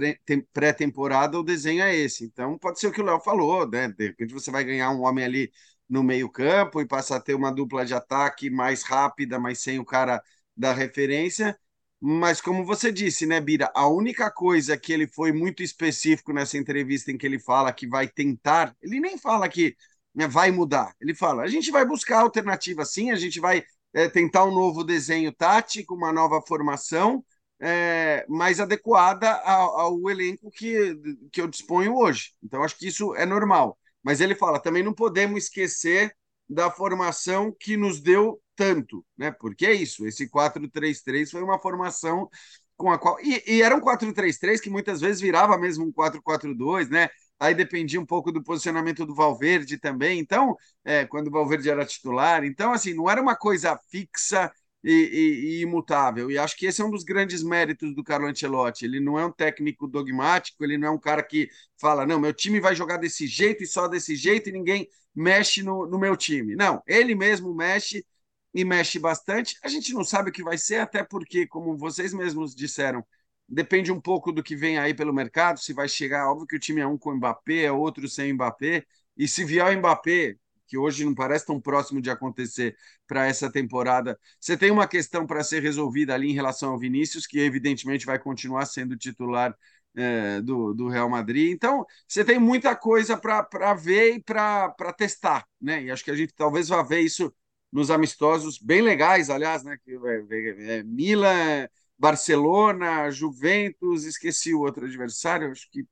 pré-temporada, 0.52 1.38
o 1.38 1.42
desenho 1.42 1.82
é 1.82 1.94
esse. 1.96 2.24
Então, 2.24 2.58
pode 2.58 2.78
ser 2.78 2.88
o 2.88 2.92
que 2.92 3.00
o 3.00 3.04
Léo 3.04 3.20
falou, 3.20 3.68
né? 3.68 3.88
De 3.88 4.08
repente 4.08 4.34
você 4.34 4.50
vai 4.50 4.64
ganhar 4.64 4.90
um 4.90 5.02
homem 5.02 5.24
ali 5.24 5.50
no 5.88 6.02
meio-campo 6.02 6.80
e 6.80 6.86
passar 6.86 7.16
a 7.16 7.20
ter 7.20 7.34
uma 7.34 7.52
dupla 7.52 7.84
de 7.84 7.94
ataque 7.94 8.50
mais 8.50 8.82
rápida, 8.82 9.38
mas 9.38 9.60
sem 9.60 9.78
o 9.78 9.84
cara 9.84 10.22
da 10.56 10.72
referência. 10.72 11.58
Mas, 12.00 12.40
como 12.40 12.64
você 12.64 12.92
disse, 12.92 13.24
né, 13.26 13.40
Bira? 13.40 13.70
A 13.74 13.88
única 13.88 14.30
coisa 14.30 14.76
que 14.76 14.92
ele 14.92 15.06
foi 15.06 15.32
muito 15.32 15.62
específico 15.62 16.32
nessa 16.32 16.58
entrevista 16.58 17.10
em 17.10 17.16
que 17.16 17.26
ele 17.26 17.38
fala 17.38 17.72
que 17.72 17.86
vai 17.88 18.06
tentar, 18.08 18.76
ele 18.82 19.00
nem 19.00 19.16
fala 19.18 19.48
que 19.48 19.74
né, 20.14 20.28
vai 20.28 20.50
mudar. 20.50 20.94
Ele 21.00 21.14
fala: 21.14 21.42
a 21.42 21.46
gente 21.46 21.70
vai 21.70 21.84
buscar 21.86 22.20
alternativa 22.20 22.84
sim, 22.84 23.10
a 23.10 23.16
gente 23.16 23.40
vai 23.40 23.64
é, 23.94 24.08
tentar 24.08 24.44
um 24.44 24.52
novo 24.52 24.84
desenho 24.84 25.32
tático, 25.32 25.94
uma 25.94 26.12
nova 26.12 26.42
formação, 26.42 27.24
é, 27.60 28.26
mais 28.28 28.60
adequada 28.60 29.30
ao, 29.42 29.80
ao, 29.80 30.10
elenco 30.10 30.50
que, 30.50 30.94
que 31.32 31.40
eu 31.40 31.46
disponho 31.46 31.94
hoje. 31.96 32.32
Então, 32.42 32.62
acho 32.62 32.76
que 32.76 32.88
isso 32.88 33.14
é 33.14 33.24
normal. 33.24 33.78
Mas 34.02 34.20
ele 34.20 34.34
fala: 34.34 34.60
também 34.60 34.82
não 34.82 34.92
podemos 34.92 35.44
esquecer 35.44 36.14
da 36.48 36.70
formação 36.70 37.54
que 37.58 37.76
nos 37.76 38.00
deu 38.00 38.40
tanto, 38.56 39.04
né? 39.16 39.30
Porque 39.30 39.66
é 39.66 39.72
isso, 39.72 40.06
esse 40.06 40.28
4-3-3 40.28 41.30
foi 41.30 41.42
uma 41.42 41.58
formação 41.58 42.28
com 42.76 42.90
a 42.90 42.98
qual. 42.98 43.18
E, 43.20 43.42
e 43.46 43.62
era 43.62 43.74
um 43.74 43.80
4-3-3 43.80 44.60
que 44.60 44.70
muitas 44.70 45.00
vezes 45.00 45.20
virava 45.20 45.56
mesmo 45.56 45.86
um 45.86 45.92
4-4-2, 45.92 46.88
né? 46.90 47.08
Aí 47.38 47.54
dependia 47.54 48.00
um 48.00 48.06
pouco 48.06 48.32
do 48.32 48.42
posicionamento 48.42 49.04
do 49.06 49.14
Valverde 49.14 49.78
também. 49.78 50.18
Então, 50.18 50.56
é, 50.84 51.04
quando 51.06 51.28
o 51.28 51.30
Valverde 51.30 51.70
era 51.70 51.84
titular, 51.84 52.44
então 52.44 52.72
assim, 52.72 52.94
não 52.94 53.10
era 53.10 53.20
uma 53.20 53.36
coisa 53.36 53.78
fixa 53.90 54.52
e, 54.82 54.92
e, 54.92 55.58
e, 55.58 55.62
imutável. 55.62 56.30
E 56.30 56.38
acho 56.38 56.56
que 56.56 56.66
esse 56.66 56.82
é 56.82 56.84
um 56.84 56.90
dos 56.90 57.04
grandes 57.04 57.42
méritos 57.42 57.94
do 57.94 58.04
Carlo 58.04 58.26
Ancelotti. 58.26 58.84
Ele 58.84 59.00
não 59.00 59.18
é 59.18 59.24
um 59.24 59.32
técnico 59.32 59.88
dogmático, 59.88 60.62
ele 60.62 60.76
não 60.76 60.88
é 60.88 60.90
um 60.90 60.98
cara 60.98 61.22
que 61.22 61.48
fala, 61.80 62.06
não, 62.06 62.20
meu 62.20 62.34
time 62.34 62.60
vai 62.60 62.74
jogar 62.74 62.98
desse 62.98 63.26
jeito 63.26 63.62
e 63.62 63.66
só 63.66 63.88
desse 63.88 64.14
jeito 64.14 64.48
e 64.48 64.52
ninguém 64.52 64.88
mexe 65.14 65.62
no, 65.62 65.86
no 65.86 65.98
meu 65.98 66.16
time. 66.16 66.54
Não, 66.54 66.82
ele 66.86 67.14
mesmo 67.14 67.54
mexe 67.54 68.04
e 68.52 68.64
mexe 68.64 68.98
bastante. 68.98 69.56
A 69.62 69.68
gente 69.68 69.92
não 69.92 70.04
sabe 70.04 70.30
o 70.30 70.32
que 70.32 70.42
vai 70.42 70.58
ser, 70.58 70.76
até 70.76 71.02
porque, 71.02 71.46
como 71.46 71.76
vocês 71.76 72.12
mesmos 72.12 72.54
disseram, 72.54 73.04
Depende 73.48 73.92
um 73.92 74.00
pouco 74.00 74.32
do 74.32 74.42
que 74.42 74.56
vem 74.56 74.78
aí 74.78 74.94
pelo 74.94 75.12
mercado, 75.12 75.60
se 75.60 75.72
vai 75.72 75.88
chegar, 75.88 76.30
óbvio 76.30 76.46
que 76.46 76.56
o 76.56 76.58
time 76.60 76.80
é 76.80 76.86
um 76.86 76.96
com 76.96 77.10
o 77.10 77.16
Mbappé, 77.16 77.64
é 77.64 77.72
outro 77.72 78.08
sem 78.08 78.32
Mbappé, 78.32 78.84
e 79.16 79.28
se 79.28 79.44
vier 79.44 79.66
o 79.66 79.78
Mbappé, 79.78 80.36
que 80.66 80.78
hoje 80.78 81.04
não 81.04 81.14
parece 81.14 81.46
tão 81.46 81.60
próximo 81.60 82.00
de 82.00 82.10
acontecer 82.10 82.74
para 83.06 83.26
essa 83.26 83.52
temporada, 83.52 84.18
você 84.40 84.56
tem 84.56 84.70
uma 84.70 84.88
questão 84.88 85.26
para 85.26 85.44
ser 85.44 85.62
resolvida 85.62 86.14
ali 86.14 86.30
em 86.30 86.34
relação 86.34 86.70
ao 86.72 86.78
Vinícius, 86.78 87.26
que 87.26 87.38
evidentemente 87.38 88.06
vai 88.06 88.18
continuar 88.18 88.64
sendo 88.66 88.96
titular 88.96 89.54
é, 89.94 90.40
do, 90.40 90.72
do 90.74 90.88
Real 90.88 91.08
Madrid. 91.08 91.52
Então, 91.52 91.84
você 92.08 92.24
tem 92.24 92.38
muita 92.38 92.74
coisa 92.74 93.16
para 93.16 93.74
ver 93.74 94.14
e 94.16 94.20
para 94.22 94.72
testar, 94.96 95.46
né? 95.60 95.82
E 95.84 95.90
acho 95.90 96.02
que 96.04 96.10
a 96.10 96.16
gente 96.16 96.34
talvez 96.34 96.68
vá 96.68 96.82
ver 96.82 97.00
isso 97.00 97.32
nos 97.70 97.90
amistosos 97.90 98.58
bem 98.58 98.80
legais, 98.82 99.30
aliás, 99.30 99.62
né? 99.64 99.76
Que, 99.84 99.92
é, 99.92 100.78
é, 100.78 100.82
Milan 100.82 101.68
Barcelona, 102.04 103.10
Juventus, 103.10 104.04
esqueci 104.04 104.52
o 104.52 104.60
outro 104.60 104.84
adversário, 104.84 105.50
acho 105.50 105.66
que, 105.70 105.86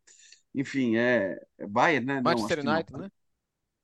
enfim, 0.55 0.95
é, 0.95 1.41
é 1.57 1.67
Bayern, 1.67 2.05
né? 2.05 2.21
Manchester 2.21 2.63
não, 2.63 2.75
United, 2.75 2.93
não. 2.93 3.01
né? 3.01 3.11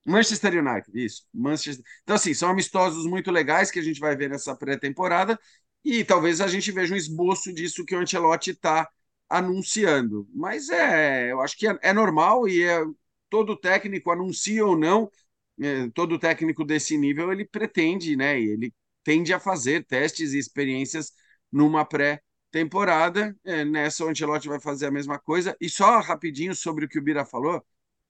Manchester 0.04 0.62
United, 0.62 0.90
isso. 0.92 1.26
Manchester... 1.32 1.82
Então, 2.02 2.16
assim, 2.16 2.34
são 2.34 2.50
amistosos 2.50 3.06
muito 3.06 3.30
legais 3.30 3.70
que 3.70 3.78
a 3.78 3.82
gente 3.82 3.98
vai 3.98 4.14
ver 4.14 4.28
nessa 4.28 4.54
pré-temporada 4.54 5.40
e 5.82 6.04
talvez 6.04 6.42
a 6.42 6.46
gente 6.48 6.70
veja 6.70 6.92
um 6.92 6.98
esboço 6.98 7.50
disso 7.50 7.82
que 7.82 7.96
o 7.96 7.98
Ancelotti 7.98 8.50
está 8.50 8.86
anunciando. 9.26 10.28
Mas 10.34 10.68
é, 10.68 11.32
eu 11.32 11.40
acho 11.40 11.56
que 11.56 11.66
é, 11.66 11.78
é 11.80 11.92
normal 11.94 12.46
e 12.46 12.62
é, 12.62 12.84
todo 13.30 13.56
técnico, 13.56 14.10
anuncia 14.10 14.66
ou 14.66 14.76
não, 14.76 15.10
é, 15.58 15.88
todo 15.94 16.18
técnico 16.18 16.62
desse 16.62 16.98
nível, 16.98 17.32
ele 17.32 17.46
pretende, 17.46 18.16
né? 18.16 18.38
Ele 18.38 18.70
tende 19.02 19.32
a 19.32 19.40
fazer 19.40 19.86
testes 19.86 20.34
e 20.34 20.38
experiências 20.38 21.10
numa 21.52 21.84
pré-temporada. 21.84 23.36
É, 23.44 23.64
nessa, 23.64 24.04
o 24.04 24.08
Ancelotti 24.08 24.48
vai 24.48 24.60
fazer 24.60 24.86
a 24.86 24.90
mesma 24.90 25.18
coisa. 25.18 25.56
E 25.60 25.68
só 25.68 26.00
rapidinho 26.00 26.54
sobre 26.54 26.84
o 26.84 26.88
que 26.88 26.98
o 26.98 27.02
Bira 27.02 27.24
falou. 27.24 27.64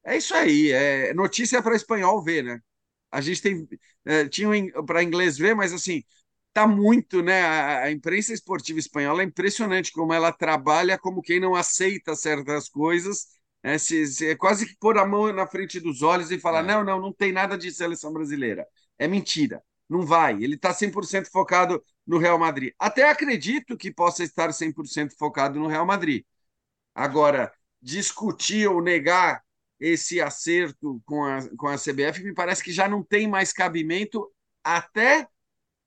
É 0.04 0.16
isso 0.16 0.34
aí, 0.34 0.72
é 0.72 1.12
notícia 1.14 1.62
para 1.62 1.76
espanhol 1.76 2.22
ver, 2.22 2.42
né? 2.44 2.60
A 3.10 3.20
gente 3.20 3.42
tem 3.42 3.68
é, 4.04 4.28
tinha 4.28 4.50
para 4.86 5.02
inglês 5.02 5.36
ver, 5.38 5.54
mas 5.54 5.72
assim 5.72 6.02
tá 6.52 6.66
muito, 6.66 7.22
né? 7.22 7.42
A, 7.42 7.82
a, 7.84 7.90
imprensa 7.90 8.32
esportiva 8.32 8.78
espanhola 8.78 9.22
é 9.22 9.26
impressionante 9.26 9.92
como 9.92 10.12
ela 10.12 10.32
trabalha 10.32 10.98
como 10.98 11.22
quem 11.22 11.40
não 11.40 11.54
aceita 11.54 12.16
certas 12.16 12.68
coisas. 12.68 13.26
É, 13.62 13.78
se, 13.78 14.06
se, 14.06 14.28
é 14.28 14.36
quase 14.36 14.66
que 14.66 14.76
pôr 14.78 14.98
a 14.98 15.06
mão 15.06 15.32
na 15.32 15.46
frente 15.46 15.80
dos 15.80 16.02
olhos 16.02 16.30
e 16.30 16.38
falar: 16.38 16.60
é. 16.60 16.62
não, 16.66 16.84
não, 16.84 17.00
não 17.00 17.12
tem 17.12 17.32
nada 17.32 17.56
de 17.58 17.70
seleção 17.72 18.12
brasileira. 18.12 18.66
É 18.98 19.06
mentira 19.08 19.62
não 19.88 20.02
vai. 20.04 20.42
Ele 20.42 20.54
está 20.54 20.72
100% 20.72 21.30
focado 21.30 21.82
no 22.08 22.18
Real 22.18 22.38
Madrid. 22.38 22.72
Até 22.78 23.08
acredito 23.08 23.76
que 23.76 23.92
possa 23.92 24.24
estar 24.24 24.50
100% 24.52 25.14
focado 25.18 25.60
no 25.60 25.68
Real 25.68 25.84
Madrid. 25.86 26.24
Agora, 26.94 27.52
discutir 27.82 28.66
ou 28.68 28.82
negar 28.82 29.44
esse 29.78 30.20
acerto 30.20 31.00
com 31.04 31.24
a, 31.24 31.48
com 31.56 31.68
a 31.68 31.78
CBF 31.78 32.24
me 32.24 32.34
parece 32.34 32.64
que 32.64 32.72
já 32.72 32.88
não 32.88 33.02
tem 33.04 33.28
mais 33.28 33.52
cabimento, 33.52 34.32
até 34.64 35.28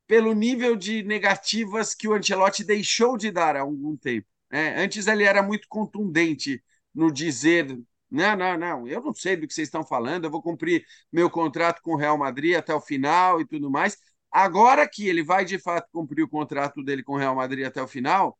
pelo 0.07 0.33
nível 0.33 0.75
de 0.75 1.03
negativas 1.03 1.95
que 1.95 2.07
o 2.07 2.13
Ancelotti 2.13 2.63
deixou 2.63 3.17
de 3.17 3.31
dar 3.31 3.55
há 3.55 3.61
algum 3.61 3.97
tempo. 3.97 4.27
É, 4.51 4.83
antes 4.83 5.07
ele 5.07 5.23
era 5.23 5.41
muito 5.41 5.67
contundente 5.67 6.63
no 6.93 7.11
dizer 7.11 7.77
não, 8.11 8.35
não, 8.35 8.57
não. 8.57 8.87
Eu 8.87 9.01
não 9.01 9.13
sei 9.13 9.37
do 9.37 9.47
que 9.47 9.53
vocês 9.53 9.69
estão 9.69 9.85
falando. 9.85 10.25
Eu 10.25 10.31
vou 10.31 10.41
cumprir 10.41 10.85
meu 11.11 11.29
contrato 11.29 11.81
com 11.81 11.93
o 11.93 11.95
Real 11.95 12.17
Madrid 12.17 12.55
até 12.55 12.73
o 12.73 12.81
final 12.81 13.39
e 13.39 13.47
tudo 13.47 13.71
mais. 13.71 13.97
Agora 14.31 14.87
que 14.87 15.07
ele 15.07 15.23
vai 15.23 15.45
de 15.45 15.59
fato 15.59 15.89
cumprir 15.91 16.23
o 16.23 16.29
contrato 16.29 16.83
dele 16.83 17.03
com 17.03 17.13
o 17.13 17.17
Real 17.17 17.35
Madrid 17.35 17.65
até 17.65 17.81
o 17.81 17.87
final, 17.87 18.37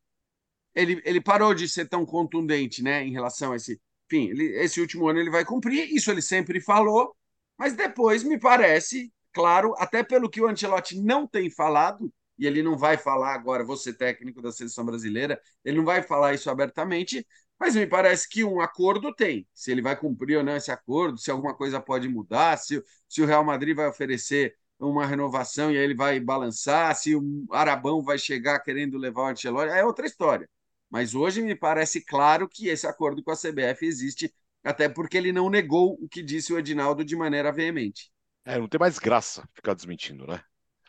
ele, 0.74 1.02
ele 1.04 1.20
parou 1.20 1.54
de 1.54 1.68
ser 1.68 1.88
tão 1.88 2.04
contundente, 2.06 2.82
né, 2.82 3.04
em 3.04 3.12
relação 3.12 3.52
a 3.52 3.56
esse. 3.56 3.80
Enfim, 4.06 4.28
ele, 4.30 4.44
esse 4.58 4.80
último 4.80 5.08
ano 5.08 5.20
ele 5.20 5.30
vai 5.30 5.44
cumprir. 5.44 5.90
Isso 5.92 6.10
ele 6.10 6.22
sempre 6.22 6.60
falou, 6.60 7.14
mas 7.58 7.74
depois 7.74 8.22
me 8.22 8.38
parece, 8.38 9.12
claro, 9.32 9.74
até 9.78 10.02
pelo 10.02 10.30
que 10.30 10.40
o 10.40 10.48
Ancelotti 10.48 11.00
não 11.00 11.26
tem 11.26 11.50
falado, 11.50 12.12
e 12.38 12.46
ele 12.46 12.62
não 12.62 12.76
vai 12.76 12.96
falar 12.96 13.34
agora, 13.34 13.64
ser 13.76 13.94
técnico 13.94 14.42
da 14.42 14.50
seleção 14.50 14.84
brasileira, 14.84 15.40
ele 15.64 15.76
não 15.76 15.84
vai 15.84 16.02
falar 16.02 16.34
isso 16.34 16.50
abertamente, 16.50 17.26
mas 17.58 17.76
me 17.76 17.86
parece 17.86 18.28
que 18.28 18.42
um 18.42 18.60
acordo 18.60 19.14
tem. 19.14 19.46
Se 19.54 19.70
ele 19.70 19.82
vai 19.82 19.96
cumprir 19.96 20.38
ou 20.38 20.42
não 20.42 20.56
esse 20.56 20.70
acordo, 20.72 21.18
se 21.18 21.30
alguma 21.30 21.54
coisa 21.54 21.80
pode 21.80 22.08
mudar, 22.08 22.56
se, 22.58 22.82
se 23.08 23.22
o 23.22 23.26
Real 23.26 23.44
Madrid 23.44 23.76
vai 23.76 23.86
oferecer 23.86 24.56
uma 24.90 25.06
renovação 25.06 25.70
e 25.70 25.78
aí 25.78 25.84
ele 25.84 25.94
vai 25.94 26.18
balançar, 26.18 26.94
se 26.96 27.14
o 27.14 27.46
Arabão 27.50 28.02
vai 28.02 28.18
chegar 28.18 28.60
querendo 28.60 28.98
levar 28.98 29.22
o 29.22 29.26
Ancelotti, 29.26 29.70
é 29.70 29.84
outra 29.84 30.06
história. 30.06 30.48
Mas 30.90 31.14
hoje 31.14 31.40
me 31.40 31.54
parece 31.54 32.04
claro 32.04 32.48
que 32.48 32.68
esse 32.68 32.86
acordo 32.86 33.22
com 33.22 33.30
a 33.30 33.36
CBF 33.36 33.86
existe, 33.86 34.32
até 34.62 34.88
porque 34.88 35.16
ele 35.16 35.32
não 35.32 35.48
negou 35.48 35.96
o 36.00 36.08
que 36.08 36.22
disse 36.22 36.52
o 36.52 36.58
Edinaldo 36.58 37.04
de 37.04 37.16
maneira 37.16 37.50
veemente. 37.50 38.10
É, 38.44 38.58
não 38.58 38.68
tem 38.68 38.78
mais 38.78 38.98
graça 38.98 39.48
ficar 39.54 39.74
desmentindo, 39.74 40.26
né? 40.26 40.42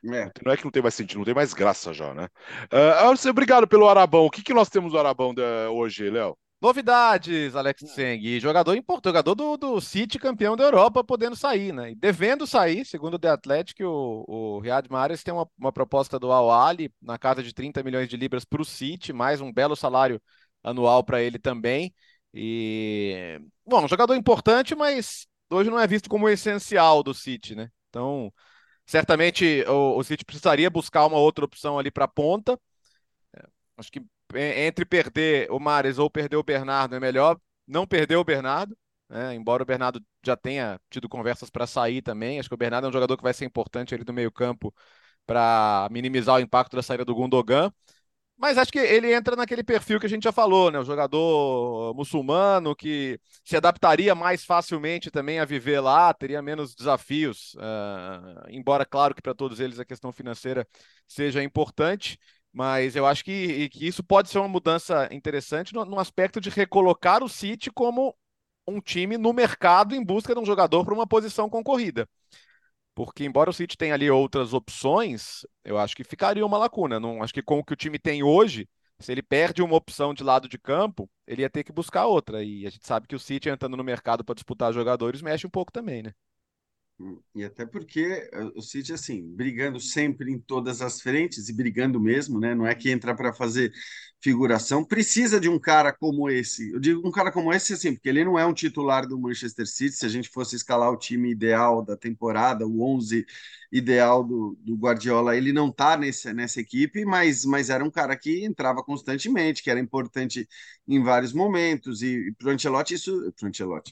É. 0.06 0.30
Não 0.44 0.52
é 0.52 0.58
que 0.58 0.66
não 0.66 0.72
tem 0.72 0.82
mais 0.82 0.96
sentido, 0.96 1.20
não 1.20 1.26
tem 1.26 1.34
mais 1.34 1.54
graça 1.54 1.94
já, 1.94 2.14
né? 2.14 2.28
Uh, 2.66 3.30
obrigado 3.30 3.66
pelo 3.66 3.88
Arabão. 3.88 4.26
O 4.26 4.30
que, 4.30 4.44
que 4.44 4.54
nós 4.54 4.70
temos 4.70 4.92
do 4.92 5.00
Arabão 5.00 5.34
de, 5.34 5.42
hoje, 5.72 6.10
Léo? 6.10 6.38
Novidades, 6.64 7.58
Alex 7.58 7.82
Tseng. 7.84 8.40
Jogador 8.40 8.74
importante, 8.78 9.12
jogador 9.12 9.36
do, 9.36 9.58
do 9.58 9.82
City, 9.82 10.18
campeão 10.18 10.56
da 10.56 10.64
Europa, 10.64 11.04
podendo 11.04 11.36
sair, 11.36 11.74
né? 11.74 11.92
E 11.92 11.96
devendo 11.96 12.48
sair, 12.48 12.86
segundo 12.86 13.16
o 13.16 13.20
The 13.20 13.28
Athletic, 13.28 13.82
o, 13.82 14.24
o 14.26 14.60
Riyad 14.60 14.90
Mahrez 14.90 15.22
tem 15.24 15.34
uma, 15.34 15.46
uma 15.58 15.74
proposta 15.74 16.18
do 16.18 16.32
Al 16.32 16.50
Ali 16.50 16.90
na 17.02 17.18
casa 17.18 17.44
de 17.44 17.54
30 17.54 17.84
milhões 17.84 18.08
de 18.08 18.16
libras 18.16 18.46
para 18.46 18.62
o 18.62 18.66
City, 18.66 19.12
mais 19.12 19.42
um 19.42 19.52
belo 19.52 19.76
salário 19.76 20.22
anual 20.64 21.04
para 21.04 21.22
ele 21.22 21.38
também. 21.38 21.94
E, 22.34 23.42
bom, 23.68 23.84
um 23.84 23.88
jogador 23.90 24.16
importante, 24.16 24.74
mas 24.74 25.28
hoje 25.50 25.70
não 25.70 25.78
é 25.78 25.86
visto 25.86 26.10
como 26.10 26.30
essencial 26.30 27.04
do 27.04 27.14
City, 27.14 27.56
né? 27.56 27.70
Então, 27.90 28.34
certamente 28.86 29.66
o, 29.68 29.98
o 29.98 30.04
City 30.06 30.24
precisaria 30.24 30.70
buscar 30.70 31.08
uma 31.08 31.18
outra 31.18 31.44
opção 31.44 31.78
ali 31.78 31.92
para 31.92 32.06
a 32.06 32.08
ponta. 32.08 32.58
É, 33.36 33.44
acho 33.78 33.92
que 33.92 34.02
entre 34.36 34.86
perder 34.86 35.52
o 35.52 35.60
Mares 35.60 35.98
ou 35.98 36.10
perder 36.10 36.38
o 36.38 36.44
Bernardo, 36.44 36.96
é 36.96 37.00
melhor 37.00 37.40
não 37.68 37.88
perder 37.88 38.16
o 38.16 38.24
Bernardo, 38.24 38.78
né? 39.10 39.34
embora 39.36 39.64
o 39.64 39.66
Bernardo 39.66 40.02
já 40.26 40.36
tenha 40.36 40.80
tido 40.90 41.08
conversas 41.10 41.50
para 41.50 41.68
sair 41.68 42.02
também. 42.02 42.40
Acho 42.40 42.50
que 42.50 42.56
o 42.56 42.58
Bernardo 42.58 42.86
é 42.86 42.90
um 42.90 42.94
jogador 42.94 43.18
que 43.18 43.24
vai 43.24 43.34
ser 43.34 43.46
importante 43.46 43.94
ali 43.94 44.04
do 44.04 44.14
meio-campo 44.14 44.74
para 45.26 45.88
minimizar 45.92 46.36
o 46.36 46.40
impacto 46.40 46.76
da 46.76 46.84
saída 46.84 47.06
do 47.06 47.16
Gundogan. 47.16 47.72
Mas 48.36 48.58
acho 48.58 48.72
que 48.72 48.80
ele 48.80 49.14
entra 49.14 49.36
naquele 49.36 49.64
perfil 49.64 50.00
que 50.00 50.06
a 50.06 50.10
gente 50.10 50.24
já 50.24 50.32
falou, 50.32 50.70
né? 50.72 50.80
O 50.80 50.84
jogador 50.84 51.94
muçulmano 51.96 52.76
que 52.76 53.20
se 53.46 53.56
adaptaria 53.56 54.14
mais 54.16 54.44
facilmente 54.44 55.12
também 55.12 55.40
a 55.40 55.46
viver 55.46 55.80
lá, 55.80 56.14
teria 56.14 56.42
menos 56.42 56.76
desafios, 56.76 57.54
uh, 57.56 58.50
embora, 58.50 58.86
claro, 58.86 59.14
que 59.16 59.22
para 59.22 59.36
todos 59.36 59.60
eles 59.60 59.80
a 59.80 59.86
questão 59.86 60.12
financeira 60.12 60.68
seja 61.08 61.44
importante. 61.44 62.18
Mas 62.54 62.96
eu 62.96 63.06
acho 63.06 63.24
que, 63.26 63.70
que 63.70 63.88
isso 63.88 64.04
pode 64.04 64.30
ser 64.30 64.38
uma 64.40 64.48
mudança 64.48 65.10
interessante 65.12 65.74
no, 65.74 65.84
no 65.86 66.00
aspecto 66.00 66.40
de 66.40 66.50
recolocar 66.50 67.24
o 67.24 67.30
City 67.30 67.72
como 67.72 68.16
um 68.68 68.80
time 68.80 69.18
no 69.18 69.34
mercado 69.34 69.96
em 69.96 70.04
busca 70.04 70.34
de 70.36 70.40
um 70.40 70.46
jogador 70.46 70.86
para 70.86 70.94
uma 70.94 71.08
posição 71.08 71.50
concorrida. 71.50 72.08
Porque, 72.96 73.26
embora 73.26 73.50
o 73.50 73.54
City 73.54 73.78
tenha 73.78 73.96
ali 73.96 74.10
outras 74.10 74.54
opções, 74.54 75.46
eu 75.64 75.78
acho 75.80 75.96
que 75.96 76.04
ficaria 76.04 76.46
uma 76.46 76.58
lacuna. 76.58 77.00
Não, 77.00 77.24
acho 77.24 77.34
que 77.34 77.42
com 77.42 77.60
o 77.60 77.64
que 77.64 77.74
o 77.74 77.76
time 77.76 77.98
tem 77.98 78.22
hoje, 78.24 78.70
se 79.00 79.12
ele 79.12 79.24
perde 79.24 79.62
uma 79.64 79.76
opção 79.76 80.14
de 80.14 80.24
lado 80.24 80.48
de 80.48 80.60
campo, 80.60 81.10
ele 81.26 81.42
ia 81.42 81.50
ter 81.50 81.64
que 81.64 81.72
buscar 81.72 82.06
outra. 82.06 82.44
E 82.44 82.68
a 82.68 82.70
gente 82.70 82.86
sabe 82.86 83.08
que 83.08 83.16
o 83.16 83.20
City 83.20 83.50
entrando 83.50 83.76
no 83.78 83.84
mercado 83.84 84.24
para 84.24 84.36
disputar 84.36 84.72
jogadores 84.74 85.22
mexe 85.22 85.48
um 85.48 85.50
pouco 85.50 85.72
também, 85.72 86.04
né? 86.04 86.14
E 87.36 87.44
até 87.44 87.66
porque 87.66 88.30
eh, 88.32 88.52
o 88.56 88.62
City, 88.62 88.94
assim, 88.94 89.22
brigando 89.36 89.80
sempre 89.80 90.32
em 90.32 90.40
todas 90.40 90.82
as 90.82 91.02
frentes, 91.02 91.50
e 91.50 91.54
brigando 91.54 92.00
mesmo, 92.00 92.40
né? 92.40 92.56
Não 92.56 92.66
é 92.66 92.74
que 92.76 92.90
entra 92.90 93.16
para 93.16 93.34
fazer 93.34 93.74
figuração, 94.22 94.86
precisa 94.86 95.38
de 95.40 95.50
um 95.50 95.60
cara 95.60 95.92
como 95.92 96.30
esse. 96.30 96.72
Eu 96.72 96.80
digo 96.80 97.06
um 97.06 97.12
cara 97.12 97.30
como 97.32 97.52
esse, 97.54 97.74
assim, 97.74 97.94
porque 97.94 98.08
ele 98.08 98.24
não 98.24 98.40
é 98.40 98.46
um 98.46 98.54
titular 98.54 99.06
do 99.08 99.20
Manchester 99.20 99.68
City. 99.68 99.96
Se 99.98 100.06
a 100.06 100.10
gente 100.10 100.30
fosse 100.30 100.56
escalar 100.56 100.92
o 100.92 100.98
time 100.98 101.30
ideal 101.32 101.84
da 101.84 101.98
temporada, 101.98 102.66
o 102.66 102.82
11 102.82 103.26
ideal 103.72 104.24
do, 104.24 104.56
do 104.62 104.76
Guardiola, 104.76 105.36
ele 105.36 105.52
não 105.52 105.72
tá 105.72 105.98
nesse, 105.98 106.32
nessa 106.34 106.62
equipe, 106.62 107.04
mas, 107.06 107.44
mas 107.44 107.70
era 107.70 107.84
um 107.84 107.90
cara 107.92 108.16
que 108.16 108.46
entrava 108.46 108.84
constantemente, 108.84 109.64
que 109.64 109.70
era 109.70 109.80
importante 109.80 110.48
em 110.88 111.02
vários 111.04 111.34
momentos. 111.34 112.02
E, 112.02 112.30
e 112.30 112.32
para 112.34 112.48
o 112.50 112.52
Ancelotti, 112.52 112.94
isso. 112.94 113.34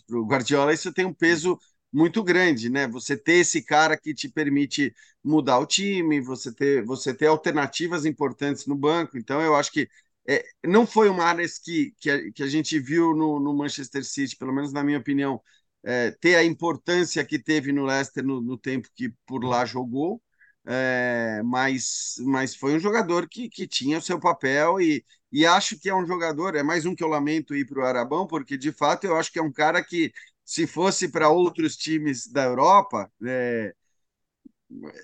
Para 0.08 0.18
o 0.20 0.26
Guardiola, 0.26 0.74
isso 0.74 0.93
tem 0.93 1.06
um 1.06 1.14
peso 1.14 1.60
muito 1.92 2.24
grande, 2.24 2.70
né? 2.70 2.88
Você 2.88 3.18
ter 3.18 3.34
esse 3.36 3.64
cara 3.64 3.98
que 3.98 4.14
te 4.14 4.30
permite 4.30 4.94
mudar 5.24 5.60
o 5.60 5.66
time, 5.66 6.22
você 6.22 6.54
ter, 6.54 6.84
você 6.86 7.14
ter 7.14 7.28
alternativas 7.28 8.06
importantes 8.06 8.66
no 8.66 8.76
banco. 8.76 9.18
Então, 9.18 9.42
eu 9.42 9.56
acho 9.56 9.72
que 9.72 9.89
é, 10.28 10.44
não 10.66 10.86
foi 10.88 11.10
uma 11.10 11.24
área 11.26 11.46
que, 11.64 11.94
que, 12.00 12.10
a, 12.10 12.32
que 12.32 12.44
a 12.44 12.48
gente 12.48 12.80
viu 12.80 13.14
no, 13.16 13.39
no 13.39 13.54
Manchester 13.56 14.04
City, 14.06 14.36
pelo 14.38 14.54
menos 14.54 14.72
na 14.74 14.84
minha 14.84 15.00
opinião, 15.00 15.42
é, 15.84 16.12
ter 16.12 16.36
a 16.36 16.44
importância 16.44 17.26
que 17.26 17.39
teve 17.39 17.72
no 17.72 17.86
Leicester 17.86 18.24
no, 18.24 18.39
no 18.42 18.58
tempo 18.58 18.88
que 18.96 19.10
por 19.26 19.44
lá 19.44 19.66
jogou. 19.66 20.22
É, 20.66 21.42
mas, 21.44 22.16
mas 22.20 22.56
foi 22.56 22.76
um 22.76 22.80
jogador 22.80 23.28
que, 23.28 23.50
que 23.50 23.68
tinha 23.68 23.98
o 23.98 24.02
seu 24.02 24.20
papel 24.20 24.80
e, 24.80 25.04
e 25.32 25.44
acho 25.46 25.80
que 25.80 25.89
é 25.89 25.96
um 25.96 26.06
jogador, 26.06 26.56
é 26.56 26.62
mais 26.62 26.86
um 26.86 26.94
que 26.96 27.04
eu 27.04 27.08
lamento 27.08 27.56
ir 27.56 27.66
para 27.66 27.80
o 27.80 27.86
Arabão, 27.86 28.28
porque 28.28 28.56
de 28.58 28.72
fato 28.72 29.06
eu 29.06 29.16
acho 29.18 29.32
que 29.32 29.39
é 29.39 29.42
um 29.42 29.52
cara 29.52 29.84
que 29.84 30.12
se 30.46 30.68
fosse 30.68 31.10
para 31.10 31.30
outros 31.30 31.76
times 31.78 32.28
da 32.28 32.44
Europa, 32.46 33.12
é, 33.26 33.74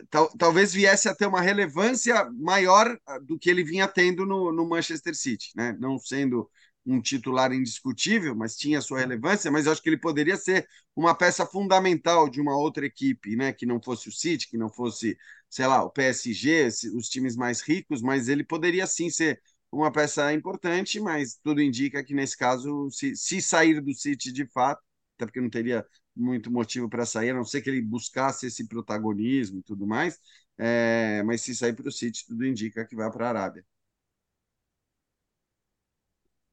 tal, 0.10 0.30
talvez 0.38 0.74
viesse 0.74 1.08
a 1.10 1.16
ter 1.16 1.28
uma 1.28 1.42
relevância 1.42 2.30
maior 2.32 2.98
do 3.24 3.38
que 3.38 3.50
ele 3.50 3.64
vinha 3.64 3.88
tendo 3.88 4.26
no, 4.26 4.52
no 4.52 4.68
Manchester 4.68 5.16
City, 5.16 5.52
né? 5.56 5.76
Não 5.80 5.98
sendo 6.00 6.50
um 6.86 7.02
titular 7.02 7.52
indiscutível, 7.52 8.34
mas 8.34 8.56
tinha 8.56 8.80
sua 8.80 9.00
relevância, 9.00 9.52
mas 9.52 9.66
eu 9.66 9.74
acho 9.74 9.82
que 9.82 9.90
ele 9.90 9.98
poderia 9.98 10.38
ser 10.38 10.66
uma 10.96 11.14
peça 11.14 11.46
fundamental 11.46 12.30
de 12.30 12.40
uma 12.40 12.58
outra 12.58 12.86
equipe, 12.86 13.36
né, 13.36 13.52
que 13.52 13.66
não 13.66 13.82
fosse 13.82 14.08
o 14.08 14.12
City, 14.12 14.48
que 14.50 14.58
não 14.58 14.70
fosse, 14.70 15.18
sei 15.50 15.68
lá, 15.68 15.84
o 15.84 15.90
PSG, 15.90 16.68
os 16.96 17.10
times 17.10 17.36
mais 17.36 17.60
ricos, 17.62 18.02
mas 18.02 18.30
ele 18.30 18.42
poderia 18.44 18.88
sim 18.88 19.10
ser 19.10 19.42
uma 19.70 19.92
peça 19.92 20.32
importante, 20.34 20.98
mas 20.98 21.38
tudo 21.44 21.62
indica 21.62 22.02
que 22.02 22.14
nesse 22.14 22.38
caso, 22.38 22.90
se, 22.90 23.14
se 23.18 23.42
sair 23.42 23.82
do 23.82 23.94
City 23.94 24.32
de 24.32 24.48
fato, 24.48 24.82
até 25.18 25.26
porque 25.26 25.42
não 25.42 25.50
teria 25.50 25.86
muito 26.16 26.52
motivo 26.52 26.90
para 26.90 27.06
sair, 27.06 27.32
a 27.32 27.34
não 27.34 27.44
ser 27.46 27.62
que 27.62 27.70
ele 27.70 27.82
buscasse 27.82 28.48
esse 28.48 28.68
protagonismo 28.68 29.60
e 29.60 29.64
tudo 29.64 29.88
mais. 29.88 30.20
É, 30.58 31.24
mas 31.24 31.42
se 31.42 31.56
sair 31.56 31.74
para 31.76 31.88
o 31.90 31.92
City, 31.92 32.26
tudo 32.28 32.46
indica 32.46 32.86
que 32.86 32.96
vai 32.96 33.12
para 33.12 33.26
a 33.28 33.30
Arábia. 33.30 33.66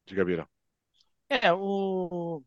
Diga, 0.06 0.24
Bira. 0.24 0.48
É, 1.28 1.52
o, 1.52 2.42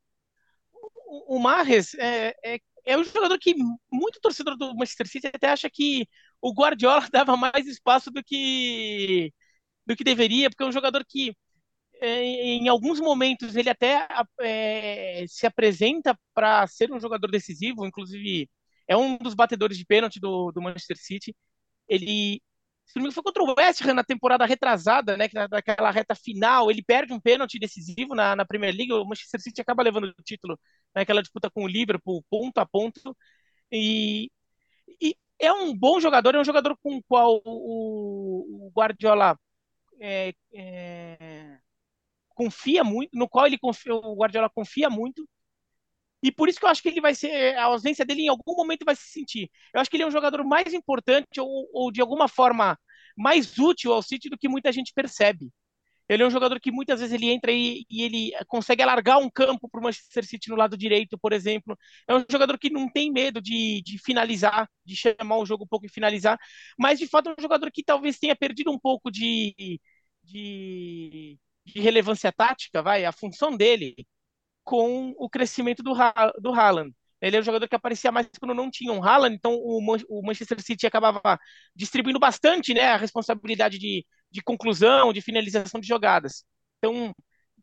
o, 0.74 1.36
o 1.38 1.40
Marres 1.40 1.94
é, 1.96 2.36
é, 2.44 2.60
é 2.86 2.98
um 2.98 3.04
jogador 3.04 3.38
que 3.40 3.56
muito 3.92 4.20
torcedor 4.22 4.58
do 4.58 4.76
Manchester 4.76 5.08
City 5.08 5.28
até 5.28 5.50
acha 5.50 5.70
que 5.70 6.08
o 6.42 6.54
Guardiola 6.54 7.08
dava 7.12 7.36
mais 7.38 7.68
espaço 7.68 8.12
do 8.12 8.24
que 8.24 9.34
do 9.86 9.96
que 9.98 10.04
deveria, 10.04 10.50
porque 10.50 10.64
é 10.64 10.68
um 10.68 10.72
jogador 10.72 11.06
que 11.06 11.36
em 12.02 12.68
alguns 12.68 13.00
momentos 13.00 13.56
ele 13.56 13.70
até 13.70 14.08
é, 14.42 15.26
se 15.28 15.46
apresenta 15.48 16.18
para 16.34 16.66
ser 16.68 16.92
um 16.92 17.00
jogador 17.00 17.30
decisivo, 17.30 17.86
inclusive 17.86 18.50
é 18.88 18.96
um 18.96 19.18
dos 19.18 19.34
batedores 19.34 19.78
de 19.78 19.86
pênalti 19.86 20.20
do, 20.20 20.52
do 20.52 20.62
Manchester 20.62 20.98
City. 20.98 21.36
Ele 21.88 22.42
foi 23.12 23.24
contra 23.24 23.44
o 23.44 23.56
West 23.58 23.82
Ham 23.82 23.94
na 23.94 24.04
temporada 24.04 24.46
retrasada, 24.46 25.18
né, 25.18 25.28
naquela 25.52 25.92
reta 25.92 26.16
final, 26.16 26.72
ele 26.72 26.82
perde 26.84 27.14
um 27.14 27.20
pênalti 27.20 27.60
decisivo 27.60 28.16
na, 28.16 28.36
na 28.36 28.46
Premier 28.46 28.74
League, 28.74 28.94
o 28.94 29.06
Manchester 29.06 29.42
City 29.42 29.62
acaba 29.62 29.84
levando 29.84 30.06
o 30.06 30.24
título 30.24 30.58
naquela 30.96 31.22
disputa 31.22 31.50
com 31.50 31.64
o 31.66 31.68
Liverpool, 31.68 32.24
ponto 32.30 32.58
a 32.60 32.66
ponto, 32.66 33.16
e, 33.72 34.32
e 35.02 35.16
é 35.40 35.52
um 35.52 35.78
bom 35.78 36.00
jogador, 36.00 36.36
é 36.36 36.40
um 36.40 36.46
jogador 36.46 36.78
com 36.82 36.98
o 36.98 37.04
qual 37.04 37.42
o, 37.46 38.68
o 38.68 38.72
Guardiola 38.76 39.38
é, 40.00 40.34
é, 40.54 41.60
confia 42.38 42.84
muito, 42.84 43.12
no 43.18 43.28
qual 43.30 43.48
ele 43.48 43.58
confia, 43.58 43.96
o 43.96 44.16
Guardiola 44.16 44.50
confia 44.50 44.90
muito. 44.90 45.28
E 46.24 46.32
por 46.32 46.50
isso 46.50 46.60
que 46.60 46.66
eu 46.66 46.70
acho 46.70 46.82
que 46.82 46.90
ele 46.90 47.02
vai 47.02 47.14
ser, 47.16 47.56
a 47.58 47.66
ausência 47.66 48.06
dele 48.06 48.24
em 48.24 48.28
algum 48.30 48.56
momento 48.56 48.86
vai 48.86 48.96
se 48.96 49.08
sentir. 49.08 49.50
Eu 49.74 49.80
acho 49.82 49.90
que 49.90 49.96
ele 49.98 50.04
é 50.04 50.08
um 50.08 50.12
jogador 50.12 50.44
mais 50.44 50.74
importante 50.74 51.40
ou, 51.40 51.70
ou 51.74 51.92
de 51.92 52.02
alguma 52.02 52.28
forma 52.28 52.78
mais 53.16 53.58
útil 53.60 53.94
ao 53.94 54.02
City 54.02 54.30
do 54.30 54.38
que 54.38 54.50
muita 54.50 54.72
gente 54.72 54.94
percebe. 54.94 55.52
Ele 56.10 56.24
é 56.24 56.28
um 56.28 56.32
jogador 56.32 56.60
que 56.60 56.72
muitas 56.72 57.02
vezes 57.02 57.14
ele 57.14 57.30
entra 57.30 57.52
e, 57.52 57.86
e 57.90 58.04
ele 58.04 58.32
consegue 58.48 58.82
alargar 58.82 59.20
um 59.20 59.30
campo 59.30 59.70
para 59.70 59.80
o 59.80 59.84
Manchester 59.84 60.26
City 60.26 60.50
no 60.50 60.56
lado 60.56 60.78
direito, 60.78 61.18
por 61.20 61.34
exemplo. 61.34 61.78
É 62.08 62.16
um 62.16 62.24
jogador 62.32 62.58
que 62.58 62.70
não 62.70 62.90
tem 62.92 63.12
medo 63.12 63.42
de, 63.42 63.82
de 63.84 63.98
finalizar, 64.00 64.70
de 64.86 64.96
chamar 64.96 65.38
o 65.38 65.46
jogo 65.46 65.66
um 65.66 65.68
pouco 65.68 65.86
e 65.86 65.90
finalizar, 65.90 66.38
mas 66.80 67.00
de 67.00 67.08
fato 67.08 67.30
é 67.30 67.34
um 67.38 67.42
jogador 67.42 67.72
que 67.72 67.84
talvez 67.84 68.18
tenha 68.20 68.36
perdido 68.36 68.72
um 68.72 68.80
pouco 68.80 69.12
de, 69.12 69.82
de 70.24 71.38
de 71.74 71.82
relevância 71.82 72.32
tática, 72.32 72.82
vai, 72.82 73.06
a 73.06 73.12
função 73.12 73.56
dele 73.56 73.96
com 74.64 75.14
o 75.18 75.30
crescimento 75.30 75.84
do, 75.84 75.94
ha 75.96 76.34
do 76.40 76.54
Haaland. 76.54 76.94
Ele 77.22 77.38
é 77.38 77.40
um 77.40 77.44
jogador 77.44 77.68
que 77.68 77.76
aparecia 77.76 78.12
mais 78.12 78.28
quando 78.40 78.54
não 78.54 78.70
tinha 78.70 78.94
um 78.94 79.04
Haaland, 79.04 79.36
então 79.36 79.54
o, 79.56 79.80
o 80.10 80.26
Manchester 80.26 80.62
City 80.62 80.86
acabava 80.88 81.40
distribuindo 81.76 82.20
bastante 82.20 82.74
né, 82.74 82.84
a 82.84 82.98
responsabilidade 82.98 83.80
de, 83.80 84.06
de 84.32 84.42
conclusão, 84.44 85.12
de 85.14 85.22
finalização 85.22 85.80
de 85.82 85.88
jogadas. 85.88 86.44
Então, 86.78 87.14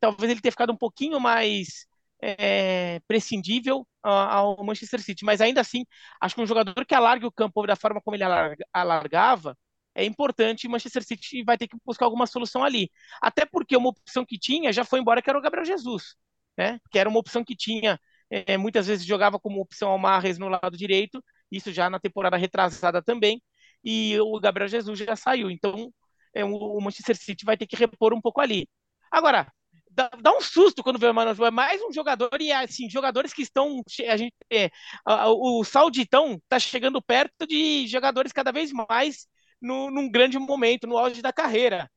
talvez 0.01 0.31
ele 0.31 0.41
tenha 0.41 0.53
ficado 0.53 0.73
um 0.73 0.77
pouquinho 0.77 1.21
mais 1.21 1.87
é, 2.23 3.01
prescindível 3.07 3.87
ao 4.03 4.63
Manchester 4.65 5.01
City, 5.03 5.25
mas 5.25 5.41
ainda 5.41 5.61
assim, 5.61 5.85
acho 6.21 6.35
que 6.35 6.41
um 6.43 6.47
jogador 6.47 6.85
que 6.87 6.95
alargue 6.95 7.27
o 7.27 7.33
campo 7.33 7.67
da 7.67 7.77
forma 7.77 8.01
como 8.03 8.17
ele 8.17 8.25
alargava, 8.73 9.57
é 9.95 10.05
importante, 10.05 10.67
o 10.67 10.71
Manchester 10.71 11.05
City 11.05 11.45
vai 11.45 11.57
ter 11.57 11.69
que 11.69 11.77
buscar 11.85 12.07
alguma 12.07 12.27
solução 12.27 12.65
ali. 12.65 12.91
Até 13.23 13.45
porque 13.47 13.77
uma 13.77 13.91
opção 13.91 14.25
que 14.25 14.39
tinha 14.39 14.73
já 14.73 14.85
foi 14.85 15.01
embora, 15.01 15.23
que 15.23 15.31
era 15.31 15.39
o 15.39 15.43
Gabriel 15.43 15.65
Jesus, 15.65 16.17
né? 16.57 16.81
Que 16.91 16.99
era 16.99 17.09
uma 17.09 17.19
opção 17.19 17.45
que 17.45 17.55
tinha, 17.57 17.99
é, 18.31 18.57
muitas 18.57 18.87
vezes 18.87 19.07
jogava 19.07 19.39
como 19.39 19.61
opção 19.61 19.91
ao 19.91 19.99
Marres 19.99 20.39
no 20.39 20.49
lado 20.49 20.77
direito, 20.77 21.23
isso 21.51 21.73
já 21.73 21.89
na 21.89 22.01
temporada 22.01 22.37
retrasada 22.37 23.03
também, 23.03 23.41
e 23.85 24.19
o 24.21 24.41
Gabriel 24.41 24.69
Jesus 24.69 24.99
já 24.99 25.17
saiu. 25.17 25.51
Então, 25.51 25.93
é, 26.35 26.45
o 26.45 26.81
Manchester 26.81 27.17
City 27.17 27.45
vai 27.45 27.57
ter 27.57 27.67
que 27.67 27.77
repor 27.77 28.13
um 28.13 28.21
pouco 28.21 28.41
ali. 28.41 28.69
Agora, 29.11 29.47
dá, 29.91 30.11
dá, 30.21 30.37
um 30.37 30.41
susto 30.41 30.83
quando 30.83 30.99
vê 30.99 31.07
o 31.07 31.15
Mano 31.15 31.31
é 31.45 31.51
mais 31.51 31.81
um 31.83 31.93
jogador 31.93 32.41
e 32.41 32.51
assim 32.51 32.91
jogadores 32.91 33.33
que 33.33 33.43
estão 33.43 33.81
a 34.09 34.17
gente 34.17 34.35
é, 34.51 34.71
o 35.07 35.63
Sauditão 35.65 36.35
está 36.35 36.59
chegando 36.59 37.01
perto 37.01 37.47
de 37.47 37.87
jogadores 37.87 38.33
cada 38.33 38.51
vez 38.51 38.73
mais 38.73 39.29
no, 39.65 39.91
num 39.91 40.09
grande 40.11 40.39
momento, 40.39 40.87
no 40.87 40.99
auge 40.99 41.23
da 41.23 41.33
carreira. 41.33 41.91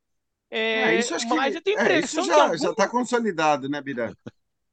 É, 0.50 0.84
é 0.84 1.00
isso 1.00 1.14
acho 1.14 1.28
mas 1.28 1.52
que, 1.52 1.58
eu 1.58 1.62
tenho 1.62 1.80
impressão 1.80 2.22
é, 2.22 2.24
isso 2.24 2.24
já, 2.24 2.44
algum... 2.44 2.58
já 2.58 2.72
está 2.72 2.88
consolidado, 2.88 3.68
né, 3.68 3.82
Birã? 3.82 4.14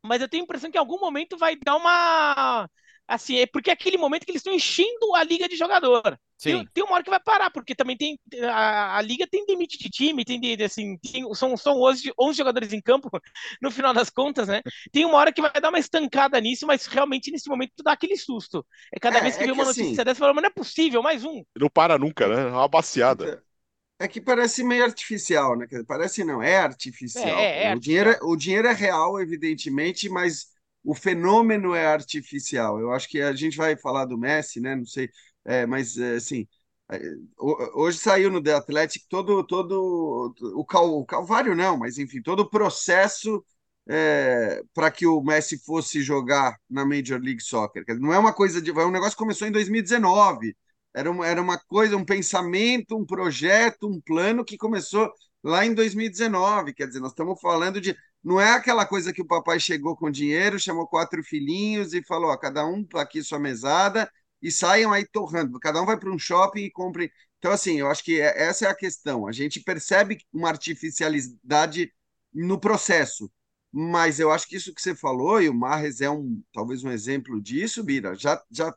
Mas 0.02 0.22
eu 0.22 0.28
tenho 0.28 0.42
a 0.42 0.44
impressão 0.44 0.70
que 0.70 0.78
em 0.78 0.80
algum 0.80 1.00
momento 1.00 1.36
vai 1.36 1.56
dar 1.56 1.76
uma 1.76 2.68
assim, 3.06 3.38
é 3.38 3.46
porque 3.46 3.70
é 3.70 3.72
aquele 3.72 3.98
momento 3.98 4.24
que 4.24 4.30
eles 4.30 4.40
estão 4.40 4.52
enchendo 4.52 5.14
a 5.14 5.22
liga 5.22 5.48
de 5.48 5.56
jogador. 5.56 6.18
Tem, 6.42 6.66
tem, 6.74 6.84
uma 6.84 6.94
hora 6.94 7.04
que 7.04 7.10
vai 7.10 7.20
parar, 7.20 7.50
porque 7.50 7.74
também 7.74 7.96
tem 7.96 8.18
a, 8.50 8.98
a 8.98 9.02
liga 9.02 9.26
tem 9.26 9.44
limite 9.48 9.78
de 9.78 9.88
time, 9.88 10.24
tem 10.24 10.38
de, 10.38 10.62
assim, 10.62 10.98
tem, 10.98 11.32
são, 11.34 11.56
são 11.56 11.80
11, 11.80 12.12
11 12.18 12.36
jogadores 12.36 12.72
em 12.72 12.80
campo, 12.80 13.08
no 13.62 13.70
final 13.70 13.94
das 13.94 14.10
contas, 14.10 14.48
né? 14.48 14.60
Tem 14.92 15.04
uma 15.04 15.16
hora 15.16 15.32
que 15.32 15.40
vai 15.40 15.52
dar 15.60 15.70
uma 15.70 15.78
estancada 15.78 16.38
nisso, 16.40 16.66
mas 16.66 16.86
realmente 16.86 17.30
nesse 17.30 17.48
momento 17.48 17.72
dá 17.82 17.92
aquele 17.92 18.16
susto. 18.16 18.66
É 18.92 18.98
cada 18.98 19.18
é, 19.18 19.20
vez 19.22 19.36
que 19.36 19.44
é 19.44 19.46
vê 19.46 19.52
uma 19.52 19.64
notícia 19.64 19.84
assim, 19.84 20.04
dessa, 20.04 20.18
fala, 20.18 20.34
mas 20.34 20.42
não 20.42 20.48
é 20.48 20.52
possível, 20.52 21.02
mais 21.02 21.24
um. 21.24 21.42
Não 21.56 21.70
para 21.70 21.96
nunca, 21.96 22.28
né? 22.28 22.42
É 22.42 22.52
uma 22.52 22.68
baciada. 22.68 23.42
É 23.98 24.08
que 24.08 24.20
parece 24.20 24.64
meio 24.64 24.84
artificial, 24.84 25.56
né? 25.56 25.66
Parece 25.86 26.24
não, 26.24 26.42
é 26.42 26.58
artificial. 26.58 27.38
É, 27.38 27.64
é, 27.66 27.74
o, 27.74 27.78
dinheiro, 27.78 28.10
é, 28.10 28.18
o 28.22 28.36
dinheiro 28.36 28.66
é 28.66 28.72
real, 28.72 29.20
evidentemente, 29.20 30.08
mas 30.08 30.48
o 30.84 30.94
fenômeno 30.94 31.74
é 31.74 31.86
artificial. 31.86 32.78
Eu 32.80 32.92
acho 32.92 33.08
que 33.08 33.20
a 33.20 33.32
gente 33.34 33.56
vai 33.56 33.76
falar 33.76 34.04
do 34.04 34.18
Messi, 34.18 34.60
né? 34.60 34.76
Não 34.76 34.86
sei, 34.86 35.10
é, 35.44 35.66
mas 35.66 35.96
é, 35.98 36.16
assim, 36.16 36.46
Hoje 37.74 37.98
saiu 37.98 38.30
no 38.30 38.42
The 38.42 38.52
Athletic 38.54 39.04
todo, 39.08 39.44
todo 39.44 40.34
o, 40.54 40.64
cal, 40.64 40.98
o 40.98 41.04
Calvário, 41.04 41.54
não, 41.54 41.76
mas 41.78 41.98
enfim, 41.98 42.22
todo 42.22 42.40
o 42.40 42.50
processo 42.50 43.44
é, 43.88 44.62
para 44.74 44.90
que 44.90 45.06
o 45.06 45.22
Messi 45.22 45.58
fosse 45.64 46.02
jogar 46.02 46.56
na 46.70 46.84
Major 46.84 47.20
League 47.20 47.42
Soccer. 47.42 47.84
Não 47.98 48.12
é 48.12 48.18
uma 48.18 48.32
coisa 48.32 48.60
de. 48.62 48.70
É 48.70 48.84
um 48.84 48.90
negócio 48.90 49.16
começou 49.16 49.48
em 49.48 49.52
2019. 49.52 50.56
Era 50.94 51.10
uma, 51.10 51.26
era 51.26 51.42
uma 51.42 51.58
coisa, 51.58 51.96
um 51.96 52.04
pensamento, 52.04 52.96
um 52.96 53.04
projeto, 53.04 53.88
um 53.88 54.00
plano 54.00 54.44
que 54.44 54.56
começou 54.56 55.10
lá 55.42 55.66
em 55.66 55.74
2019. 55.74 56.72
Quer 56.74 56.86
dizer, 56.86 57.00
nós 57.00 57.12
estamos 57.12 57.40
falando 57.40 57.80
de. 57.80 57.96
Não 58.24 58.40
é 58.40 58.52
aquela 58.52 58.86
coisa 58.86 59.12
que 59.12 59.22
o 59.22 59.26
papai 59.26 59.60
chegou 59.60 59.96
com 59.96 60.10
dinheiro, 60.10 60.58
chamou 60.58 60.86
quatro 60.86 61.22
filhinhos 61.22 61.92
e 61.94 62.02
falou: 62.02 62.30
ó, 62.30 62.36
cada 62.36 62.66
um 62.66 62.86
aqui 62.94 63.22
sua 63.22 63.38
mesada 63.38 64.10
e 64.42 64.50
saiam 64.50 64.92
aí 64.92 65.06
torrando. 65.06 65.58
Cada 65.60 65.82
um 65.82 65.86
vai 65.86 65.98
para 65.98 66.10
um 66.10 66.18
shopping 66.18 66.62
e 66.64 66.70
compre. 66.70 67.12
Então, 67.38 67.52
assim, 67.52 67.78
eu 67.80 67.88
acho 67.90 68.02
que 68.04 68.20
é, 68.20 68.42
essa 68.44 68.66
é 68.66 68.68
a 68.70 68.74
questão. 68.74 69.26
A 69.28 69.32
gente 69.32 69.60
percebe 69.60 70.18
uma 70.32 70.48
artificialidade 70.48 71.92
no 72.32 72.58
processo 72.58 73.30
mas 73.76 74.20
eu 74.20 74.30
acho 74.30 74.46
que 74.46 74.54
isso 74.56 74.72
que 74.72 74.80
você 74.80 74.94
falou, 74.94 75.42
e 75.42 75.48
o 75.48 75.54
Marres 75.54 76.00
é 76.00 76.08
um 76.08 76.40
talvez 76.52 76.84
um 76.84 76.92
exemplo 76.92 77.40
disso, 77.42 77.82
Bira, 77.82 78.14
já, 78.14 78.40
já, 78.48 78.72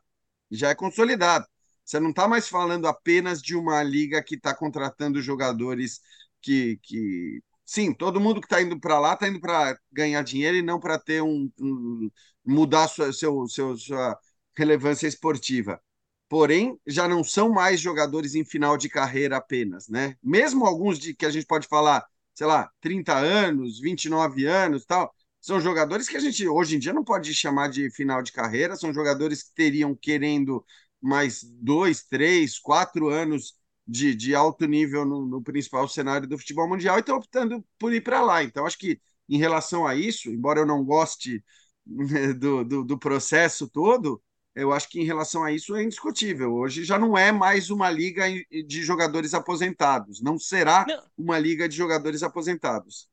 já 0.50 0.70
é 0.70 0.74
consolidado. 0.74 1.46
Você 1.84 2.00
não 2.00 2.10
está 2.10 2.26
mais 2.28 2.48
falando 2.48 2.86
apenas 2.88 3.40
de 3.40 3.54
uma 3.56 3.80
liga 3.82 4.22
que 4.22 4.34
está 4.34 4.52
contratando 4.54 5.22
jogadores 5.22 6.00
que, 6.42 6.78
que. 6.82 7.40
Sim, 7.70 7.92
todo 7.92 8.18
mundo 8.20 8.40
que 8.40 8.46
está 8.46 8.62
indo 8.62 8.80
para 8.80 8.98
lá 8.98 9.12
está 9.12 9.28
indo 9.28 9.40
para 9.40 9.78
ganhar 9.92 10.22
dinheiro 10.22 10.56
e 10.56 10.62
não 10.62 10.80
para 10.80 10.98
ter 10.98 11.22
um, 11.22 11.50
um. 11.60 12.10
mudar 12.44 12.88
sua, 12.88 13.12
seu, 13.12 13.46
seu, 13.46 13.76
sua 13.76 14.18
relevância 14.56 15.06
esportiva. 15.06 15.78
Porém, 16.30 16.78
já 16.86 17.06
não 17.06 17.22
são 17.22 17.50
mais 17.50 17.78
jogadores 17.80 18.34
em 18.34 18.44
final 18.44 18.76
de 18.78 18.88
carreira 18.88 19.36
apenas, 19.36 19.86
né? 19.88 20.16
Mesmo 20.22 20.64
alguns 20.66 20.98
de 20.98 21.14
que 21.14 21.26
a 21.26 21.30
gente 21.30 21.46
pode 21.46 21.66
falar 21.68 22.06
sei 22.34 22.46
lá, 22.46 22.70
30 22.80 23.14
anos, 23.16 23.80
29 23.80 24.46
anos 24.46 24.84
tal. 24.86 25.12
São 25.40 25.60
jogadores 25.60 26.08
que 26.08 26.16
a 26.16 26.20
gente 26.20 26.46
hoje 26.48 26.76
em 26.76 26.78
dia 26.78 26.92
não 26.92 27.02
pode 27.04 27.34
chamar 27.34 27.68
de 27.68 27.90
final 27.90 28.22
de 28.22 28.30
carreira, 28.32 28.76
são 28.76 28.94
jogadores 28.94 29.42
que 29.42 29.52
teriam 29.54 29.94
querendo 29.94 30.64
mais 31.00 31.42
dois, 31.42 32.02
três, 32.04 32.58
quatro 32.58 33.08
anos 33.08 33.54
de, 33.88 34.14
de 34.14 34.34
alto 34.34 34.66
nível 34.66 35.06
no, 35.06 35.24
no 35.24 35.42
principal 35.42 35.88
cenário 35.88 36.28
do 36.28 36.36
futebol 36.36 36.68
mundial 36.68 36.96
e 36.98 37.00
estão 37.00 37.16
optando 37.16 37.64
por 37.78 37.94
ir 37.94 38.02
para 38.02 38.20
lá. 38.20 38.44
Então, 38.44 38.66
acho 38.66 38.78
que 38.78 39.00
em 39.26 39.38
relação 39.38 39.86
a 39.86 39.94
isso, 39.94 40.28
embora 40.28 40.60
eu 40.60 40.66
não 40.66 40.84
goste 40.84 41.42
do, 42.38 42.64
do, 42.64 42.84
do 42.84 42.98
processo 42.98 43.66
todo, 43.68 44.22
eu 44.54 44.72
acho 44.72 44.88
que 44.90 45.00
em 45.00 45.04
relação 45.04 45.42
a 45.42 45.52
isso 45.52 45.74
é 45.74 45.82
indiscutível. 45.82 46.52
Hoje 46.52 46.84
já 46.84 46.98
não 46.98 47.16
é 47.16 47.32
mais 47.32 47.70
uma 47.70 47.88
liga 47.88 48.24
de 48.66 48.82
jogadores 48.82 49.32
aposentados, 49.32 50.20
não 50.20 50.38
será 50.38 50.84
não. 50.86 51.02
uma 51.16 51.38
liga 51.38 51.68
de 51.68 51.76
jogadores 51.76 52.22
aposentados. 52.22 53.08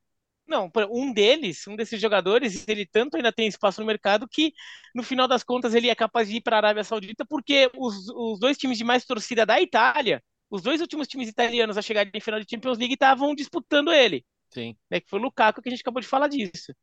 Não, 0.48 0.72
um 0.92 1.12
deles, 1.12 1.66
um 1.68 1.76
desses 1.76 2.00
jogadores, 2.00 2.68
ele 2.68 2.86
tanto 2.86 3.18
ainda 3.18 3.32
tem 3.32 3.48
espaço 3.48 3.82
no 3.82 3.88
mercado 3.88 4.28
que, 4.28 4.54
no 4.94 5.02
final 5.02 5.28
das 5.28 5.44
contas, 5.44 5.74
ele 5.74 5.90
é 5.90 5.96
capaz 5.96 6.28
de 6.28 6.36
ir 6.36 6.42
para 6.42 6.58
a 6.58 6.60
Arábia 6.60 6.84
Saudita, 6.84 7.26
porque 7.26 7.72
os, 7.76 8.08
os 8.10 8.40
dois 8.40 8.58
times 8.58 8.78
de 8.78 8.84
mais 8.84 9.06
torcida 9.06 9.44
da 9.46 9.60
Itália, 9.60 10.24
os 10.50 10.62
dois 10.62 10.82
últimos 10.82 11.08
times 11.08 11.30
italianos 11.30 11.78
a 11.78 11.82
chegar 11.82 12.08
em 12.14 12.20
final 12.20 12.40
de 12.40 12.50
Champions 12.50 12.78
League 12.78 12.94
estavam 12.94 13.34
disputando 13.36 13.92
ele. 13.92 14.26
Sim. 14.50 14.76
Né, 14.90 15.00
que 15.00 15.10
foi 15.10 15.20
o 15.20 15.24
Lukaku 15.24 15.62
que 15.62 15.70
a 15.70 15.72
gente 15.72 15.82
acabou 15.82 16.02
de 16.02 16.08
falar 16.08 16.28
disso. 16.28 16.74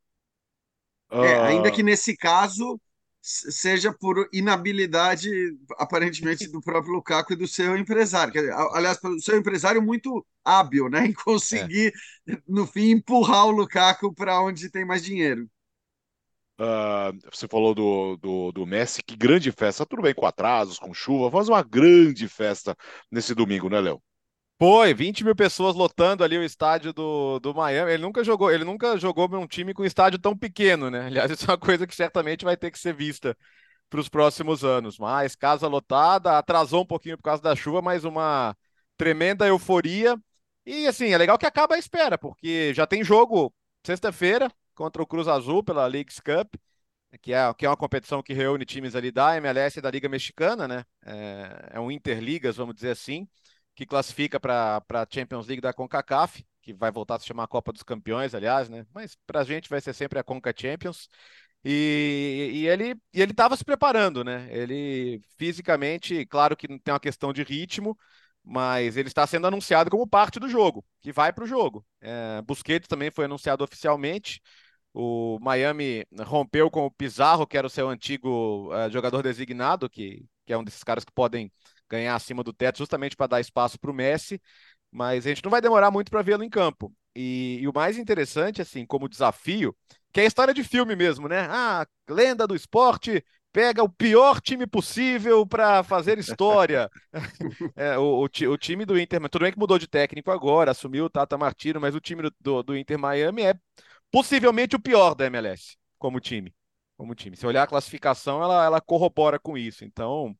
É, 1.11 1.39
ainda 1.41 1.71
que 1.71 1.83
nesse 1.83 2.17
caso 2.17 2.79
seja 3.23 3.93
por 3.93 4.27
inabilidade, 4.33 5.29
aparentemente, 5.77 6.47
do 6.51 6.61
próprio 6.61 6.93
Lukaku 6.93 7.33
e 7.33 7.37
do 7.37 7.47
seu 7.47 7.77
empresário. 7.77 8.33
aliás, 8.73 8.99
do 8.99 9.21
seu 9.21 9.37
empresário 9.37 9.81
muito 9.81 10.25
hábil 10.43 10.89
né, 10.89 11.05
em 11.07 11.13
conseguir, 11.13 11.93
é. 12.27 12.37
no 12.47 12.67
fim, 12.67 12.91
empurrar 12.91 13.45
o 13.45 13.51
Lukaku 13.51 14.13
para 14.13 14.41
onde 14.41 14.69
tem 14.69 14.83
mais 14.85 15.03
dinheiro. 15.03 15.49
Uh, 16.59 17.17
você 17.31 17.47
falou 17.47 17.73
do, 17.73 18.15
do, 18.17 18.51
do, 18.51 18.65
Messi, 18.65 19.01
que 19.03 19.15
grande 19.15 19.51
festa. 19.51 19.85
Tudo 19.85 20.03
bem 20.03 20.13
com 20.13 20.25
atrasos, 20.25 20.77
com 20.77 20.93
chuva, 20.93 21.31
faz 21.31 21.49
uma 21.49 21.63
grande 21.63 22.27
festa 22.27 22.75
nesse 23.11 23.33
domingo, 23.33 23.69
né, 23.69 23.79
Léo? 23.81 24.01
Foi, 24.59 24.93
20 24.93 25.23
mil 25.23 25.35
pessoas 25.35 25.75
lotando 25.75 26.23
ali 26.23 26.37
o 26.37 26.43
estádio 26.43 26.93
do, 26.93 27.39
do 27.39 27.53
Miami. 27.53 27.91
Ele 27.91 28.03
nunca 28.03 28.23
jogou, 28.23 28.51
ele 28.51 28.63
nunca 28.63 28.97
jogou 28.97 29.27
um 29.35 29.47
time 29.47 29.73
com 29.73 29.83
estádio 29.83 30.19
tão 30.19 30.37
pequeno, 30.37 30.89
né? 30.91 31.07
Aliás, 31.07 31.29
isso 31.31 31.45
é 31.45 31.51
uma 31.51 31.57
coisa 31.57 31.87
que 31.87 31.95
certamente 31.95 32.45
vai 32.45 32.55
ter 32.55 32.71
que 32.71 32.79
ser 32.79 32.93
vista 32.93 33.35
para 33.89 33.99
os 33.99 34.07
próximos 34.07 34.63
anos. 34.63 34.97
Mas 34.99 35.35
casa 35.35 35.67
lotada, 35.67 36.37
atrasou 36.37 36.83
um 36.83 36.85
pouquinho 36.85 37.17
por 37.17 37.23
causa 37.23 37.41
da 37.41 37.55
chuva, 37.55 37.81
mas 37.81 38.05
uma 38.05 38.55
tremenda 38.95 39.47
euforia. 39.47 40.15
E 40.65 40.87
assim, 40.87 41.11
é 41.11 41.17
legal 41.17 41.37
que 41.37 41.45
acaba 41.45 41.75
a 41.75 41.79
espera, 41.79 42.17
porque 42.17 42.73
já 42.73 42.87
tem 42.87 43.03
jogo 43.03 43.53
sexta-feira 43.85 44.49
contra 44.75 45.01
o 45.01 45.07
Cruz 45.07 45.27
Azul 45.27 45.63
pela 45.63 45.85
Leagues 45.87 46.19
Cup, 46.19 46.55
que 47.21 47.33
é, 47.33 47.53
que 47.53 47.65
é 47.65 47.69
uma 47.69 47.77
competição 47.77 48.23
que 48.23 48.33
reúne 48.33 48.65
times 48.65 48.95
ali 48.95 49.11
da 49.11 49.37
MLS 49.37 49.79
e 49.79 49.81
da 49.81 49.91
Liga 49.91 50.09
Mexicana, 50.09 50.67
né? 50.67 50.85
É, 51.05 51.71
é 51.73 51.79
um 51.79 51.91
Interligas, 51.91 52.57
vamos 52.57 52.75
dizer 52.75 52.91
assim 52.91 53.27
que 53.75 53.85
classifica 53.85 54.39
para 54.39 54.83
a 54.89 55.07
Champions 55.09 55.47
League 55.47 55.61
da 55.61 55.73
CONCACAF, 55.73 56.45
que 56.61 56.73
vai 56.73 56.91
voltar 56.91 57.15
a 57.15 57.19
se 57.19 57.25
chamar 57.25 57.47
Copa 57.47 57.73
dos 57.73 57.83
Campeões, 57.83 58.33
aliás, 58.35 58.69
né? 58.69 58.85
Mas 58.93 59.17
para 59.25 59.41
a 59.41 59.43
gente 59.43 59.69
vai 59.69 59.81
ser 59.81 59.93
sempre 59.93 60.19
a 60.19 60.23
Conca 60.23 60.53
Champions. 60.55 61.09
E, 61.65 62.51
e 62.53 62.67
ele 62.67 62.95
e 63.13 63.21
ele 63.21 63.31
estava 63.31 63.55
se 63.55 63.63
preparando, 63.63 64.23
né? 64.23 64.47
Ele 64.51 65.21
fisicamente, 65.37 66.25
claro 66.25 66.55
que 66.57 66.67
tem 66.67 66.93
uma 66.93 66.99
questão 66.99 67.31
de 67.33 67.43
ritmo, 67.43 67.97
mas 68.43 68.97
ele 68.97 69.07
está 69.07 69.25
sendo 69.25 69.47
anunciado 69.47 69.89
como 69.89 70.07
parte 70.07 70.39
do 70.39 70.49
jogo, 70.49 70.85
que 71.01 71.11
vai 71.11 71.31
para 71.31 71.43
o 71.45 71.47
jogo. 71.47 71.85
É, 72.01 72.41
Busquets 72.41 72.87
também 72.87 73.11
foi 73.11 73.25
anunciado 73.25 73.63
oficialmente. 73.63 74.41
O 74.93 75.39
Miami 75.41 76.05
rompeu 76.19 76.69
com 76.69 76.85
o 76.85 76.91
Pizarro, 76.91 77.47
que 77.47 77.57
era 77.57 77.65
o 77.65 77.69
seu 77.69 77.89
antigo 77.89 78.69
uh, 78.71 78.89
jogador 78.91 79.23
designado, 79.23 79.89
que, 79.89 80.25
que 80.45 80.53
é 80.53 80.57
um 80.57 80.63
desses 80.63 80.83
caras 80.83 81.03
que 81.03 81.11
podem 81.11 81.51
ganhar 81.89 82.15
acima 82.15 82.43
do 82.43 82.53
teto, 82.53 82.77
justamente 82.77 83.15
para 83.15 83.27
dar 83.27 83.41
espaço 83.41 83.79
para 83.79 83.91
o 83.91 83.93
Messi, 83.93 84.41
mas 84.91 85.25
a 85.25 85.29
gente 85.29 85.43
não 85.43 85.51
vai 85.51 85.61
demorar 85.61 85.89
muito 85.89 86.11
para 86.11 86.21
vê-lo 86.21 86.43
em 86.43 86.49
campo. 86.49 86.93
E, 87.15 87.59
e, 87.61 87.67
o 87.67 87.73
mais 87.73 87.97
interessante, 87.97 88.61
assim, 88.61 88.85
como 88.85 89.09
desafio, 89.09 89.75
que 90.11 90.19
é 90.19 90.23
a 90.23 90.27
história 90.27 90.53
de 90.53 90.63
filme 90.63 90.95
mesmo, 90.95 91.27
né? 91.27 91.47
Ah, 91.49 91.85
lenda 92.09 92.47
do 92.47 92.55
esporte 92.55 93.23
pega 93.51 93.83
o 93.83 93.89
pior 93.89 94.41
time 94.41 94.65
possível 94.65 95.45
para 95.45 95.83
fazer 95.83 96.17
história. 96.17 96.89
é, 97.75 97.97
o, 97.97 98.23
o, 98.23 98.23
o, 98.25 98.57
time 98.57 98.83
do 98.83 98.99
Inter, 98.99 99.21
tudo 99.29 99.43
bem 99.43 99.51
que 99.51 99.59
mudou 99.59 99.77
de 99.77 99.87
técnico 99.87 100.31
agora, 100.31 100.71
assumiu 100.71 101.05
o 101.05 101.09
Tata 101.09 101.37
Martino, 101.37 101.79
mas 101.79 101.93
o 101.93 102.01
time 102.01 102.29
do, 102.41 102.63
do 102.63 102.75
Inter 102.75 102.97
Miami 102.97 103.43
é 103.43 103.53
possivelmente 104.13 104.75
o 104.75 104.79
pior 104.79 105.15
da 105.15 105.25
MLS 105.25 105.75
como 105.97 106.19
time. 106.19 106.53
Como 106.95 107.15
time. 107.15 107.35
Se 107.35 107.47
olhar 107.47 107.63
a 107.63 107.67
classificação, 107.67 108.43
ela, 108.43 108.63
ela 108.63 108.79
corrobora 108.79 109.39
com 109.39 109.57
isso. 109.57 109.83
Então, 109.83 110.37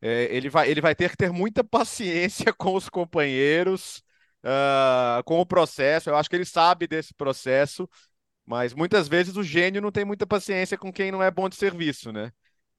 é, 0.00 0.34
ele, 0.34 0.48
vai, 0.48 0.70
ele 0.70 0.80
vai 0.80 0.94
ter 0.94 1.10
que 1.10 1.16
ter 1.16 1.32
muita 1.32 1.64
paciência 1.64 2.52
com 2.52 2.76
os 2.76 2.88
companheiros, 2.88 4.04
uh, 4.44 5.24
com 5.24 5.40
o 5.40 5.46
processo. 5.46 6.08
Eu 6.08 6.16
acho 6.16 6.30
que 6.30 6.36
ele 6.36 6.44
sabe 6.44 6.86
desse 6.86 7.12
processo, 7.12 7.90
mas 8.46 8.72
muitas 8.72 9.08
vezes 9.08 9.36
o 9.36 9.42
gênio 9.42 9.82
não 9.82 9.90
tem 9.90 10.04
muita 10.04 10.24
paciência 10.24 10.78
com 10.78 10.92
quem 10.92 11.10
não 11.10 11.20
é 11.22 11.30
bom 11.30 11.48
de 11.48 11.56
serviço, 11.56 12.12
né? 12.12 12.30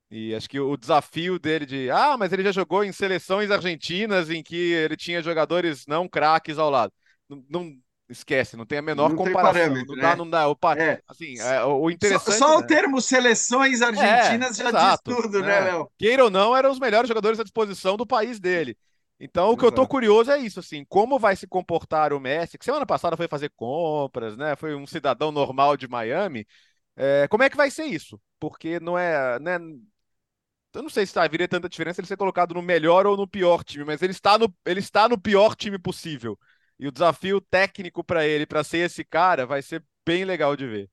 E 0.09 0.33
acho 0.33 0.49
que 0.49 0.59
o 0.59 0.77
desafio 0.77 1.37
dele 1.37 1.65
de, 1.65 1.91
ah, 1.91 2.17
mas 2.17 2.31
ele 2.33 2.43
já 2.43 2.51
jogou 2.51 2.83
em 2.83 2.91
seleções 2.93 3.51
argentinas 3.51 4.29
em 4.29 4.41
que 4.41 4.55
ele 4.55 4.95
tinha 4.97 5.21
jogadores 5.21 5.85
não 5.85 6.07
craques 6.07 6.57
ao 6.57 6.69
lado. 6.69 6.93
Não, 7.29 7.45
não, 7.49 7.77
esquece, 8.09 8.57
não 8.57 8.65
tem 8.65 8.79
a 8.79 8.81
menor 8.81 9.09
não 9.09 9.15
comparação. 9.15 9.73
não 9.73 9.95
dá, 9.95 10.09
né? 10.09 10.15
não 10.15 10.29
dá. 10.29 10.49
O, 10.49 10.57
é. 10.77 11.01
assim, 11.07 11.39
é, 11.39 11.63
o 11.63 11.89
interessante. 11.89 12.37
Só, 12.37 12.47
só 12.47 12.59
né? 12.59 12.63
o 12.63 12.67
termo 12.67 13.01
seleções 13.01 13.81
argentinas 13.81 14.59
é, 14.59 14.63
já 14.63 14.69
exato, 14.69 15.11
diz 15.11 15.21
tudo, 15.21 15.41
né, 15.41 15.47
né, 15.47 15.59
Léo? 15.71 15.91
Queira 15.97 16.23
ou 16.23 16.29
não, 16.29 16.55
eram 16.55 16.71
os 16.71 16.79
melhores 16.79 17.07
jogadores 17.07 17.39
à 17.39 17.43
disposição 17.43 17.95
do 17.95 18.05
país 18.05 18.39
dele. 18.39 18.77
Então, 19.19 19.51
o 19.51 19.57
que 19.57 19.65
eu 19.65 19.71
tô 19.71 19.85
curioso 19.85 20.31
é 20.31 20.37
isso, 20.37 20.61
assim, 20.61 20.85
como 20.87 21.19
vai 21.19 21.35
se 21.35 21.45
comportar 21.45 22.13
o 22.13 22.19
Messi, 22.21 22.57
que 22.57 22.63
semana 22.63 22.85
passada 22.85 23.17
foi 23.17 23.27
fazer 23.27 23.51
compras, 23.53 24.37
né? 24.37 24.55
Foi 24.55 24.73
um 24.73 24.87
cidadão 24.87 25.29
normal 25.29 25.75
de 25.75 25.89
Miami. 25.89 26.47
É, 26.95 27.27
como 27.27 27.43
é 27.43 27.49
que 27.49 27.57
vai 27.57 27.69
ser 27.69 27.83
isso? 27.83 28.19
Porque 28.39 28.79
não 28.79 28.97
é, 28.97 29.37
né, 29.39 29.57
eu 30.73 30.83
não 30.83 30.89
sei 30.89 31.05
se 31.05 31.13
tá, 31.13 31.27
viria 31.27 31.47
tanta 31.47 31.67
diferença 31.67 31.99
ele 31.99 32.07
ser 32.07 32.17
colocado 32.17 32.53
no 32.53 32.61
melhor 32.61 33.07
ou 33.07 33.17
no 33.17 33.27
pior 33.27 33.63
time, 33.63 33.83
mas 33.85 34.01
ele 34.01 34.11
está 34.11 34.37
no, 34.37 34.53
ele 34.65 34.79
está 34.79 35.09
no 35.09 35.19
pior 35.19 35.55
time 35.55 35.79
possível. 35.79 36.37
E 36.79 36.87
o 36.87 36.91
desafio 36.91 37.41
técnico 37.41 38.03
para 38.03 38.25
ele, 38.25 38.45
para 38.45 38.63
ser 38.63 38.79
esse 38.79 39.03
cara, 39.03 39.45
vai 39.45 39.61
ser 39.61 39.83
bem 40.05 40.23
legal 40.23 40.55
de 40.55 40.65
ver. 40.65 40.89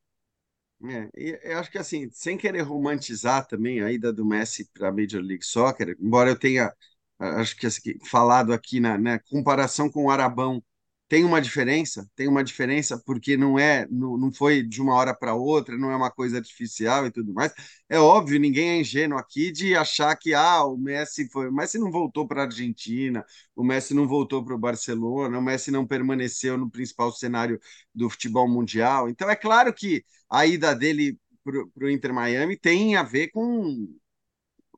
É, 0.84 1.52
eu 1.52 1.58
acho 1.58 1.70
que 1.70 1.78
assim, 1.78 2.10
sem 2.10 2.36
querer 2.36 2.60
romantizar 2.60 3.46
também 3.46 3.80
a 3.80 3.90
ida 3.90 4.12
do 4.12 4.26
Messi 4.26 4.68
para 4.74 4.88
a 4.88 4.92
Major 4.92 5.22
League 5.22 5.44
Soccer, 5.44 5.96
embora 5.98 6.30
eu 6.30 6.38
tenha, 6.38 6.70
acho 7.18 7.56
que 7.56 7.66
assim, 7.66 7.98
falado 8.04 8.52
aqui 8.52 8.78
na, 8.78 8.98
na, 8.98 9.18
comparação 9.18 9.90
com 9.90 10.04
o 10.04 10.10
Arabão 10.10 10.62
tem 11.08 11.24
uma 11.24 11.40
diferença, 11.40 12.08
tem 12.16 12.26
uma 12.28 12.42
diferença 12.42 13.00
porque 13.06 13.36
não 13.36 13.58
é, 13.58 13.86
não, 13.90 14.16
não 14.18 14.32
foi 14.32 14.62
de 14.62 14.82
uma 14.82 14.94
hora 14.94 15.14
para 15.14 15.34
outra, 15.34 15.76
não 15.78 15.90
é 15.90 15.96
uma 15.96 16.10
coisa 16.10 16.38
artificial 16.38 17.06
e 17.06 17.10
tudo 17.12 17.32
mais. 17.32 17.52
É 17.88 17.98
óbvio, 17.98 18.40
ninguém 18.40 18.70
é 18.70 18.80
ingênuo 18.80 19.18
aqui 19.18 19.52
de 19.52 19.74
achar 19.76 20.16
que 20.16 20.34
ah, 20.34 20.64
o 20.64 20.76
Messi 20.76 21.28
foi, 21.30 21.48
o 21.48 21.52
Messi 21.52 21.78
não 21.78 21.90
voltou 21.90 22.26
para 22.26 22.42
a 22.42 22.44
Argentina, 22.46 23.24
o 23.54 23.62
Messi 23.64 23.94
não 23.94 24.08
voltou 24.08 24.44
para 24.44 24.54
o 24.54 24.58
Barcelona, 24.58 25.38
o 25.38 25.42
Messi 25.42 25.70
não 25.70 25.86
permaneceu 25.86 26.58
no 26.58 26.70
principal 26.70 27.12
cenário 27.12 27.60
do 27.94 28.10
futebol 28.10 28.48
mundial. 28.48 29.08
Então 29.08 29.30
é 29.30 29.36
claro 29.36 29.72
que 29.72 30.04
a 30.28 30.44
ida 30.46 30.74
dele 30.74 31.18
para 31.44 31.86
o 31.86 31.90
Inter 31.90 32.12
Miami 32.12 32.56
tem 32.56 32.96
a 32.96 33.02
ver 33.04 33.28
com 33.28 33.88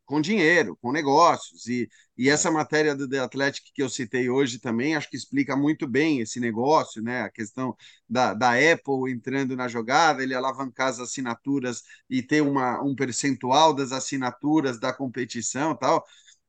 com 0.09 0.20
dinheiro, 0.22 0.76
com 0.80 0.90
negócios. 0.90 1.66
E, 1.66 1.86
e 2.16 2.30
essa 2.30 2.50
matéria 2.50 2.94
do 2.96 3.06
The 3.09 3.18
Athletic 3.20 3.70
que 3.74 3.82
eu 3.82 3.90
citei 3.90 4.30
hoje 4.30 4.59
também, 4.59 4.96
acho 4.96 5.09
que 5.11 5.16
explica 5.16 5.54
muito 5.54 5.86
bem 5.86 6.20
esse 6.20 6.40
negócio, 6.40 7.02
né? 7.02 7.22
A 7.22 7.30
questão 7.30 7.76
da, 8.09 8.32
da 8.32 8.52
Apple 8.52 9.12
entrando 9.12 9.54
na 9.54 9.68
jogada, 9.68 10.22
ele 10.22 10.34
alavancar 10.34 10.88
as 10.88 10.98
assinaturas 10.98 11.82
e 12.09 12.22
ter 12.22 12.40
uma, 12.40 12.82
um 12.82 12.94
percentual 12.94 13.74
das 13.74 13.92
assinaturas 13.92 14.80
da 14.80 14.92
competição 14.94 15.76
tal. 15.76 16.02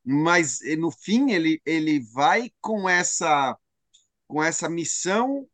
Mas 0.06 0.60
no 0.78 0.90
fim 0.92 1.32
ele, 1.32 1.62
ele 1.66 2.00
vai 2.14 2.52
com 2.62 2.88
essa 2.90 3.58
com 4.28 4.44
essa 4.44 4.70
missão 4.70 5.48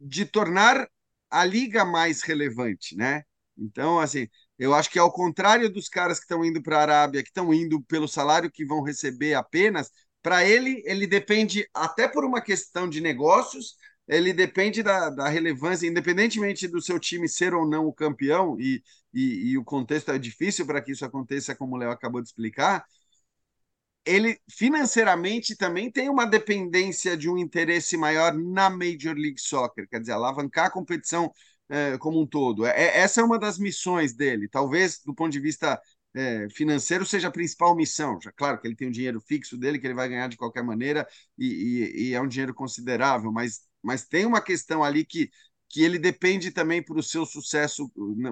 de 0.00 0.24
tornar 0.26 0.88
a 1.30 1.44
liga 1.44 1.84
mais 1.84 2.22
relevante, 2.22 2.96
né? 2.96 3.22
Então, 3.56 3.98
assim, 4.00 4.28
eu 4.58 4.74
acho 4.74 4.90
que 4.90 4.98
ao 4.98 5.12
contrário 5.12 5.70
dos 5.70 5.88
caras 5.88 6.18
que 6.18 6.24
estão 6.24 6.44
indo 6.44 6.62
para 6.62 6.78
a 6.78 6.82
Arábia, 6.82 7.22
que 7.22 7.28
estão 7.28 7.52
indo 7.52 7.82
pelo 7.82 8.08
salário 8.08 8.50
que 8.50 8.64
vão 8.64 8.82
receber 8.82 9.34
apenas, 9.34 9.90
para 10.22 10.44
ele, 10.44 10.82
ele 10.86 11.06
depende, 11.06 11.68
até 11.74 12.08
por 12.08 12.24
uma 12.24 12.40
questão 12.40 12.88
de 12.88 13.00
negócios, 13.00 13.76
ele 14.06 14.32
depende 14.32 14.82
da, 14.82 15.10
da, 15.10 15.28
relevância, 15.28 15.86
independentemente 15.86 16.68
do 16.68 16.80
seu 16.80 16.98
time 16.98 17.28
ser 17.28 17.54
ou 17.54 17.66
não 17.66 17.86
o 17.86 17.92
campeão, 17.92 18.58
e, 18.60 18.82
e, 19.12 19.50
e 19.50 19.58
o 19.58 19.64
contexto 19.64 20.10
é 20.12 20.18
difícil 20.18 20.66
para 20.66 20.80
que 20.80 20.92
isso 20.92 21.04
aconteça, 21.04 21.54
como 21.54 21.74
o 21.74 21.78
Léo 21.78 21.90
acabou 21.90 22.20
de 22.22 22.28
explicar. 22.28 22.84
Ele 24.06 24.38
financeiramente 24.50 25.56
também 25.56 25.90
tem 25.90 26.10
uma 26.10 26.26
dependência 26.26 27.16
de 27.16 27.28
um 27.28 27.38
interesse 27.38 27.96
maior 27.96 28.34
na 28.34 28.68
Major 28.68 29.14
League 29.14 29.40
Soccer, 29.40 29.88
quer 29.88 30.00
dizer, 30.00 30.12
alavancar 30.12 30.66
a 30.66 30.70
competição 30.70 31.32
é, 31.68 31.98
como 31.98 32.20
um 32.20 32.26
todo. 32.26 32.66
É, 32.66 32.70
é, 32.70 32.98
essa 33.00 33.20
é 33.20 33.24
uma 33.24 33.38
das 33.38 33.58
missões 33.58 34.14
dele. 34.14 34.48
Talvez, 34.48 35.00
do 35.04 35.14
ponto 35.14 35.32
de 35.32 35.40
vista 35.40 35.80
é, 36.14 36.48
financeiro, 36.50 37.04
seja 37.06 37.28
a 37.28 37.30
principal 37.30 37.74
missão. 37.74 38.18
Já 38.20 38.32
claro 38.32 38.60
que 38.60 38.66
ele 38.68 38.76
tem 38.76 38.88
um 38.88 38.90
dinheiro 38.90 39.20
fixo 39.20 39.56
dele, 39.56 39.78
que 39.78 39.86
ele 39.86 39.94
vai 39.94 40.08
ganhar 40.08 40.28
de 40.28 40.36
qualquer 40.36 40.62
maneira, 40.62 41.06
e, 41.38 41.46
e, 41.46 42.08
e 42.10 42.14
é 42.14 42.20
um 42.20 42.28
dinheiro 42.28 42.54
considerável, 42.54 43.32
mas, 43.32 43.60
mas 43.82 44.06
tem 44.06 44.24
uma 44.26 44.40
questão 44.40 44.84
ali 44.84 45.04
que, 45.04 45.30
que 45.68 45.82
ele 45.82 45.98
depende 45.98 46.50
também 46.50 46.82
para 46.82 46.98
o 46.98 47.02
seu 47.02 47.26
sucesso, 47.26 47.90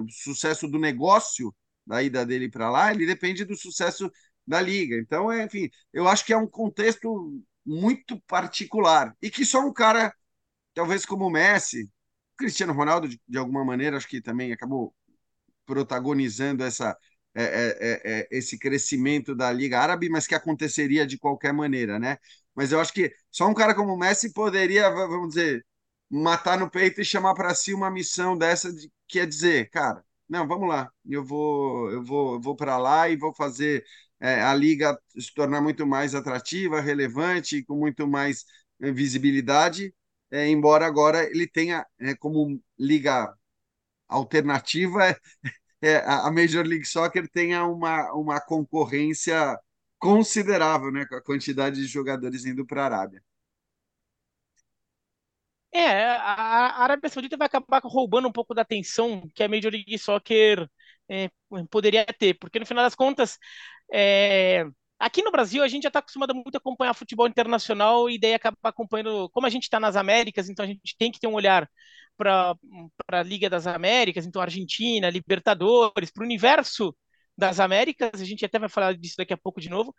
sucesso 0.09 0.67
do 0.67 0.79
negócio 0.79 1.53
da 1.85 2.01
ida 2.01 2.25
dele 2.25 2.49
para 2.49 2.69
lá, 2.69 2.91
ele 2.93 3.05
depende 3.05 3.43
do 3.43 3.55
sucesso 3.57 4.09
da 4.47 4.61
liga. 4.61 4.95
Então, 4.97 5.31
é, 5.31 5.43
enfim, 5.43 5.69
eu 5.91 6.07
acho 6.07 6.25
que 6.25 6.33
é 6.33 6.37
um 6.37 6.47
contexto 6.47 7.41
muito 7.65 8.19
particular 8.21 9.15
e 9.21 9.29
que 9.29 9.45
só 9.45 9.59
um 9.59 9.73
cara, 9.73 10.13
talvez 10.73 11.05
como 11.05 11.27
o 11.27 11.31
Messi, 11.31 11.89
Cristiano 12.43 12.73
Ronaldo, 12.73 13.07
de, 13.07 13.21
de, 13.27 13.37
alguma 13.37 13.63
maneira, 13.63 13.95
acho 13.95 14.07
que 14.07 14.21
também 14.21 14.51
acabou 14.51 14.93
protagonizando 15.65 16.63
essa, 16.63 16.97
é, 17.33 17.43
é, 17.43 17.77
é, 17.79 18.19
é, 18.21 18.27
esse 18.31 18.59
crescimento 18.59 19.33
da 19.35 19.51
Liga 19.51 19.79
Árabe, 19.79 20.09
mas 20.09 20.27
que 20.27 20.35
aconteceria 20.35 21.07
de 21.07 21.17
qualquer 21.17 21.53
maneira, 21.53 21.97
né? 21.99 22.17
Mas 22.53 22.71
eu 22.71 22.81
acho 22.81 22.93
que 22.93 23.13
só 23.31 23.47
um 23.47 23.53
cara 23.53 23.73
como 23.73 23.93
o 23.93 23.97
Messi 23.97 24.33
poderia, 24.33 24.89
vamos 24.89 25.29
dizer, 25.29 25.65
matar 26.09 26.59
no 26.59 26.69
peito 26.69 27.01
e 27.01 27.05
chamar 27.05 27.33
para 27.33 27.55
si 27.55 27.73
uma 27.73 27.89
missão 27.89 28.37
dessa, 28.37 28.71
de, 28.73 28.91
que 29.07 29.19
é 29.19 29.25
dizer, 29.25 29.69
cara, 29.69 30.03
não, 30.29 30.47
vamos 30.47 30.67
lá, 30.67 30.91
eu 31.05 31.23
vou, 31.23 31.91
eu 31.91 32.03
vou, 32.03 32.33
eu 32.35 32.41
vou 32.41 32.55
para 32.55 32.77
lá 32.77 33.09
e 33.09 33.15
vou 33.15 33.33
fazer 33.33 33.85
é, 34.19 34.41
a 34.41 34.53
liga 34.53 34.97
se 35.17 35.33
tornar 35.33 35.61
muito 35.61 35.87
mais 35.87 36.13
atrativa, 36.15 36.81
relevante, 36.81 37.63
com 37.63 37.77
muito 37.77 38.07
mais 38.07 38.45
é, 38.81 38.91
visibilidade 38.91 39.93
é, 40.33 40.47
embora 40.49 40.85
agora 40.87 41.23
ele 41.23 41.47
tenha 41.47 41.85
é, 41.99 42.15
como 42.15 42.61
liga 42.77 43.33
alternativa 44.07 45.09
é, 45.09 45.17
é 45.81 45.97
a 46.05 46.31
Major 46.31 46.65
League 46.65 46.85
Soccer 46.85 47.29
tenha 47.29 47.65
uma, 47.65 48.11
uma 48.13 48.41
concorrência 48.41 49.59
considerável, 49.99 50.91
né, 50.91 51.05
com 51.05 51.15
a 51.15 51.21
quantidade 51.21 51.77
de 51.77 51.87
jogadores 51.87 52.45
indo 52.45 52.65
para 52.65 52.83
a 52.83 52.85
Arábia. 52.85 53.23
É, 55.71 56.05
a 56.05 56.83
Arábia 56.83 57.09
Saudita 57.09 57.37
vai 57.37 57.47
acabar 57.47 57.81
roubando 57.83 58.27
um 58.27 58.31
pouco 58.31 58.53
da 58.53 58.61
atenção 58.61 59.27
que 59.33 59.43
a 59.43 59.47
Major 59.47 59.71
League 59.71 59.97
Soccer 59.97 60.69
é, 61.09 61.29
poderia 61.69 62.05
ter, 62.05 62.35
porque 62.35 62.59
no 62.59 62.65
final 62.65 62.83
das 62.83 62.95
contas, 62.95 63.39
é, 63.91 64.65
Aqui 65.03 65.21
no 65.21 65.31
Brasil, 65.31 65.61
a 65.61 65.67
gente 65.67 65.83
já 65.83 65.89
está 65.89 65.99
acostumado 65.99 66.33
muito 66.33 66.55
a 66.55 66.59
acompanhar 66.59 66.93
futebol 66.93 67.27
internacional 67.27 68.09
e 68.09 68.17
daí 68.17 68.33
acaba 68.35 68.57
acompanhando. 68.63 69.29
Como 69.31 69.45
a 69.45 69.49
gente 69.49 69.63
está 69.63 69.77
nas 69.77 69.97
Américas, 69.97 70.49
então 70.49 70.63
a 70.63 70.67
gente 70.67 70.95
tem 70.97 71.11
que 71.11 71.19
ter 71.19 71.27
um 71.27 71.33
olhar 71.33 71.69
para 72.17 72.55
a 73.11 73.21
Liga 73.21 73.49
das 73.49 73.67
Américas, 73.67 74.25
então 74.25 74.41
Argentina, 74.41 75.09
Libertadores, 75.09 76.09
para 76.09 76.21
o 76.21 76.25
universo 76.25 76.95
das 77.37 77.59
Américas, 77.59 78.21
a 78.21 78.25
gente 78.25 78.45
até 78.45 78.57
vai 78.57 78.69
falar 78.69 78.95
disso 78.95 79.15
daqui 79.17 79.33
a 79.33 79.37
pouco 79.37 79.59
de 79.59 79.69
novo, 79.69 79.93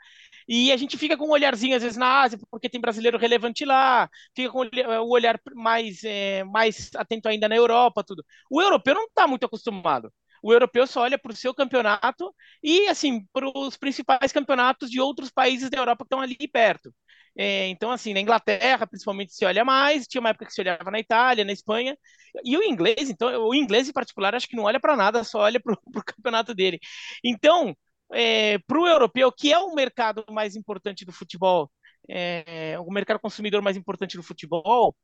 e 0.49 0.73
a 0.73 0.77
gente 0.77 0.97
fica 0.97 1.17
com 1.19 1.27
um 1.27 1.33
olharzinho 1.33 1.77
às 1.77 1.83
vezes 1.83 1.99
na 1.99 2.23
Ásia, 2.23 2.39
porque 2.51 2.71
tem 2.71 2.81
brasileiro 2.81 3.19
relevante 3.19 3.65
lá, 3.65 4.09
fica 4.35 4.51
com 4.51 4.61
o 4.61 5.11
olhar 5.11 5.39
mais, 5.55 6.03
é, 6.05 6.45
mais 6.45 6.91
atento 6.97 7.29
ainda 7.29 7.49
na 7.49 7.57
Europa, 7.57 8.05
tudo. 8.05 8.25
O 8.51 8.63
europeu 8.63 8.95
não 8.95 9.05
está 9.05 9.27
muito 9.27 9.45
acostumado 9.45 10.11
o 10.45 10.53
europeu 10.53 10.87
só 10.87 11.01
olha 11.03 11.19
para 11.19 11.33
o 11.33 11.37
seu 11.37 11.55
campeonato 11.55 12.35
e, 12.63 12.87
assim, 12.89 13.27
para 13.33 13.49
os 13.59 13.79
principais 13.79 14.31
campeonatos 14.31 14.91
de 14.91 15.01
outros 15.01 15.31
países 15.31 15.71
da 15.71 15.79
Europa 15.79 16.05
que 16.05 16.09
estão 16.09 16.21
ali 16.21 16.37
perto. 16.53 16.95
É, 17.37 17.67
então, 17.69 17.91
assim, 17.91 18.13
na 18.13 18.21
Inglaterra, 18.21 18.87
principalmente, 18.87 19.33
se 19.35 19.45
olha 19.47 19.65
mais, 19.65 20.07
tinha 20.07 20.21
uma 20.21 20.29
época 20.29 20.45
que 20.47 20.53
se 20.53 20.61
olhava 20.61 20.91
na 20.91 21.01
Itália, 21.01 21.45
na 21.47 21.53
Espanha, 21.53 21.97
e 22.45 22.57
o 22.59 22.63
inglês, 22.63 23.09
então, 23.09 23.29
o 23.49 23.55
inglês 23.55 23.89
em 23.89 23.93
particular, 23.93 24.35
acho 24.35 24.47
que 24.47 24.55
não 24.57 24.65
olha 24.65 24.79
para 24.79 24.95
nada, 24.97 25.25
só 25.25 25.41
olha 25.41 25.59
para 25.61 25.73
o 25.75 25.79
campeonato 26.05 26.55
dele. 26.55 26.79
Então, 27.25 27.75
é, 28.13 28.59
para 28.59 28.79
o 28.79 28.87
europeu, 28.87 29.33
que 29.33 29.51
é 29.53 29.59
o 29.59 29.75
mercado 29.75 30.25
mais 30.31 30.57
importante 30.57 31.05
do 31.07 31.13
futebol 31.13 31.71
é, 32.09 32.79
o 32.79 32.91
mercado 32.91 33.19
consumidor 33.19 33.63
mais 33.63 33.77
importante 33.77 34.17
do 34.17 34.23
futebol, 34.23 34.95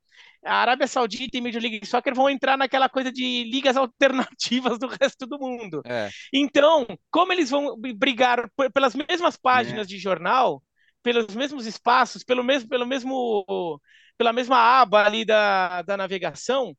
a 0.44 0.54
Arábia 0.54 0.86
Saudita 0.86 1.36
e 1.36 1.40
Major 1.40 1.60
League 1.60 1.86
Soccer 1.86 2.14
vão 2.14 2.28
entrar 2.28 2.56
naquela 2.56 2.88
coisa 2.88 3.10
de 3.10 3.44
ligas 3.44 3.76
alternativas 3.78 4.78
do 4.78 4.86
resto 4.86 5.26
do 5.26 5.38
mundo. 5.38 5.82
É. 5.86 6.08
Então, 6.32 6.86
como 7.10 7.32
eles 7.32 7.50
vão 7.50 7.76
brigar 7.96 8.50
pelas 8.72 8.94
mesmas 8.94 9.36
páginas 9.36 9.86
é. 9.86 9.88
de 9.88 9.98
jornal, 9.98 10.62
pelos 11.02 11.34
mesmos 11.34 11.66
espaços, 11.66 12.22
pelo 12.22 12.44
mesmo, 12.44 12.68
pelo 12.68 12.86
mesmo, 12.86 13.80
pela 14.16 14.32
mesma 14.32 14.56
aba 14.58 15.04
ali 15.04 15.24
da, 15.24 15.82
da 15.82 15.96
navegação, 15.96 16.76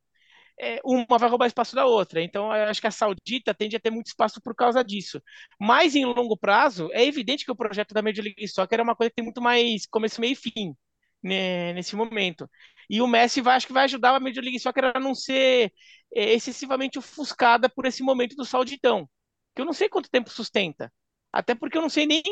uma 0.84 1.18
vai 1.18 1.28
roubar 1.28 1.46
espaço 1.46 1.74
da 1.74 1.86
outra. 1.86 2.22
Então, 2.22 2.54
eu 2.54 2.64
acho 2.68 2.80
que 2.80 2.86
a 2.86 2.90
Saudita 2.90 3.54
tende 3.54 3.76
a 3.76 3.80
ter 3.80 3.90
muito 3.90 4.06
espaço 4.06 4.40
por 4.40 4.54
causa 4.54 4.82
disso. 4.84 5.20
Mas, 5.60 5.94
em 5.94 6.04
longo 6.04 6.36
prazo, 6.36 6.88
é 6.92 7.04
evidente 7.04 7.44
que 7.44 7.50
o 7.52 7.56
projeto 7.56 7.94
da 7.94 8.02
Major 8.02 8.24
League 8.24 8.48
Soccer 8.48 8.80
é 8.80 8.82
uma 8.82 8.96
coisa 8.96 9.10
que 9.10 9.16
tem 9.16 9.24
muito 9.24 9.42
mais 9.42 9.86
começo, 9.86 10.20
meio 10.20 10.32
e 10.32 10.36
fim 10.36 10.76
né, 11.22 11.72
nesse 11.72 11.96
momento. 11.96 12.48
E 12.90 13.00
o 13.00 13.06
Messi 13.06 13.40
vai, 13.40 13.56
acho 13.56 13.66
que 13.66 13.72
vai 13.72 13.84
ajudar 13.84 14.14
a 14.14 14.20
Major 14.20 14.42
League 14.42 14.58
Soccer 14.60 14.92
a 14.94 15.00
não 15.00 15.14
ser 15.14 15.72
é, 16.14 16.32
excessivamente 16.34 16.98
ofuscada 16.98 17.68
por 17.68 17.86
esse 17.86 18.02
momento 18.02 18.36
do 18.36 18.44
Sauditão, 18.44 19.08
que 19.54 19.62
eu 19.62 19.66
não 19.66 19.72
sei 19.72 19.88
quanto 19.88 20.10
tempo 20.10 20.30
sustenta. 20.30 20.92
Até 21.32 21.54
porque 21.54 21.78
eu 21.78 21.82
não 21.82 21.88
sei 21.88 22.06
nem 22.06 22.22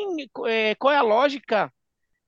é, 0.47 0.75
qual 0.75 0.93
é 0.93 0.97
a 0.97 1.01
lógica, 1.01 1.73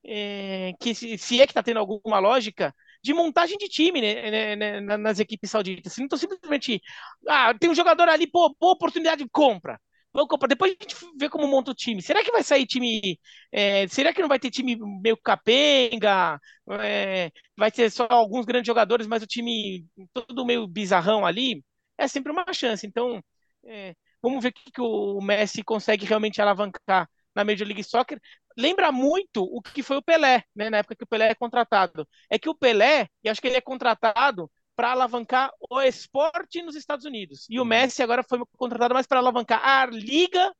é, 0.05 0.73
que 0.79 0.95
se, 0.95 1.17
se 1.17 1.41
é 1.41 1.45
que 1.45 1.51
está 1.51 1.63
tendo 1.63 1.79
alguma 1.79 2.19
lógica 2.19 2.73
de 3.03 3.13
montagem 3.13 3.57
de 3.57 3.67
time 3.67 4.01
né, 4.01 4.55
né, 4.55 4.81
né 4.81 4.97
nas 4.97 5.19
equipes 5.19 5.51
sauditas. 5.51 5.97
Não 5.97 6.05
estou 6.05 6.17
simplesmente. 6.19 6.81
Ah, 7.27 7.53
tem 7.57 7.69
um 7.69 7.75
jogador 7.75 8.07
ali, 8.09 8.27
pô, 8.27 8.55
boa 8.59 8.73
oportunidade, 8.73 9.27
compra. 9.31 9.79
Vamos 10.13 10.29
comprar. 10.29 10.47
Depois 10.47 10.75
a 10.79 10.83
gente 10.83 10.95
vê 11.17 11.27
como 11.29 11.47
monta 11.47 11.71
o 11.71 11.73
time. 11.73 12.01
Será 12.01 12.23
que 12.23 12.31
vai 12.31 12.43
sair 12.43 12.65
time. 12.67 13.19
É, 13.51 13.87
será 13.87 14.13
que 14.13 14.21
não 14.21 14.27
vai 14.29 14.39
ter 14.39 14.51
time 14.51 14.77
meio 15.01 15.17
capenga? 15.17 16.39
É, 16.81 17.31
vai 17.57 17.71
ter 17.71 17.89
só 17.91 18.07
alguns 18.09 18.45
grandes 18.45 18.67
jogadores, 18.67 19.07
mas 19.07 19.23
o 19.23 19.27
time 19.27 19.85
todo 20.13 20.45
meio 20.45 20.67
bizarrão 20.67 21.25
ali? 21.25 21.63
É 21.97 22.07
sempre 22.07 22.31
uma 22.31 22.45
chance. 22.53 22.85
Então, 22.85 23.21
é, 23.65 23.95
vamos 24.21 24.41
ver 24.43 24.49
o 24.49 24.53
que, 24.53 24.71
que 24.71 24.81
o 24.81 25.19
Messi 25.21 25.63
consegue 25.63 26.05
realmente 26.05 26.41
alavancar 26.41 27.09
na 27.35 27.43
Major 27.43 27.67
League 27.67 27.83
Soccer, 27.83 28.19
lembra 28.57 28.91
muito 28.91 29.43
o 29.43 29.61
que 29.61 29.83
foi 29.83 29.97
o 29.97 30.01
Pelé, 30.01 30.43
né, 30.55 30.69
na 30.69 30.77
época 30.77 30.95
que 30.95 31.03
o 31.03 31.07
Pelé 31.07 31.29
é 31.29 31.35
contratado. 31.35 32.07
É 32.29 32.37
que 32.39 32.49
o 32.49 32.55
Pelé, 32.55 33.07
e 33.23 33.29
acho 33.29 33.41
que 33.41 33.47
ele 33.47 33.57
é 33.57 33.61
contratado 33.61 34.51
para 34.75 34.91
alavancar 34.91 35.51
o 35.69 35.81
esporte 35.81 36.61
nos 36.61 36.75
Estados 36.75 37.05
Unidos. 37.05 37.45
E 37.49 37.59
o 37.59 37.65
Messi 37.65 38.01
agora 38.01 38.23
foi 38.23 38.39
contratado 38.57 38.93
mais 38.93 39.07
para 39.07 39.19
alavancar 39.19 39.61
a 39.63 39.85
liga 39.85 40.53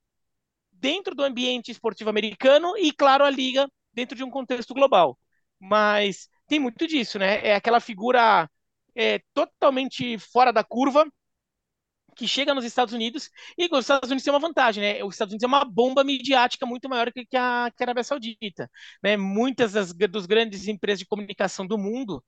dentro 0.72 1.16
do 1.16 1.24
ambiente 1.24 1.72
esportivo 1.72 2.10
americano 2.10 2.78
e, 2.78 2.92
claro, 2.92 3.24
a 3.24 3.30
liga 3.30 3.68
dentro 3.94 4.16
de 4.16 4.24
um 4.24 4.30
contexto 4.30 4.74
global. 4.74 5.18
Mas 5.60 6.28
tem 6.48 6.60
muito 6.60 6.88
disso, 6.88 7.18
né? 7.20 7.46
É 7.46 7.56
aquela 7.56 7.80
figura 7.80 8.50
é, 8.96 9.20
totalmente 9.34 10.18
fora 10.20 10.52
da 10.52 10.64
curva 10.64 11.06
que 12.14 12.28
chega 12.28 12.54
nos 12.54 12.66
Estados 12.66 12.94
Unidos 12.94 13.30
e 13.58 13.68
os 13.72 13.80
Estados 13.82 14.10
Unidos 14.10 14.24
tem 14.24 14.34
uma 14.34 14.40
vantagem, 14.40 14.84
né? 14.84 15.04
Os 15.04 15.16
Estados 15.16 15.34
Unidos 15.34 15.44
é 15.44 15.48
uma 15.48 15.66
bomba 15.66 16.04
midiática 16.04 16.66
muito 16.66 16.88
maior 16.90 17.12
que 17.12 17.22
a, 17.22 17.26
que 17.72 17.84
a 17.84 17.86
Arábia 17.86 18.04
Saudita, 18.04 18.70
né? 19.02 19.18
Muitas 19.18 19.74
das 19.74 19.94
dos 19.94 20.26
grandes 20.26 20.68
empresas 20.68 21.00
de 21.00 21.06
comunicação 21.06 21.66
do 21.66 21.78
mundo 21.78 22.24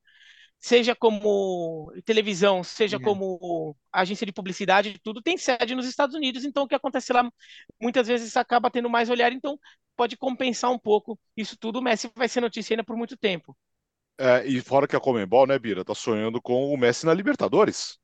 seja 0.58 0.94
como 0.94 1.92
televisão, 2.04 2.64
seja 2.64 2.96
é. 2.96 3.00
como 3.00 3.76
agência 3.92 4.26
de 4.26 4.32
publicidade, 4.32 4.98
tudo 5.02 5.22
tem 5.22 5.36
sede 5.36 5.74
nos 5.74 5.86
Estados 5.86 6.14
Unidos, 6.16 6.44
então 6.44 6.64
o 6.64 6.68
que 6.68 6.74
acontece 6.74 7.12
lá 7.12 7.30
muitas 7.80 8.08
vezes 8.08 8.36
acaba 8.36 8.70
tendo 8.70 8.88
mais 8.88 9.10
olhar, 9.10 9.32
então 9.32 9.58
pode 9.96 10.16
compensar 10.16 10.70
um 10.70 10.78
pouco 10.78 11.18
isso 11.36 11.56
tudo. 11.58 11.78
O 11.78 11.82
Messi 11.82 12.10
vai 12.14 12.28
ser 12.28 12.40
notícia 12.40 12.74
ainda 12.74 12.84
por 12.84 12.96
muito 12.96 13.16
tempo. 13.16 13.56
É, 14.18 14.46
e 14.46 14.60
fora 14.62 14.88
que 14.88 14.96
a 14.96 15.00
Comembol, 15.00 15.46
né, 15.46 15.58
Bira, 15.58 15.84
tá 15.84 15.94
sonhando 15.94 16.40
com 16.40 16.72
o 16.72 16.76
Messi 16.76 17.04
na 17.04 17.12
Libertadores. 17.12 17.98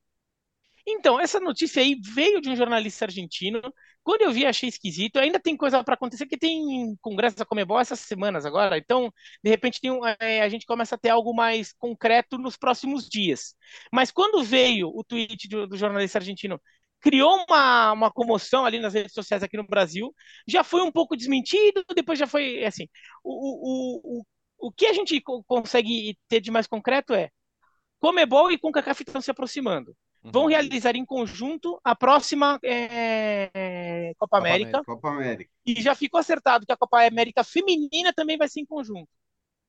Então, 0.87 1.21
essa 1.21 1.39
notícia 1.41 1.81
aí 1.83 1.95
veio 2.03 2.41
de 2.41 2.51
um 2.51 2.57
jornalista 2.57 3.05
argentino. 3.05 3.61
Quando 4.03 4.23
eu 4.23 4.33
vi, 4.33 4.45
achei 4.45 4.69
esquisito. 4.69 5.19
Ainda 5.19 5.39
tem 5.39 5.57
coisa 5.57 5.83
para 5.85 5.95
acontecer, 5.95 6.27
que 6.27 6.37
tem 6.37 6.97
congresso 7.01 7.37
da 7.37 7.45
Comebol 7.47 7.79
essas 7.79 8.01
semanas 8.01 8.45
agora. 8.45 8.77
Então, 8.79 9.13
de 9.43 9.51
repente, 9.51 9.79
um, 9.89 10.05
é, 10.19 10.43
a 10.43 10.49
gente 10.49 10.67
começa 10.67 10.97
a 10.97 10.99
ter 10.99 11.11
algo 11.11 11.35
mais 11.35 11.73
concreto 11.75 12.37
nos 12.37 12.57
próximos 12.57 13.09
dias. 13.09 13.55
Mas 13.93 14.11
quando 14.11 14.43
veio 14.43 14.89
o 14.89 15.05
tweet 15.05 15.49
do, 15.49 15.67
do 15.69 15.77
jornalista 15.77 16.19
argentino, 16.19 16.61
criou 17.01 17.45
uma, 17.49 17.93
uma 17.93 18.11
comoção 18.13 18.65
ali 18.65 18.79
nas 18.81 18.95
redes 18.95 19.13
sociais 19.13 19.43
aqui 19.43 19.57
no 19.57 19.67
Brasil. 19.67 20.13
Já 20.49 20.65
foi 20.65 20.83
um 20.83 20.91
pouco 20.93 21.17
desmentido, 21.17 21.85
depois 21.95 22.19
já 22.19 22.27
foi 22.27 22.65
assim. 22.65 22.89
O, 23.23 24.19
o, 24.19 24.21
o, 24.21 24.69
o 24.69 24.73
que 24.73 24.87
a 24.87 24.93
gente 24.93 25.21
consegue 25.47 26.19
ter 26.29 26.41
de 26.41 26.51
mais 26.51 26.67
concreto 26.67 27.15
é 27.15 27.31
Comebol 28.01 28.51
e 28.51 28.59
CONCACAF 28.59 29.03
estão 29.03 29.21
se 29.21 29.31
aproximando 29.31 29.97
vão 30.23 30.43
uhum. 30.43 30.49
realizar 30.49 30.95
em 30.95 31.05
conjunto 31.05 31.81
a 31.83 31.97
próxima 31.97 32.59
é, 32.63 34.13
Copa, 34.19 34.37
Copa 34.37 34.39
América. 34.39 34.85
Copa 34.85 35.09
América. 35.11 35.51
E 35.67 35.83
já 35.83 35.95
ficou 35.95 36.21
acertado 36.21 36.65
que 36.65 36.73
a 36.73 36.77
Copa 36.77 37.05
América 37.05 37.43
feminina 37.43 38.13
também 38.13 38.37
vai 38.37 38.49
ser 38.49 38.61
em 38.61 38.67
conjunto, 38.67 39.09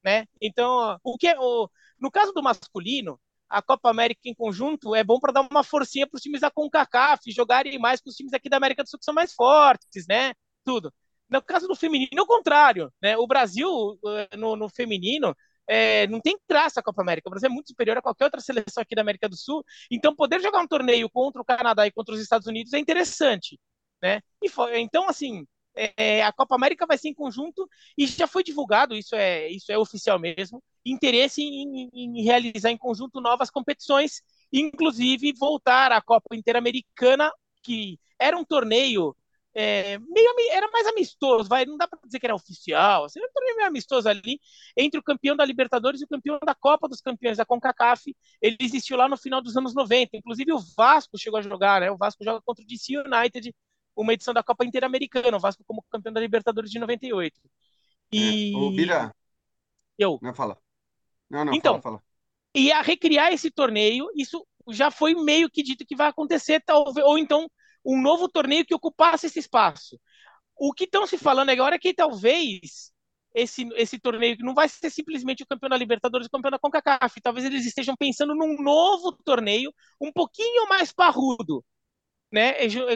né? 0.04 0.26
Então, 0.40 0.98
o 1.04 1.18
que 1.18 1.28
é, 1.28 1.40
o, 1.40 1.70
no 2.00 2.12
caso 2.12 2.32
do 2.34 2.44
masculino, 2.44 3.20
a 3.50 3.62
Copa 3.62 3.90
América 3.90 4.22
em 4.26 4.34
conjunto 4.34 4.96
é 4.96 5.04
bom 5.04 5.20
para 5.20 5.32
dar 5.32 5.48
uma 5.50 5.64
forcinha 5.64 6.08
para 6.08 6.18
os 6.18 6.24
times 6.24 6.42
da 6.42 6.52
CONCACAF 6.52 7.32
jogarem 7.32 7.78
mais 7.80 8.02
com 8.02 8.10
os 8.10 8.16
times 8.16 8.34
aqui 8.34 8.50
da 8.50 8.58
América 8.58 8.84
do 8.84 8.90
Sul 8.90 9.00
que 9.00 9.06
são 9.06 9.14
mais 9.14 9.34
fortes, 9.34 10.06
né? 10.08 10.34
Tudo. 10.64 10.94
No 11.30 11.42
caso 11.42 11.68
do 11.68 11.76
feminino, 11.76 12.10
é 12.16 12.22
o 12.22 12.28
contrário, 12.28 12.92
né? 13.02 13.18
O 13.18 13.26
Brasil 13.26 13.68
eh, 14.06 14.38
no, 14.38 14.56
no 14.56 14.70
feminino 14.70 15.36
é, 15.68 16.08
não 16.08 16.20
tem 16.20 16.38
graça 16.50 16.80
a 16.80 16.84
Copa 16.84 17.02
América. 17.02 17.30
O 17.30 17.32
Brasil 17.32 17.50
é 17.50 17.54
muito 17.54 17.68
superior 17.68 17.98
a 17.98 18.02
qualquer 18.02 18.26
outra 18.26 18.42
seleção 18.42 18.82
aqui 18.82 18.96
da 18.96 19.02
América 19.02 19.30
do 19.30 19.36
Sul. 19.38 19.64
Então, 19.90 20.16
poder 20.16 20.42
jogar 20.42 20.62
um 20.62 20.68
torneio 20.68 21.10
contra 21.10 21.42
o 21.42 21.46
Canadá 21.46 21.88
e 21.88 21.92
contra 21.92 22.14
os 22.14 22.22
Estados 22.22 22.48
Unidos 22.48 22.74
é 22.74 22.80
interessante. 22.80 23.60
Né? 24.02 24.22
E 24.42 24.50
foi, 24.50 24.80
então, 24.80 25.08
assim, 25.08 25.46
é, 25.76 26.24
a 26.24 26.32
Copa 26.32 26.56
América 26.56 26.86
vai 26.86 26.98
ser 26.98 27.10
em 27.10 27.14
conjunto 27.14 27.68
e 27.98 28.06
já 28.06 28.28
foi 28.28 28.44
divulgado, 28.44 28.96
isso 28.96 29.16
é, 29.16 29.48
isso 29.50 29.72
é 29.72 29.78
oficial 29.78 30.20
mesmo, 30.20 30.62
interesse 30.86 31.42
em, 31.42 31.90
em 31.94 32.24
realizar 32.24 32.70
em 32.70 32.78
conjunto 32.78 33.22
novas 33.22 33.50
competições, 33.50 34.22
inclusive 34.52 35.34
voltar 35.34 35.92
à 35.92 36.02
Copa 36.02 36.36
Interamericana, 36.36 37.32
que 37.64 37.98
era 38.20 38.38
um 38.38 38.46
torneio 38.46 39.16
é, 39.56 40.00
meio, 40.00 40.30
era 40.52 40.70
mais 40.72 40.88
amistoso, 40.88 41.48
vai, 41.48 41.66
não 41.66 41.78
dá 41.78 41.88
para 41.88 42.00
dizer 42.04 42.20
que 42.20 42.26
era 42.26 42.36
oficial, 42.36 43.06
assim, 43.06 43.20
era 43.20 43.30
um 43.30 43.34
torneio 43.34 43.56
meio 43.56 43.68
amistoso 43.68 44.10
ali, 44.10 44.40
entre 44.76 45.00
o 45.00 45.04
campeão 45.04 45.36
da 45.36 45.46
Libertadores 45.46 46.02
e 46.02 46.06
o 46.06 46.08
campeão 46.08 46.40
da 46.44 46.56
Copa 46.56 46.88
dos 46.88 47.02
Campeões 47.02 47.38
da 47.38 47.46
CONCACAF, 47.46 48.16
ele 48.42 48.58
existiu 48.60 48.98
lá 48.98 49.08
no 49.08 49.18
final 49.18 49.42
dos 49.42 49.56
anos 49.56 49.76
90, 49.76 50.18
inclusive 50.18 50.52
o 50.54 50.60
Vasco 50.76 51.18
chegou 51.18 51.40
a 51.40 51.42
jogar, 51.42 51.82
né, 51.82 51.92
o 51.92 51.98
Vasco 51.98 52.24
joga 52.24 52.42
contra 52.42 52.64
o 52.64 52.68
DC 52.68 52.98
United, 52.98 53.54
uma 53.96 54.14
edição 54.14 54.34
da 54.34 54.42
Copa 54.42 54.66
Interamericana, 54.66 55.38
o 55.38 55.40
Vasco 55.40 55.64
como 55.66 55.84
campeão 55.90 56.14
da 56.14 56.20
Libertadores 56.20 56.72
de 56.72 56.80
98. 56.80 57.40
E... 58.12 58.54
É, 58.54 58.58
o 58.58 58.72
Bira... 58.72 59.16
Eu. 59.98 60.18
Não, 60.22 60.34
fala. 60.34 60.58
Não, 61.30 61.46
não, 61.46 61.54
então, 61.54 61.80
fala, 61.80 62.00
fala. 62.00 62.04
E 62.56 62.72
a 62.72 62.82
recriar 62.82 63.32
esse 63.32 63.52
torneio, 63.52 64.08
isso 64.16 64.46
já 64.70 64.90
foi 64.90 65.14
meio 65.14 65.50
que 65.50 65.62
dito 65.62 65.86
que 65.86 65.96
vai 65.96 66.08
acontecer, 66.08 66.62
talvez, 66.66 67.06
ou 67.06 67.18
então 67.18 67.48
um 67.86 68.02
novo 68.02 68.30
torneio 68.30 68.66
que 68.66 68.76
ocupasse 68.76 69.28
esse 69.28 69.40
espaço. 69.40 70.00
O 70.56 70.74
que 70.74 70.86
estão 70.86 71.06
se 71.06 71.18
falando 71.18 71.50
agora 71.50 71.76
é 71.76 71.80
que 71.80 71.94
talvez 71.94 72.94
esse, 73.34 73.68
esse 73.76 74.00
torneio 74.00 74.38
não 74.40 74.54
vai 74.54 74.70
ser 74.70 74.90
simplesmente 74.90 75.44
o 75.44 75.48
campeão 75.48 75.70
da 75.70 75.78
Libertadores 75.78 76.26
e 76.26 76.30
o 76.30 76.32
campeão 76.32 76.52
da 76.52 76.60
CONCACAF. 76.60 77.20
Talvez 77.22 77.46
eles 77.46 77.66
estejam 77.66 77.96
pensando 77.96 78.36
num 78.36 78.62
novo 78.62 79.12
torneio 79.24 79.74
um 80.00 80.12
pouquinho 80.12 80.68
mais 80.70 80.92
parrudo. 80.92 81.64
Né, 82.32 82.54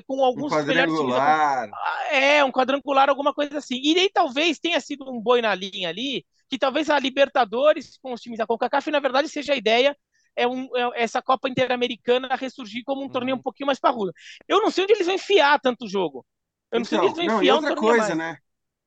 com 0.08 0.26
alguns 0.26 0.52
um 0.52 0.56
quadrangular. 0.56 1.70
É, 2.10 2.44
um 2.44 2.52
quadrangular, 2.52 3.08
alguma 3.08 3.32
coisa 3.32 3.60
assim. 3.60 3.80
E 3.84 3.96
aí 4.00 4.10
talvez 4.12 4.58
tenha 4.58 4.80
sido 4.80 5.08
um 5.08 5.22
boi 5.22 5.44
na 5.44 5.54
linha 5.54 5.90
ali, 5.90 6.26
que 6.50 6.58
talvez 6.58 6.90
a 6.90 6.98
Libertadores 6.98 8.00
com 8.02 8.14
os 8.14 8.22
times 8.22 8.40
da 8.40 8.48
CONCACAF, 8.48 8.90
na 8.90 9.00
verdade, 9.00 9.30
seja 9.30 9.54
a 9.54 9.56
ideia 9.56 9.96
é, 10.38 10.48
um, 10.48 10.70
é 10.78 11.04
essa 11.04 11.22
Copa 11.22 11.50
Interamericana 11.50 12.36
ressurgir 12.36 12.84
como 12.86 13.02
um 13.02 13.06
uhum. 13.06 13.10
torneio 13.12 13.36
um 13.36 13.42
pouquinho 13.42 13.68
mais 13.68 13.80
parrudo. 13.80 14.14
Eu 14.48 14.62
não 14.62 14.70
sei 14.70 14.84
onde 14.84 14.94
eles 14.94 15.06
vão 15.06 15.16
enfiar 15.16 15.60
tanto 15.60 15.88
jogo. 15.88 16.26
Eu 16.72 16.80
não 16.80 16.86
então, 16.86 16.86
sei 16.86 16.98
onde 17.00 17.06
eles 17.08 17.16
vão 17.16 17.24
então, 17.24 17.36
não, 17.36 17.42
enfiar 17.42 17.56
outra 17.56 17.74
um 17.74 17.76
coisa, 17.76 18.16
mais. 18.16 18.18
né? 18.18 18.38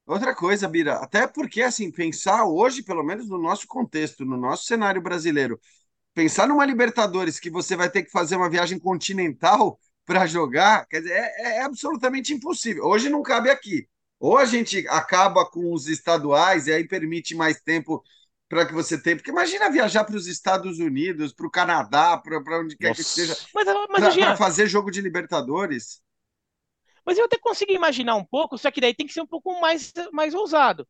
Outra 0.06 0.34
coisa, 0.34 0.68
Bira, 0.68 0.94
até 0.94 1.26
porque, 1.26 1.62
assim, 1.62 1.90
pensar 1.90 2.44
hoje, 2.44 2.82
pelo 2.82 3.02
menos 3.02 3.28
no 3.28 3.38
nosso 3.38 3.66
contexto, 3.66 4.24
no 4.24 4.36
nosso 4.36 4.64
cenário 4.64 5.00
brasileiro, 5.02 5.60
pensar 6.14 6.48
numa 6.48 6.64
Libertadores 6.64 7.38
que 7.38 7.50
você 7.50 7.76
vai 7.76 7.90
ter 7.90 8.02
que 8.02 8.10
fazer 8.10 8.36
uma 8.36 8.50
viagem 8.50 8.78
continental 8.78 9.78
para 10.06 10.26
jogar, 10.26 10.86
quer 10.86 11.02
dizer, 11.02 11.12
é, 11.12 11.58
é, 11.58 11.62
absolutamente 11.62 12.32
impossível. 12.32 12.84
Hoje 12.84 13.08
não 13.08 13.22
cabe 13.22 13.50
aqui. 13.50 13.88
Ou 14.18 14.36
a 14.36 14.44
gente 14.44 14.86
acaba 14.88 15.48
com 15.48 15.72
os 15.72 15.86
estaduais 15.88 16.66
e 16.66 16.72
aí 16.72 16.86
permite 16.86 17.34
mais 17.34 17.60
tempo 17.60 18.02
para 18.50 18.66
que 18.66 18.74
você 18.74 19.00
tenha. 19.00 19.14
Porque 19.14 19.30
imagina 19.30 19.70
viajar 19.70 20.02
para 20.02 20.16
os 20.16 20.26
Estados 20.26 20.80
Unidos, 20.80 21.32
para 21.32 21.46
o 21.46 21.50
Canadá, 21.50 22.18
para 22.18 22.58
onde 22.58 22.76
quer 22.76 22.88
Nossa. 22.88 23.00
que 23.00 23.08
seja, 23.08 23.36
para 23.52 24.36
fazer 24.36 24.66
jogo 24.66 24.90
de 24.90 25.00
Libertadores. 25.00 26.02
Mas 27.06 27.16
eu 27.16 27.24
até 27.24 27.38
consigo 27.38 27.72
imaginar 27.72 28.16
um 28.16 28.24
pouco, 28.24 28.58
só 28.58 28.70
que 28.70 28.80
daí 28.80 28.92
tem 28.92 29.06
que 29.06 29.12
ser 29.12 29.22
um 29.22 29.26
pouco 29.26 29.58
mais, 29.60 29.92
mais 30.12 30.34
ousado. 30.34 30.86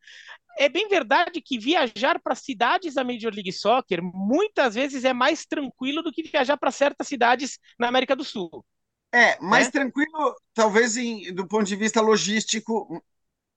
É 0.58 0.70
bem 0.70 0.88
verdade 0.88 1.40
que 1.42 1.58
viajar 1.58 2.18
para 2.18 2.34
cidades 2.34 2.94
da 2.94 3.04
Major 3.04 3.32
League 3.32 3.52
Soccer 3.52 4.02
muitas 4.02 4.74
vezes 4.74 5.04
é 5.04 5.12
mais 5.12 5.44
tranquilo 5.44 6.02
do 6.02 6.10
que 6.10 6.22
viajar 6.22 6.56
para 6.56 6.70
certas 6.70 7.06
cidades 7.08 7.58
na 7.78 7.88
América 7.88 8.16
do 8.16 8.24
Sul. 8.24 8.64
É, 9.12 9.38
mais 9.38 9.68
é? 9.68 9.70
tranquilo, 9.70 10.34
talvez 10.54 10.96
em, 10.96 11.32
do 11.34 11.46
ponto 11.46 11.64
de 11.64 11.76
vista 11.76 12.00
logístico. 12.00 13.02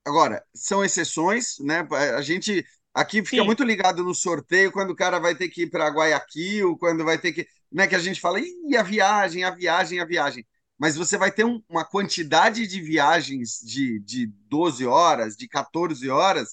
Agora, 0.05 0.43
são 0.53 0.83
exceções, 0.83 1.55
né? 1.59 1.87
A 2.17 2.21
gente 2.21 2.65
Aqui 2.93 3.23
fica 3.23 3.41
Sim. 3.41 3.45
muito 3.45 3.63
ligado 3.63 4.03
no 4.03 4.13
sorteio, 4.13 4.71
quando 4.71 4.91
o 4.91 4.95
cara 4.95 5.19
vai 5.19 5.33
ter 5.33 5.49
que 5.49 5.63
ir 5.63 5.69
para 5.69 5.89
Guayaquil, 5.89 6.77
quando 6.77 7.03
vai 7.03 7.17
ter 7.17 7.31
que. 7.33 7.47
Né, 7.71 7.87
que 7.87 7.95
a 7.95 7.99
gente 7.99 8.21
fala, 8.21 8.39
Ih, 8.39 8.77
a 8.77 8.83
viagem, 8.83 9.43
a 9.43 9.49
viagem, 9.49 9.99
a 9.99 10.05
viagem. 10.05 10.45
Mas 10.77 10.95
você 10.95 11.17
vai 11.17 11.31
ter 11.31 11.43
um, 11.43 11.61
uma 11.67 11.83
quantidade 11.83 12.67
de 12.67 12.81
viagens 12.81 13.59
de, 13.63 13.99
de 13.99 14.27
12 14.47 14.85
horas, 14.85 15.35
de 15.35 15.47
14 15.47 16.07
horas, 16.09 16.49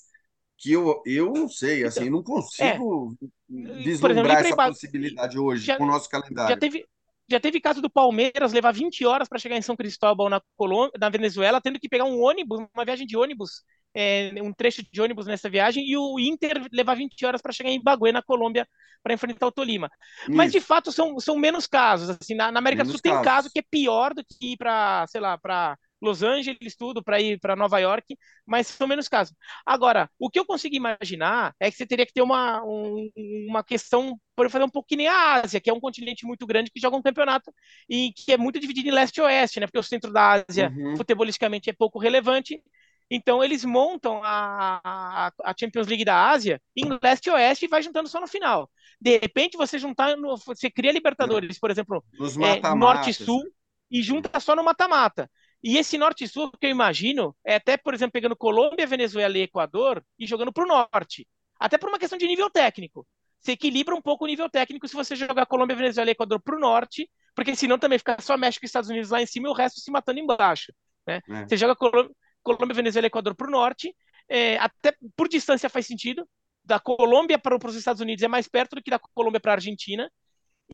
que 0.57 0.73
eu, 0.73 1.03
eu 1.05 1.33
não 1.33 1.49
sei, 1.49 1.85
assim, 1.85 2.03
então, 2.03 2.13
não 2.13 2.23
consigo 2.23 3.17
é. 3.21 3.83
vislumbrar 3.83 4.41
exemplo, 4.41 4.63
essa 4.63 4.71
possibilidade 4.71 5.39
hoje 5.39 5.65
já, 5.65 5.77
com 5.77 5.85
o 5.85 5.87
nosso 5.87 6.09
calendário. 6.09 6.55
Já 6.55 6.57
teve, 6.59 6.87
já 7.29 7.41
teve 7.41 7.61
caso 7.61 7.81
do 7.81 7.91
Palmeiras 7.91 8.53
levar 8.53 8.73
20 8.73 9.05
horas 9.05 9.29
para 9.29 9.39
chegar 9.39 9.57
em 9.57 9.63
São 9.63 9.77
Cristóbal, 9.77 10.29
na, 10.29 10.41
Colômbia, 10.57 10.93
na 10.99 11.09
Venezuela, 11.09 11.61
tendo 11.61 11.81
que 11.81 11.89
pegar 11.89 12.05
um 12.05 12.21
ônibus, 12.21 12.61
uma 12.75 12.85
viagem 12.85 13.07
de 13.07 13.17
ônibus 13.17 13.63
é, 13.95 14.33
um 14.43 14.53
trecho 14.53 14.83
de 14.91 15.01
ônibus 15.01 15.27
nessa 15.27 15.49
viagem 15.49 15.85
e 15.89 15.97
o 15.97 16.19
Inter 16.19 16.67
levar 16.73 16.95
20 16.95 17.25
horas 17.25 17.43
para 17.43 17.53
chegar 17.53 17.71
em 17.71 17.83
Bagué, 17.83 18.13
na 18.13 18.23
Colômbia, 18.23 18.67
para 19.03 19.15
enfrentar 19.15 19.47
o 19.47 19.53
Tolima. 19.53 19.91
Isso. 20.23 20.33
Mas 20.33 20.53
de 20.53 20.61
fato 20.61 20.93
são, 20.93 21.19
são 21.19 21.37
menos 21.37 21.67
casos. 21.67 22.11
Assim, 22.11 22.35
na, 22.35 22.53
na 22.53 22.59
América 22.59 22.85
menos 22.85 22.93
do 22.93 22.97
Sul 22.99 23.03
casos. 23.03 23.25
tem 23.25 23.33
caso 23.33 23.51
que 23.51 23.59
é 23.59 23.65
pior 23.69 24.15
do 24.15 24.25
que 24.25 24.53
ir 24.53 24.57
para, 24.57 25.07
sei 25.09 25.21
lá, 25.21 25.37
para 25.39 25.77
Los 26.01 26.23
Angeles, 26.23 26.75
tudo, 26.77 27.03
para 27.03 27.21
ir 27.21 27.39
para 27.39 27.55
Nova 27.55 27.79
York, 27.79 28.17
mas 28.47 28.67
são 28.67 28.87
menos 28.87 29.07
casos. 29.07 29.35
Agora, 29.67 30.09
o 30.19 30.31
que 30.31 30.39
eu 30.39 30.47
consigo 30.47 30.75
imaginar 30.75 31.55
é 31.61 31.71
que 31.71 31.77
você 31.77 31.87
teria 31.87 32.07
que 32.07 32.13
ter 32.13 32.23
uma, 32.23 32.65
um, 32.65 33.11
uma 33.49 33.63
questão, 33.63 34.19
por 34.35 34.49
fazer 34.49 34.65
um 34.65 34.71
pouco 34.71 34.89
que 34.89 34.97
nem 34.97 35.09
a 35.09 35.43
Ásia, 35.43 35.61
que 35.61 35.69
é 35.69 35.73
um 35.73 35.81
continente 35.81 36.25
muito 36.25 36.47
grande 36.47 36.71
que 36.71 36.81
joga 36.81 36.97
um 36.97 37.03
campeonato 37.03 37.53
e 37.89 38.13
que 38.15 38.33
é 38.33 38.39
muito 38.39 38.59
dividido 38.59 38.89
em 38.89 38.93
leste 38.93 39.19
e 39.19 39.21
oeste, 39.21 39.61
né? 39.61 39.67
Porque 39.67 39.79
o 39.79 39.83
centro 39.83 40.11
da 40.11 40.45
Ásia, 40.49 40.73
uhum. 40.75 40.97
futebolisticamente, 40.97 41.69
é 41.69 41.73
pouco 41.75 41.99
relevante 41.99 42.63
então 43.11 43.43
eles 43.43 43.65
montam 43.65 44.21
a, 44.23 45.33
a, 45.43 45.55
Champions 45.59 45.89
League 45.89 46.05
da 46.05 46.31
Ásia 46.31 46.63
em 46.77 46.87
leste 47.03 47.27
e 47.27 47.31
oeste 47.31 47.65
e 47.65 47.69
vai 47.69 47.83
juntando 47.83 48.09
só 48.09 48.21
no 48.21 48.29
final. 48.29 48.71
De 49.01 49.19
repente 49.19 49.57
você 49.57 49.79
juntar, 49.79 50.17
no, 50.17 50.37
você 50.37 50.71
cria 50.71 50.93
Libertadores, 50.93 51.59
por 51.59 51.71
exemplo, 51.71 52.05
é, 52.41 52.75
norte 52.75 53.11
e 53.11 53.15
sul 53.15 53.43
e 53.91 54.01
junta 54.01 54.39
só 54.39 54.55
no 54.55 54.63
mata-mata. 54.63 55.29
E 55.63 55.77
esse 55.77 55.99
norte 55.99 56.25
e 56.25 56.29
sul 56.29 56.53
que 56.53 56.67
eu 56.67 56.71
imagino 56.71 57.35
é 57.45 57.57
até, 57.57 57.77
por 57.77 57.93
exemplo, 57.93 58.13
pegando 58.13 58.37
Colômbia, 58.37 58.87
Venezuela 58.87 59.37
e 59.37 59.43
Equador 59.43 60.03
e 60.19 60.27
jogando 60.27 60.53
para 60.53 60.65
o 60.65 60.69
norte. 60.69 61.27
Até 61.59 61.77
por 61.77 61.89
uma 61.89 61.99
questão 61.99 62.17
de 62.17 62.27
nível 62.27 62.49
técnico. 62.49 63.07
você 63.41 63.53
equilibra 63.53 63.95
um 63.95 64.01
pouco 64.01 64.25
o 64.25 64.29
nível 64.29 64.49
técnico 64.49 64.87
se 64.87 64.95
você 64.95 65.17
jogar 65.17 65.47
Colômbia, 65.47 65.77
Venezuela 65.77 66.11
e 66.11 66.13
Equador 66.13 66.41
para 66.41 66.57
o 66.57 66.61
norte, 66.61 67.11
porque 67.35 67.57
senão 67.57 67.79
também 67.79 67.99
fica 67.99 68.17
só 68.21 68.37
México 68.37 68.65
e 68.65 68.67
Estados 68.67 68.89
Unidos 68.89 69.11
lá 69.11 69.21
em 69.21 69.27
cima 69.27 69.49
e 69.49 69.51
o 69.51 69.55
resto 69.55 69.81
se 69.81 69.91
matando 69.91 70.21
embaixo. 70.21 70.73
Né? 71.07 71.21
É. 71.29 71.47
Você 71.47 71.57
joga 71.57 71.77
Colômbia, 71.77 72.15
Colômbia, 72.43 72.75
Venezuela 72.75 73.07
e 73.07 73.09
Equador 73.09 73.35
para 73.35 73.47
o 73.47 73.51
norte, 73.51 73.95
é, 74.29 74.57
até 74.59 74.95
por 75.17 75.29
distância 75.29 75.69
faz 75.69 75.87
sentido. 75.87 76.29
Da 76.65 76.79
Colômbia 76.79 77.39
para 77.39 77.57
os 77.67 77.75
Estados 77.75 78.03
Unidos 78.03 78.23
é 78.23 78.29
mais 78.29 78.47
perto 78.47 78.77
do 78.77 78.83
que 78.83 78.91
da 78.91 78.99
Colômbia 78.99 79.41
para 79.41 79.53
a 79.53 79.55
Argentina, 79.55 80.11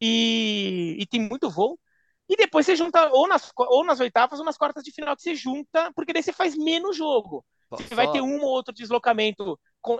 e, 0.00 0.96
e 0.98 1.06
tem 1.06 1.20
muito 1.20 1.50
voo. 1.50 1.78
E 2.28 2.36
depois 2.36 2.66
você 2.66 2.74
junta 2.74 3.08
ou 3.12 3.28
nas, 3.28 3.52
ou 3.56 3.84
nas 3.84 4.00
oitavas 4.00 4.38
ou 4.38 4.44
nas 4.44 4.58
quartas 4.58 4.82
de 4.82 4.92
final 4.92 5.14
que 5.14 5.22
você 5.22 5.34
junta, 5.34 5.92
porque 5.94 6.12
daí 6.12 6.22
você 6.22 6.32
faz 6.32 6.56
menos 6.56 6.96
jogo. 6.96 7.44
Você 7.70 7.94
vai 7.94 8.10
ter 8.10 8.20
um 8.20 8.40
ou 8.42 8.50
outro 8.50 8.74
deslocamento 8.74 9.58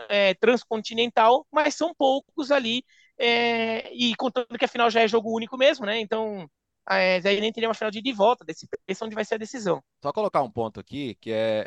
é, 0.09 0.35
transcontinental, 0.35 1.47
mas 1.51 1.75
são 1.75 1.95
poucos 1.95 2.51
ali. 2.51 2.85
É, 3.19 3.93
e 3.95 4.15
contando 4.17 4.59
que 4.59 4.65
a 4.65 4.69
final 4.69 4.91
já 4.91 5.01
é 5.01 5.09
jogo 5.09 5.35
único 5.35 5.57
mesmo, 5.57 5.87
né? 5.87 5.99
Então, 5.99 6.49
é, 6.91 7.17
aí 7.25 7.41
nem 7.41 7.53
teria 7.53 7.69
uma 7.69 7.75
final 7.75 7.91
de 7.91 7.99
ida 7.99 8.09
e 8.09 8.13
volta, 8.13 8.45
desse, 8.45 8.69
esse 8.87 9.03
é 9.03 9.07
onde 9.07 9.15
vai 9.15 9.25
ser 9.25 9.35
a 9.35 9.39
decisão. 9.39 9.83
Só 10.03 10.13
colocar 10.13 10.43
um 10.43 10.51
ponto 10.51 10.81
aqui 10.81 11.17
que 11.21 11.31
é, 11.33 11.65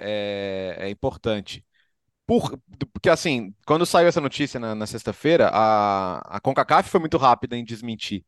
é, 0.80 0.88
é 0.88 0.90
importante. 0.90 1.66
Por, 2.26 2.60
porque 2.94 3.10
assim, 3.10 3.54
quando 3.66 3.86
saiu 3.86 4.08
essa 4.08 4.22
notícia 4.22 4.60
na, 4.60 4.76
na 4.76 4.86
sexta-feira, 4.86 5.50
a, 5.52 6.38
a 6.38 6.40
CONCACAF 6.40 6.90
foi 6.90 7.00
muito 7.00 7.18
rápida 7.18 7.58
em 7.58 7.64
desmentir. 7.66 8.24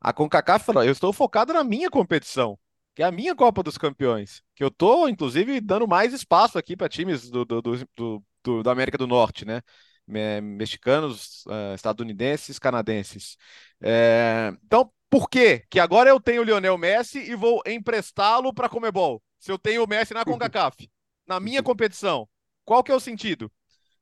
A 0.00 0.12
CONCACAF 0.12 0.64
falou: 0.64 0.84
eu 0.84 0.92
estou 0.92 1.12
focado 1.12 1.52
na 1.52 1.64
minha 1.64 1.90
competição, 1.90 2.58
que 2.94 3.02
é 3.02 3.06
a 3.06 3.12
minha 3.12 3.34
Copa 3.34 3.62
dos 3.62 3.78
Campeões. 3.78 4.42
Que 4.54 4.64
eu 4.64 4.68
estou, 4.68 5.08
inclusive, 5.08 5.60
dando 5.60 5.86
mais 5.88 6.12
espaço 6.12 6.58
aqui 6.58 6.76
para 6.76 6.88
times 6.88 7.30
do, 7.30 7.44
do, 7.44 7.62
do, 7.62 8.24
do, 8.44 8.62
da 8.62 8.72
América 8.72 8.98
do 8.98 9.06
Norte, 9.06 9.44
né? 9.44 9.62
Mexicanos, 10.08 11.44
uh, 11.46 11.74
estadunidenses, 11.74 12.58
canadenses. 12.58 13.36
É... 13.80 14.52
Então, 14.64 14.90
por 15.10 15.28
quê? 15.28 15.64
Que 15.70 15.78
agora 15.78 16.10
eu 16.10 16.20
tenho 16.20 16.42
o 16.42 16.44
Lionel 16.44 16.76
Messi 16.78 17.18
e 17.18 17.34
vou 17.34 17.62
emprestá-lo 17.66 18.52
para 18.52 18.68
Comebol. 18.68 19.22
Se 19.38 19.52
eu 19.52 19.58
tenho 19.58 19.84
o 19.84 19.86
Messi 19.86 20.14
na 20.14 20.24
CONCACAF, 20.26 20.90
na 21.26 21.38
minha 21.38 21.62
competição, 21.62 22.28
qual 22.64 22.82
que 22.82 22.90
é 22.90 22.94
o 22.94 23.00
sentido? 23.00 23.50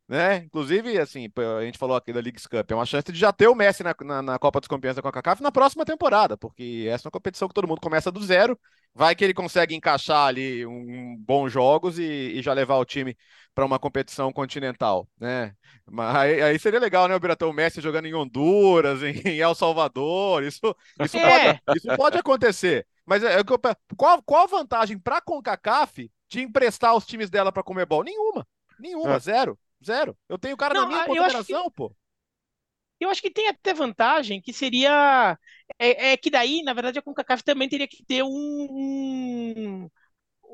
Né? 0.09 0.37
Inclusive, 0.37 0.99
assim, 0.99 1.29
a 1.59 1.65
gente 1.65 1.79
falou 1.79 1.97
aqui 1.97 2.13
da 2.13 2.21
Leagues 2.21 2.47
Cup, 2.47 2.71
é 2.71 2.75
uma 2.75 2.87
chance 2.87 3.11
de 3.11 3.19
já 3.19 3.33
ter 3.33 3.49
o 3.49 3.55
Messi 3.55 3.83
na, 3.83 3.95
na, 4.01 4.23
na 4.23 4.39
Copa 4.39 4.61
dos 4.61 4.69
Campeões 4.69 4.95
da 4.95 5.03
CONCACAF 5.03 5.43
na 5.43 5.51
próxima 5.51 5.85
temporada, 5.85 6.37
porque 6.37 6.87
essa 6.89 7.07
é 7.07 7.09
uma 7.09 7.13
competição 7.13 7.49
que 7.49 7.55
todo 7.55 7.67
mundo 7.67 7.81
começa 7.81 8.13
do 8.13 8.23
zero, 8.23 8.59
vai 8.95 9.17
que 9.17 9.25
ele 9.25 9.35
consegue 9.35 9.75
encaixar 9.75 10.29
ali 10.29 10.65
um, 10.65 11.17
bons 11.19 11.51
jogos 11.53 11.99
e, 11.99 12.03
e 12.03 12.43
já 12.43 12.53
levar 12.53 12.77
o 12.77 12.85
time 12.85 13.17
para 13.53 13.65
uma 13.65 13.79
competição 13.79 14.33
continental, 14.33 15.09
né? 15.19 15.55
Mas 15.91 16.15
aí, 16.15 16.43
aí, 16.43 16.59
seria 16.59 16.79
legal, 16.79 17.09
né, 17.09 17.17
o 17.17 17.21
Biratão 17.21 17.53
Messi 17.53 17.81
jogando 17.81 18.07
em 18.07 18.15
Honduras, 18.15 19.03
em, 19.05 19.21
em 19.25 19.41
El 19.41 19.55
Salvador, 19.55 20.45
isso, 20.45 20.77
isso, 21.03 21.17
é. 21.17 21.55
pode, 21.67 21.79
isso 21.79 21.97
pode 21.97 22.19
acontecer. 22.19 22.87
Mas 23.05 23.25
é, 23.25 23.41
é 23.41 23.45
qual, 23.97 24.23
qual 24.23 24.45
a 24.45 24.47
vantagem 24.47 24.99
para 24.99 25.19
a 25.19 25.23
CONCACAF 25.23 26.11
de 26.29 26.43
emprestar 26.43 26.95
os 26.95 27.07
times 27.07 27.29
dela 27.29 27.51
para 27.51 27.63
Comebol? 27.63 28.05
Nenhuma. 28.05 28.47
Nenhuma, 28.79 29.15
é. 29.15 29.21
zero. 29.21 29.59
Zero. 29.87 30.16
Eu 30.28 30.39
tenho 30.39 30.55
o 30.55 30.59
cara 30.59 30.74
não, 30.74 30.82
na 30.82 30.89
minha 30.89 31.03
ah, 31.03 31.07
confederação, 31.07 31.70
pô. 31.70 31.95
Eu 32.99 33.11
acho 33.11 33.20
que 33.20 33.30
tem 33.30 33.49
até 33.49 33.74
vantagem 33.74 34.41
que 34.41 34.53
seria. 34.53 35.39
É, 35.78 36.12
é, 36.12 36.16
que 36.16 36.30
daí, 36.30 36.62
na 36.62 36.72
verdade, 36.72 36.99
a 36.99 37.03
CONCACAF 37.03 37.45
também 37.45 37.68
teria 37.68 37.87
que 37.87 38.05
ter 38.05 38.22
um. 38.22 38.28
um, 38.30 39.91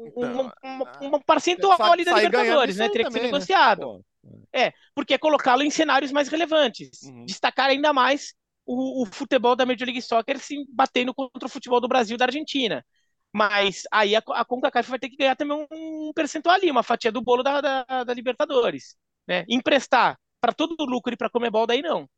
então, 0.07 0.53
um, 1.01 1.17
um 1.17 1.21
percentual 1.21 1.81
ali 1.93 2.05
da 2.05 2.15
Libertadores, 2.15 2.77
né? 2.77 2.89
Teria 2.89 3.07
que 3.07 3.13
ser 3.13 3.21
né? 3.21 3.27
negociado. 3.27 4.05
Né? 4.25 4.43
É, 4.53 4.73
porque 4.95 5.15
é 5.15 5.19
colocá-lo 5.19 5.63
em 5.63 5.71
cenários 5.71 6.11
mais 6.11 6.29
relevantes. 6.29 7.03
Uhum. 7.03 7.25
Destacar 7.25 7.71
ainda 7.71 7.93
mais 7.93 8.35
o, 8.67 9.03
o, 9.03 9.07
futebol 9.07 9.55
da 9.55 9.67
Major 9.67 9.87
League 9.87 10.03
Soccer 10.03 10.39
se 10.39 10.65
batendo 10.69 11.15
contra 11.15 11.47
o 11.47 11.51
futebol 11.51 11.81
do 11.81 11.89
Brasil 11.89 12.15
e 12.17 12.19
da 12.19 12.25
Argentina. 12.25 12.85
Mas 13.33 13.85
aí 13.91 14.15
a, 14.15 14.23
a 14.33 14.45
CONCACAF 14.45 14.91
vai 14.91 14.99
ter 14.99 15.09
que 15.09 15.17
ganhar 15.17 15.37
também 15.37 15.67
um 15.71 16.13
percentual 16.13 16.57
ali, 16.57 16.71
uma 16.71 16.83
fatia 16.83 17.11
do 17.11 17.23
bolo 17.23 17.43
da, 17.43 17.61
da, 17.61 18.05
da 18.05 18.15
Libertadores. 18.15 18.97
Né? 19.27 19.45
Emprestar 19.49 20.19
para 20.41 20.53
todo 20.53 20.75
o 20.79 20.85
lucro 20.85 21.13
e 21.13 21.17
para 21.17 21.31
Comebol, 21.31 21.67
daí 21.67 21.83
não. 21.83 22.09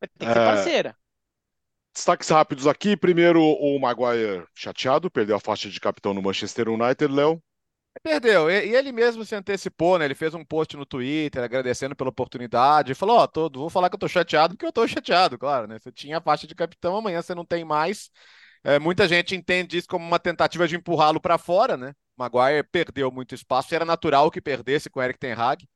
Vai 0.00 0.08
ter 0.08 0.18
que 0.18 0.32
ser 0.32 0.38
é. 0.38 0.46
parceira. 0.46 0.96
Destaques 1.94 2.28
rápidos 2.28 2.66
aqui. 2.66 2.96
Primeiro, 2.96 3.42
o 3.42 3.78
Maguire 3.78 4.46
chateado, 4.54 5.10
perdeu 5.10 5.36
a 5.36 5.40
faixa 5.40 5.68
de 5.68 5.80
capitão 5.80 6.14
no 6.14 6.22
Manchester 6.22 6.68
United, 6.68 7.12
Léo. 7.12 7.42
Perdeu, 8.02 8.48
e 8.48 8.74
ele 8.74 8.92
mesmo 8.92 9.24
se 9.24 9.34
antecipou, 9.34 9.98
né? 9.98 10.04
Ele 10.04 10.14
fez 10.14 10.32
um 10.32 10.44
post 10.44 10.76
no 10.76 10.86
Twitter 10.86 11.42
agradecendo 11.42 11.96
pela 11.96 12.08
oportunidade. 12.08 12.94
Falou: 12.94 13.18
Ó, 13.18 13.28
oh, 13.36 13.50
vou 13.52 13.68
falar 13.68 13.90
que 13.90 13.96
eu 13.96 13.98
tô 13.98 14.08
chateado, 14.08 14.54
porque 14.54 14.64
eu 14.64 14.72
tô 14.72 14.86
chateado, 14.86 15.36
claro, 15.36 15.66
né? 15.66 15.78
Você 15.78 15.90
tinha 15.90 16.18
a 16.18 16.20
faixa 16.20 16.46
de 16.46 16.54
capitão, 16.54 16.96
amanhã 16.96 17.20
você 17.20 17.34
não 17.34 17.44
tem 17.44 17.64
mais. 17.64 18.08
É, 18.62 18.78
muita 18.78 19.08
gente 19.08 19.34
entende 19.34 19.76
isso 19.76 19.88
como 19.88 20.06
uma 20.06 20.18
tentativa 20.20 20.68
de 20.68 20.76
empurrá-lo 20.76 21.20
para 21.20 21.36
fora, 21.36 21.76
né? 21.76 21.92
Maguire 22.16 22.62
perdeu 22.70 23.10
muito 23.10 23.34
espaço, 23.34 23.74
era 23.74 23.84
natural 23.84 24.30
que 24.30 24.40
perdesse 24.40 24.88
com 24.88 25.00
o 25.00 25.02
Eric 25.02 25.18
Ten 25.18 25.32
Hag 25.32 25.66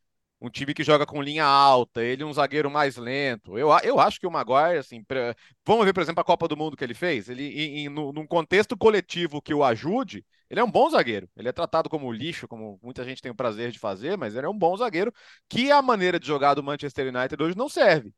um 0.45 0.51
time 0.51 0.74
que 0.74 0.84
joga 0.84 1.07
com 1.07 1.22
linha 1.22 1.45
alta, 1.45 2.03
ele 2.03 2.22
um 2.22 2.32
zagueiro 2.32 2.70
mais 2.70 2.97
lento. 2.97 3.59
Eu, 3.59 3.70
eu 3.82 3.99
acho 3.99 4.20
que 4.20 4.26
o 4.26 4.30
Maguire, 4.30 4.78
assim, 4.78 5.03
pra... 5.03 5.34
vamos 5.66 5.86
ver, 5.86 5.95
por 5.95 6.03
exemplo, 6.03 6.20
a 6.20 6.24
Copa 6.24 6.47
do 6.47 6.57
Mundo 6.57 6.76
que 6.76 6.84
ele 6.84 6.95
fez. 6.95 7.28
Ele, 7.30 7.45
em, 7.49 7.86
em, 7.86 7.88
num 7.88 8.26
contexto 8.26 8.76
coletivo 8.76 9.40
que 9.40 9.55
o 9.55 9.64
ajude, 9.64 10.24
ele 10.51 10.61
é 10.61 10.64
um 10.64 10.70
bom 10.70 10.90
zagueiro. 10.90 11.28
Ele 11.34 11.49
é 11.49 11.53
tratado 11.53 11.88
como 11.88 12.12
lixo, 12.12 12.47
como 12.47 12.78
muita 12.82 13.05
gente 13.05 13.22
tem 13.22 13.32
o 13.32 13.34
prazer 13.34 13.70
de 13.70 13.78
fazer, 13.78 14.18
mas 14.18 14.36
ele 14.36 14.47
é 14.47 14.49
um 14.49 14.59
bom 14.59 14.76
zagueiro 14.76 15.12
que 15.49 15.70
a 15.70 15.80
maneira 15.80 16.20
de 16.20 16.26
jogar 16.26 16.55
do 16.55 16.62
Manchester 16.62 17.09
United 17.14 17.42
hoje 17.42 17.57
não 17.57 17.68
serve. 17.68 18.12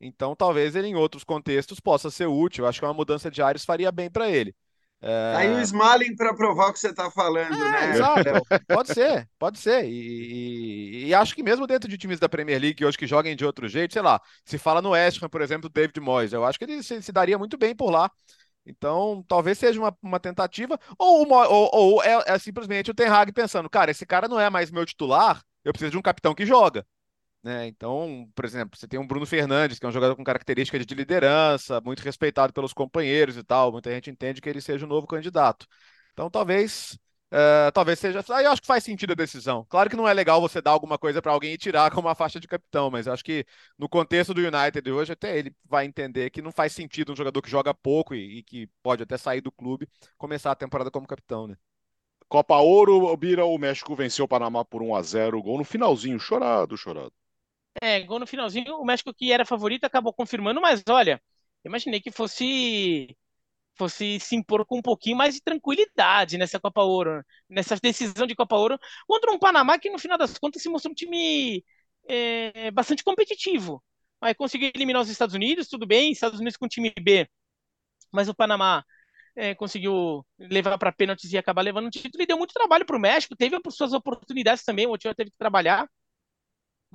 Então, 0.00 0.34
talvez 0.36 0.74
ele 0.76 0.88
em 0.88 0.94
outros 0.94 1.24
contextos 1.24 1.80
possa 1.80 2.10
ser 2.10 2.26
útil. 2.26 2.66
Acho 2.66 2.80
que 2.80 2.86
uma 2.86 2.94
mudança 2.94 3.30
de 3.30 3.42
áreas 3.42 3.64
faria 3.64 3.92
bem 3.92 4.10
para 4.10 4.30
ele. 4.30 4.54
É... 5.00 5.34
Aí 5.36 5.54
o 5.54 5.60
Smalling 5.60 6.16
para 6.16 6.34
provar 6.34 6.68
o 6.68 6.72
que 6.72 6.78
você 6.78 6.88
está 6.88 7.10
falando, 7.10 7.54
é, 7.54 7.70
né? 7.70 7.90
Exato. 7.90 8.22
pode 8.66 8.94
ser, 8.94 9.28
pode 9.38 9.58
ser. 9.58 9.84
E, 9.84 9.90
e, 9.90 11.06
e, 11.06 11.14
acho 11.14 11.34
que 11.34 11.42
mesmo 11.42 11.66
dentro 11.66 11.88
de 11.88 11.98
times 11.98 12.18
da 12.18 12.28
Premier 12.28 12.60
League 12.60 12.84
hoje 12.84 12.96
que 12.96 13.06
joguem 13.06 13.36
de 13.36 13.44
outro 13.44 13.68
jeito, 13.68 13.92
sei 13.92 14.02
lá, 14.02 14.20
se 14.44 14.56
fala 14.58 14.80
no 14.80 14.90
West 14.90 15.22
Ham, 15.22 15.28
por 15.28 15.42
exemplo, 15.42 15.68
do 15.68 15.72
David 15.72 16.00
Moyes, 16.00 16.32
eu 16.32 16.44
acho 16.44 16.58
que 16.58 16.64
ele 16.64 16.82
se, 16.82 17.02
se, 17.02 17.12
daria 17.12 17.38
muito 17.38 17.58
bem 17.58 17.74
por 17.74 17.90
lá. 17.90 18.10
Então, 18.64 19.24
talvez 19.28 19.58
seja 19.58 19.78
uma, 19.78 19.96
uma 20.02 20.18
tentativa, 20.18 20.78
ou, 20.98 21.24
ou, 21.30 21.70
ou 21.72 22.02
é, 22.02 22.24
é, 22.26 22.38
simplesmente 22.38 22.90
o 22.90 22.94
Ten 22.94 23.06
Hag 23.06 23.32
pensando, 23.32 23.70
cara, 23.70 23.92
esse 23.92 24.04
cara 24.04 24.26
não 24.26 24.40
é 24.40 24.50
mais 24.50 24.72
meu 24.72 24.84
titular, 24.84 25.40
eu 25.64 25.72
preciso 25.72 25.92
de 25.92 25.98
um 25.98 26.02
capitão 26.02 26.34
que 26.34 26.44
joga. 26.44 26.84
Né? 27.46 27.68
Então, 27.68 28.28
por 28.34 28.44
exemplo, 28.44 28.76
você 28.76 28.88
tem 28.88 28.98
um 28.98 29.06
Bruno 29.06 29.24
Fernandes, 29.24 29.78
que 29.78 29.86
é 29.86 29.88
um 29.88 29.92
jogador 29.92 30.16
com 30.16 30.24
características 30.24 30.84
de 30.84 30.94
liderança, 30.96 31.80
muito 31.80 32.00
respeitado 32.00 32.52
pelos 32.52 32.72
companheiros 32.72 33.36
e 33.36 33.44
tal. 33.44 33.70
Muita 33.70 33.88
gente 33.92 34.10
entende 34.10 34.40
que 34.40 34.48
ele 34.48 34.60
seja 34.60 34.84
o 34.84 34.88
novo 34.88 35.06
candidato. 35.06 35.64
Então, 36.12 36.28
talvez, 36.28 36.98
uh, 37.32 37.70
talvez 37.72 38.00
seja. 38.00 38.24
Aí 38.30 38.44
eu 38.44 38.50
acho 38.50 38.60
que 38.62 38.66
faz 38.66 38.82
sentido 38.82 39.12
a 39.12 39.14
decisão. 39.14 39.64
Claro 39.68 39.88
que 39.88 39.94
não 39.94 40.08
é 40.08 40.12
legal 40.12 40.40
você 40.40 40.60
dar 40.60 40.72
alguma 40.72 40.98
coisa 40.98 41.22
para 41.22 41.30
alguém 41.30 41.52
e 41.52 41.58
tirar 41.58 41.88
com 41.94 42.00
uma 42.00 42.16
faixa 42.16 42.40
de 42.40 42.48
capitão, 42.48 42.90
mas 42.90 43.06
acho 43.06 43.22
que 43.22 43.46
no 43.78 43.88
contexto 43.88 44.34
do 44.34 44.40
United 44.40 44.90
hoje, 44.90 45.12
até 45.12 45.38
ele 45.38 45.54
vai 45.64 45.86
entender 45.86 46.30
que 46.30 46.42
não 46.42 46.50
faz 46.50 46.72
sentido 46.72 47.12
um 47.12 47.16
jogador 47.16 47.40
que 47.42 47.50
joga 47.50 47.72
pouco 47.72 48.12
e, 48.12 48.38
e 48.38 48.42
que 48.42 48.68
pode 48.82 49.04
até 49.04 49.16
sair 49.16 49.40
do 49.40 49.52
clube 49.52 49.88
começar 50.18 50.50
a 50.50 50.56
temporada 50.56 50.90
como 50.90 51.06
capitão, 51.06 51.46
né? 51.46 51.56
Copa 52.28 52.56
Ouro, 52.58 53.16
Bira, 53.16 53.44
o 53.44 53.56
México 53.56 53.94
venceu 53.94 54.24
o 54.24 54.28
Panamá 54.28 54.64
por 54.64 54.82
1 54.82 54.96
a 54.96 55.02
0 55.02 55.40
gol 55.42 55.58
no 55.58 55.64
finalzinho, 55.64 56.18
chorado, 56.18 56.76
chorado. 56.76 57.12
É, 57.82 58.00
gol 58.02 58.18
no 58.18 58.26
finalzinho, 58.26 58.76
o 58.76 58.84
México 58.84 59.12
que 59.14 59.32
era 59.32 59.44
favorito 59.44 59.84
acabou 59.84 60.12
confirmando, 60.12 60.60
mas 60.60 60.82
olha, 60.88 61.20
imaginei 61.64 62.00
que 62.00 62.10
fosse 62.10 63.16
fosse 63.76 64.20
se 64.20 64.36
impor 64.36 64.66
com 64.66 64.78
um 64.78 64.82
pouquinho 64.82 65.16
mais 65.16 65.34
de 65.36 65.42
tranquilidade 65.42 66.38
nessa 66.38 66.60
Copa 66.60 66.82
Ouro, 66.82 67.24
nessa 67.48 67.76
decisão 67.76 68.26
de 68.26 68.34
Copa 68.36 68.56
Ouro, 68.56 68.78
contra 69.06 69.32
um 69.32 69.38
Panamá 69.38 69.78
que 69.78 69.90
no 69.90 69.98
final 69.98 70.18
das 70.18 70.38
contas 70.38 70.62
se 70.62 70.68
mostrou 70.70 70.92
um 70.92 70.94
time 70.94 71.64
é, 72.08 72.70
bastante 72.72 73.04
competitivo. 73.04 73.82
Aí 74.20 74.34
conseguiu 74.34 74.70
eliminar 74.74 75.02
os 75.02 75.08
Estados 75.10 75.34
Unidos, 75.34 75.68
tudo 75.68 75.86
bem, 75.86 76.12
Estados 76.12 76.40
Unidos 76.40 76.56
com 76.58 76.68
time 76.68 76.92
B, 77.02 77.28
mas 78.12 78.28
o 78.28 78.34
Panamá 78.34 78.84
é, 79.36 79.54
conseguiu 79.54 80.26
levar 80.38 80.78
para 80.78 80.92
pênaltis 80.92 81.32
e 81.32 81.38
acabar 81.38 81.62
levando 81.62 81.86
o 81.86 81.90
título 81.90 82.22
e 82.22 82.26
deu 82.26 82.38
muito 82.38 82.54
trabalho 82.54 82.86
para 82.86 82.96
o 82.96 83.00
México, 83.00 83.36
teve 83.36 83.58
suas 83.70 83.92
oportunidades 83.92 84.64
também, 84.64 84.86
o 84.86 84.92
Ochoa 84.92 85.14
teve 85.14 85.30
que 85.30 85.38
trabalhar, 85.38 85.88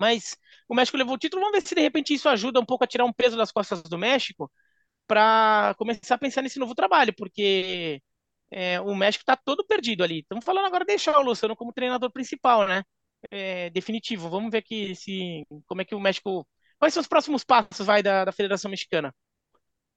mas 0.02 0.36
o 0.68 0.76
México 0.76 0.98
levou 0.98 1.16
o 1.16 1.18
título. 1.18 1.42
Vamos 1.44 1.60
ver 1.60 1.68
se 1.68 1.76
de 1.76 1.82
repente 1.82 2.14
isso 2.14 2.28
ajuda 2.28 2.60
um 2.60 2.66
pouco 2.66 2.84
a 2.84 2.88
tirar 2.88 3.06
um 3.06 3.14
peso 3.14 3.38
das 3.38 3.52
costas 3.52 3.84
do 3.84 3.98
México 4.00 4.52
para 5.08 5.76
começar 5.78 6.16
a 6.16 6.18
pensar 6.18 6.42
nesse 6.42 6.60
novo 6.60 6.76
trabalho, 6.76 7.14
porque 7.16 8.02
é, 8.52 8.82
o 8.82 8.96
México 8.96 9.24
está 9.24 9.36
todo 9.38 9.66
perdido 9.66 10.04
ali. 10.04 10.20
Estamos 10.22 10.46
falando 10.46 10.66
agora 10.66 10.86
de 10.86 10.90
deixar 10.90 11.18
o 11.20 11.24
Luciano 11.24 11.56
como 11.56 11.74
treinador 11.74 12.12
principal, 12.12 12.68
né? 12.68 12.84
É, 13.32 13.70
definitivo. 13.72 14.30
Vamos 14.30 14.52
ver 14.52 14.60
aqui 14.60 14.96
se 14.96 15.46
como 15.68 15.82
é 15.82 15.86
que 15.86 15.96
o 15.96 16.00
México. 16.00 16.48
Quais 16.80 16.94
são 16.94 17.02
os 17.02 17.08
próximos 17.08 17.44
passos 17.44 17.86
vai 17.86 18.02
da, 18.04 18.26
da 18.26 18.32
Federação 18.32 18.72
Mexicana? 18.72 19.14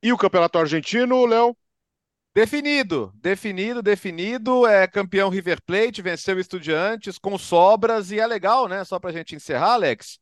E 0.03 0.13
o 0.13 0.19
Campeonato 0.19 0.59
Argentino, 0.59 1.25
Léo? 1.27 1.57
Definido, 2.35 3.13
definido, 3.15 3.81
definido. 3.81 4.67
É 4.67 4.87
campeão 4.89 5.29
River 5.29 5.63
Plate, 5.65 6.03
venceu 6.03 6.39
Estudiantes 6.39 7.17
com 7.17 7.39
sobras 7.39 8.11
e 8.11 8.19
é 8.19 8.27
legal, 8.27 8.67
né? 8.67 8.85
Só 8.85 8.99
para 8.99 9.11
a 9.11 9.13
gente 9.13 9.37
encerrar, 9.37 9.75
Alex, 9.75 10.19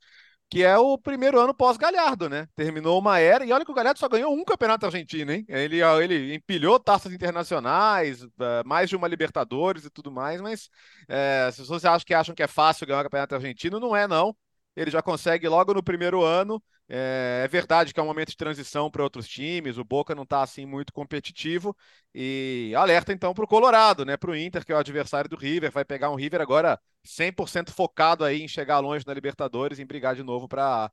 que 0.51 0.63
é 0.63 0.77
o 0.77 0.99
primeiro 0.99 1.41
ano 1.41 1.55
pós-Galhardo, 1.55 2.29
né? 2.29 2.47
Terminou 2.55 2.99
uma 2.99 3.19
era, 3.19 3.47
e 3.47 3.53
olha 3.53 3.65
que 3.65 3.71
o 3.71 3.75
Galhardo 3.75 3.99
só 3.99 4.09
ganhou 4.09 4.35
um 4.35 4.45
campeonato 4.45 4.85
argentino, 4.85 5.33
hein? 5.33 5.47
Ele, 5.49 5.81
ele 6.03 6.35
empilhou 6.35 6.79
taças 6.79 7.13
internacionais, 7.15 8.23
eh, 8.23 8.63
mais 8.67 8.91
de 8.91 8.97
uma 8.97 9.09
Libertadores 9.09 9.87
e 9.87 9.91
tudo 9.91 10.13
mais, 10.13 10.41
mas 10.43 10.69
é, 11.09 11.51
se 11.51 11.65
vocês 11.65 11.87
acham 11.87 12.05
que 12.05 12.13
acham 12.13 12.35
que 12.35 12.43
é 12.43 12.47
fácil 12.47 12.87
ganhar 12.87 13.01
o 13.01 13.05
campeonato 13.05 13.35
argentino, 13.35 13.81
não 13.81 13.97
é, 13.97 14.07
não. 14.07 14.37
Ele 14.77 14.91
já 14.91 15.03
consegue 15.03 15.49
logo 15.49 15.75
no 15.75 15.83
primeiro 15.83 16.23
ano. 16.23 16.62
É, 16.89 17.43
é 17.45 17.49
verdade 17.49 17.93
que 17.95 18.01
é 18.01 18.03
um 18.03 18.07
momento 18.07 18.31
de 18.31 18.37
transição 18.37 18.91
para 18.91 19.03
outros 19.03 19.27
times, 19.29 19.79
o 19.79 19.85
Boca 19.85 20.14
não 20.14 20.25
está 20.25 20.43
assim 20.43 20.66
muito 20.66 20.93
competitivo. 20.93 21.77
E 22.14 22.73
alerta 22.77 23.12
então 23.12 23.33
para 23.35 23.45
o 23.45 23.49
Colorado, 23.49 24.05
né? 24.05 24.16
Para 24.16 24.31
o 24.31 24.37
Inter, 24.37 24.64
que 24.64 24.73
é 24.73 24.75
o 24.75 24.79
adversário 24.79 25.29
do 25.31 25.37
River, 25.37 25.70
vai 25.70 25.85
pegar 25.85 26.11
um 26.11 26.14
River 26.16 26.41
agora 26.41 26.79
100% 27.05 27.73
focado 27.73 28.25
aí 28.25 28.43
em 28.43 28.49
chegar 28.49 28.79
longe 28.81 29.07
na 29.07 29.14
Libertadores, 29.14 29.79
em 29.79 29.87
brigar 29.87 30.14
de 30.14 30.23
novo 30.23 30.49
para 30.49 30.91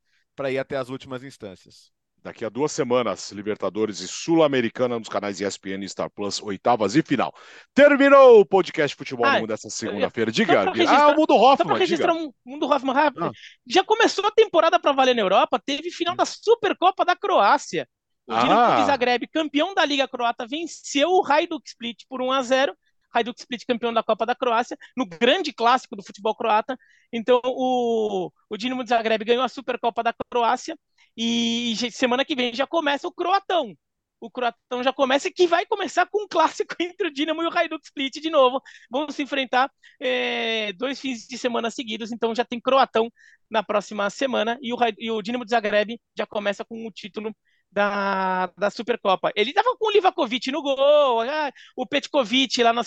ir 0.51 0.57
até 0.57 0.77
as 0.77 0.89
últimas 0.89 1.23
instâncias. 1.23 1.91
Daqui 2.21 2.43
a 2.43 2.49
duas 2.49 2.73
semanas, 2.73 3.31
Libertadores 3.31 4.01
e 4.01 4.07
Sul-Americana 4.07 4.99
nos 4.99 5.07
canais 5.07 5.39
ESPN 5.39 5.83
e 5.83 5.89
Star 5.89 6.09
Plus, 6.09 6.41
oitavas 6.41 6.95
e 6.95 7.01
final. 7.01 7.33
Terminou 7.73 8.41
o 8.41 8.45
podcast 8.45 8.95
Futebol 8.95 9.25
ah, 9.25 9.33
no 9.33 9.39
Mundo 9.39 9.47
dessa 9.47 9.69
segunda-feira. 9.69 10.29
Diga, 10.29 10.65
ah, 10.89 11.07
o 11.09 11.15
Mundo 11.15 11.35
Hoffman. 11.35 11.73
Só 11.75 11.79
registrar 11.79 12.13
um 12.13 12.33
Mundo 12.45 12.67
Hoffman 12.67 12.93
rápido. 12.93 13.25
Ah. 13.25 13.31
Já 13.65 13.85
começou 13.85 14.25
a 14.25 14.31
temporada 14.31 14.77
para 14.77 14.91
valer 14.91 15.15
na 15.15 15.21
Europa, 15.21 15.61
teve 15.65 15.89
final 15.91 16.13
da 16.13 16.25
Supercopa 16.25 17.05
da 17.05 17.15
Croácia. 17.15 17.87
O 18.27 18.33
ah. 18.33 18.41
Dinamo 18.41 18.85
Zagreb, 18.85 19.27
campeão 19.31 19.73
da 19.73 19.85
Liga 19.85 20.07
Croata, 20.07 20.45
venceu 20.45 21.09
o 21.09 21.25
Hajduk 21.25 21.65
Split 21.65 22.03
por 22.09 22.21
1 22.21 22.31
a 22.33 22.41
0 22.41 22.77
Hajduk 23.13 23.39
Split 23.39 23.65
campeão 23.65 23.93
da 23.93 24.03
Copa 24.03 24.25
da 24.25 24.35
Croácia, 24.35 24.77
no 24.95 25.05
grande 25.05 25.53
clássico 25.53 25.95
do 25.95 26.03
futebol 26.03 26.35
croata. 26.35 26.77
Então, 27.11 27.41
o, 27.43 28.31
o 28.49 28.57
Dinamo 28.57 28.83
de 28.83 28.89
Zagreb 28.89 29.23
ganhou 29.23 29.43
a 29.43 29.49
Supercopa 29.49 30.03
da 30.03 30.13
Croácia 30.29 30.77
e 31.21 31.75
semana 31.91 32.23
que 32.23 32.33
vem 32.33 32.53
já 32.53 32.65
começa 32.65 33.05
o 33.05 33.11
Croatão. 33.11 33.75
O 34.21 34.31
Croatão 34.31 34.81
já 34.81 34.93
começa, 34.93 35.29
que 35.29 35.47
vai 35.47 35.65
começar 35.65 36.05
com 36.05 36.23
um 36.23 36.27
clássico 36.29 36.73
entre 36.79 37.07
o 37.07 37.13
Dinamo 37.13 37.43
e 37.43 37.45
o 37.45 37.49
Hajduk 37.49 37.83
Split 37.83 38.21
de 38.21 38.29
novo. 38.29 38.61
Vão 38.89 39.09
se 39.09 39.21
enfrentar 39.21 39.69
é, 39.99 40.71
dois 40.73 40.99
fins 40.99 41.27
de 41.27 41.37
semana 41.37 41.69
seguidos, 41.69 42.13
então 42.13 42.33
já 42.33 42.45
tem 42.45 42.59
Croatão 42.59 43.11
na 43.49 43.61
próxima 43.61 44.09
semana 44.09 44.57
e 44.61 44.73
o, 44.73 44.77
e 44.97 45.11
o 45.11 45.21
Dinamo 45.21 45.43
de 45.43 45.51
Zagreb 45.51 45.99
já 46.17 46.25
começa 46.25 46.63
com 46.63 46.87
o 46.87 46.91
título 46.91 47.35
da, 47.69 48.47
da 48.57 48.69
Supercopa. 48.69 49.29
Ele 49.35 49.51
tava 49.51 49.75
com 49.77 49.87
o 49.87 49.91
Livakovic 49.91 50.49
no 50.51 50.61
gol, 50.61 51.21
ah, 51.21 51.51
o 51.75 51.85
Petkovic 51.85 52.63
lá 52.63 52.71
no 52.71 52.81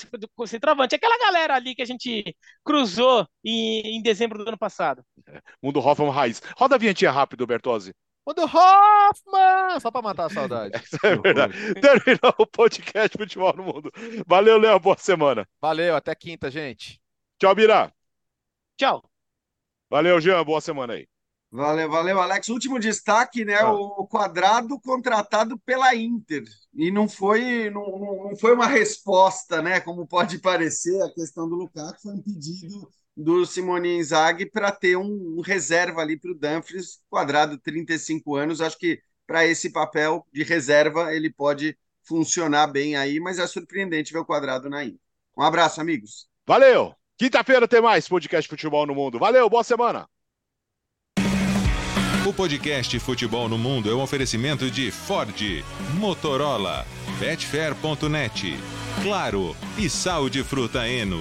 centroavante, 0.47 0.95
aquela 0.95 1.19
galera 1.19 1.55
ali 1.55 1.75
que 1.75 1.83
a 1.83 1.87
gente 1.87 2.35
cruzou 2.65 3.27
em, 3.45 3.99
em 3.99 4.03
dezembro 4.03 4.43
do 4.43 4.49
ano 4.49 4.59
passado. 4.59 5.05
É, 5.29 5.41
mundo 5.63 5.81
Hoffman 5.81 6.11
Raiz. 6.11 6.41
Roda 6.57 6.77
a 6.77 6.79
vinhetinha 6.79 7.11
rápido, 7.11 7.47
Bertozzi. 7.47 7.93
Mundo 8.27 8.43
Hoffman! 8.43 9.81
Só 9.81 9.91
para 9.91 10.03
matar 10.03 10.27
a 10.27 10.31
saudade. 10.31 10.73
é 11.05 11.17
verdade. 11.17 11.55
Terminou 11.75 12.35
o 12.39 12.47
podcast 12.47 13.19
Futebol 13.19 13.53
no 13.57 13.65
Mundo. 13.65 13.91
Valeu, 14.27 14.59
Léo. 14.59 14.79
Boa 14.79 14.97
semana. 14.97 15.49
Valeu, 15.61 15.97
até 15.97 16.15
quinta, 16.15 16.51
gente. 16.51 17.01
Tchau, 17.39 17.55
Bira. 17.55 17.93
Tchau. 18.77 19.03
Valeu, 19.91 20.21
Jean. 20.21 20.45
Boa 20.45 20.61
semana 20.61 20.95
aí. 20.95 21.09
Valeu, 21.51 21.91
valeu, 21.91 22.21
Alex. 22.21 22.49
Último 22.49 22.79
destaque, 22.79 23.45
né? 23.45 23.57
Ah. 23.57 23.73
O 23.73 24.07
quadrado 24.07 24.81
contratado 24.81 25.59
pela 25.59 25.95
Inter. 25.95 26.45
E 26.75 26.91
não 26.91 27.09
foi, 27.09 27.69
não, 27.71 27.85
não 28.29 28.37
foi 28.37 28.55
uma 28.55 28.67
resposta, 28.67 29.61
né? 29.61 29.81
Como 29.81 30.07
pode 30.07 30.39
parecer, 30.39 31.03
a 31.03 31.13
questão 31.13 31.49
do 31.49 31.57
Lukaku 31.57 32.01
foi 32.01 32.15
um 32.15 32.23
pedido 32.23 32.89
do 33.17 33.45
Simone 33.45 33.99
Inzaghi 33.99 34.47
para 34.47 34.73
ter 34.73 34.97
um, 34.97 35.39
um, 35.39 35.41
reserva 35.41 36.01
ali 36.01 36.19
para 36.19 36.31
o 36.31 36.35
Dumfries, 36.35 37.01
quadrado 37.11 37.59
35 37.59 38.37
anos. 38.37 38.61
Acho 38.61 38.79
que 38.79 39.01
para 39.27 39.47
esse 39.47 39.71
papel 39.71 40.27
de 40.33 40.43
reserva 40.43 41.15
ele 41.15 41.31
pode 41.31 41.77
funcionar 42.03 42.67
bem 42.67 42.97
aí, 42.97 43.21
mas 43.21 43.39
é 43.39 43.47
surpreendente 43.47 44.13
ver 44.13 44.19
o 44.19 44.25
quadrado 44.25 44.69
na 44.69 44.85
Inter. 44.85 45.01
Um 45.37 45.43
abraço, 45.43 45.81
amigos. 45.81 46.27
Valeu! 46.47 46.95
Quinta-feira 47.17 47.69
tem 47.69 47.81
mais 47.81 48.09
podcast 48.09 48.49
Futebol 48.49 48.87
no 48.87 48.95
Mundo. 48.95 49.19
Valeu, 49.19 49.49
boa 49.49 49.63
semana! 49.63 50.09
O 52.27 52.33
podcast 52.33 52.99
Futebol 53.01 53.49
no 53.49 53.59
Mundo 53.59 53.91
é 53.91 53.95
um 53.95 54.03
oferecimento 54.03 54.71
de 54.71 54.91
Ford, 54.91 55.37
Motorola, 55.95 56.87
Betfair.net, 57.19 58.55
Claro 59.03 59.57
e 59.77 59.89
Sal 59.91 60.29
de 60.29 60.45
Fruta 60.45 60.87
Eno. 60.87 61.21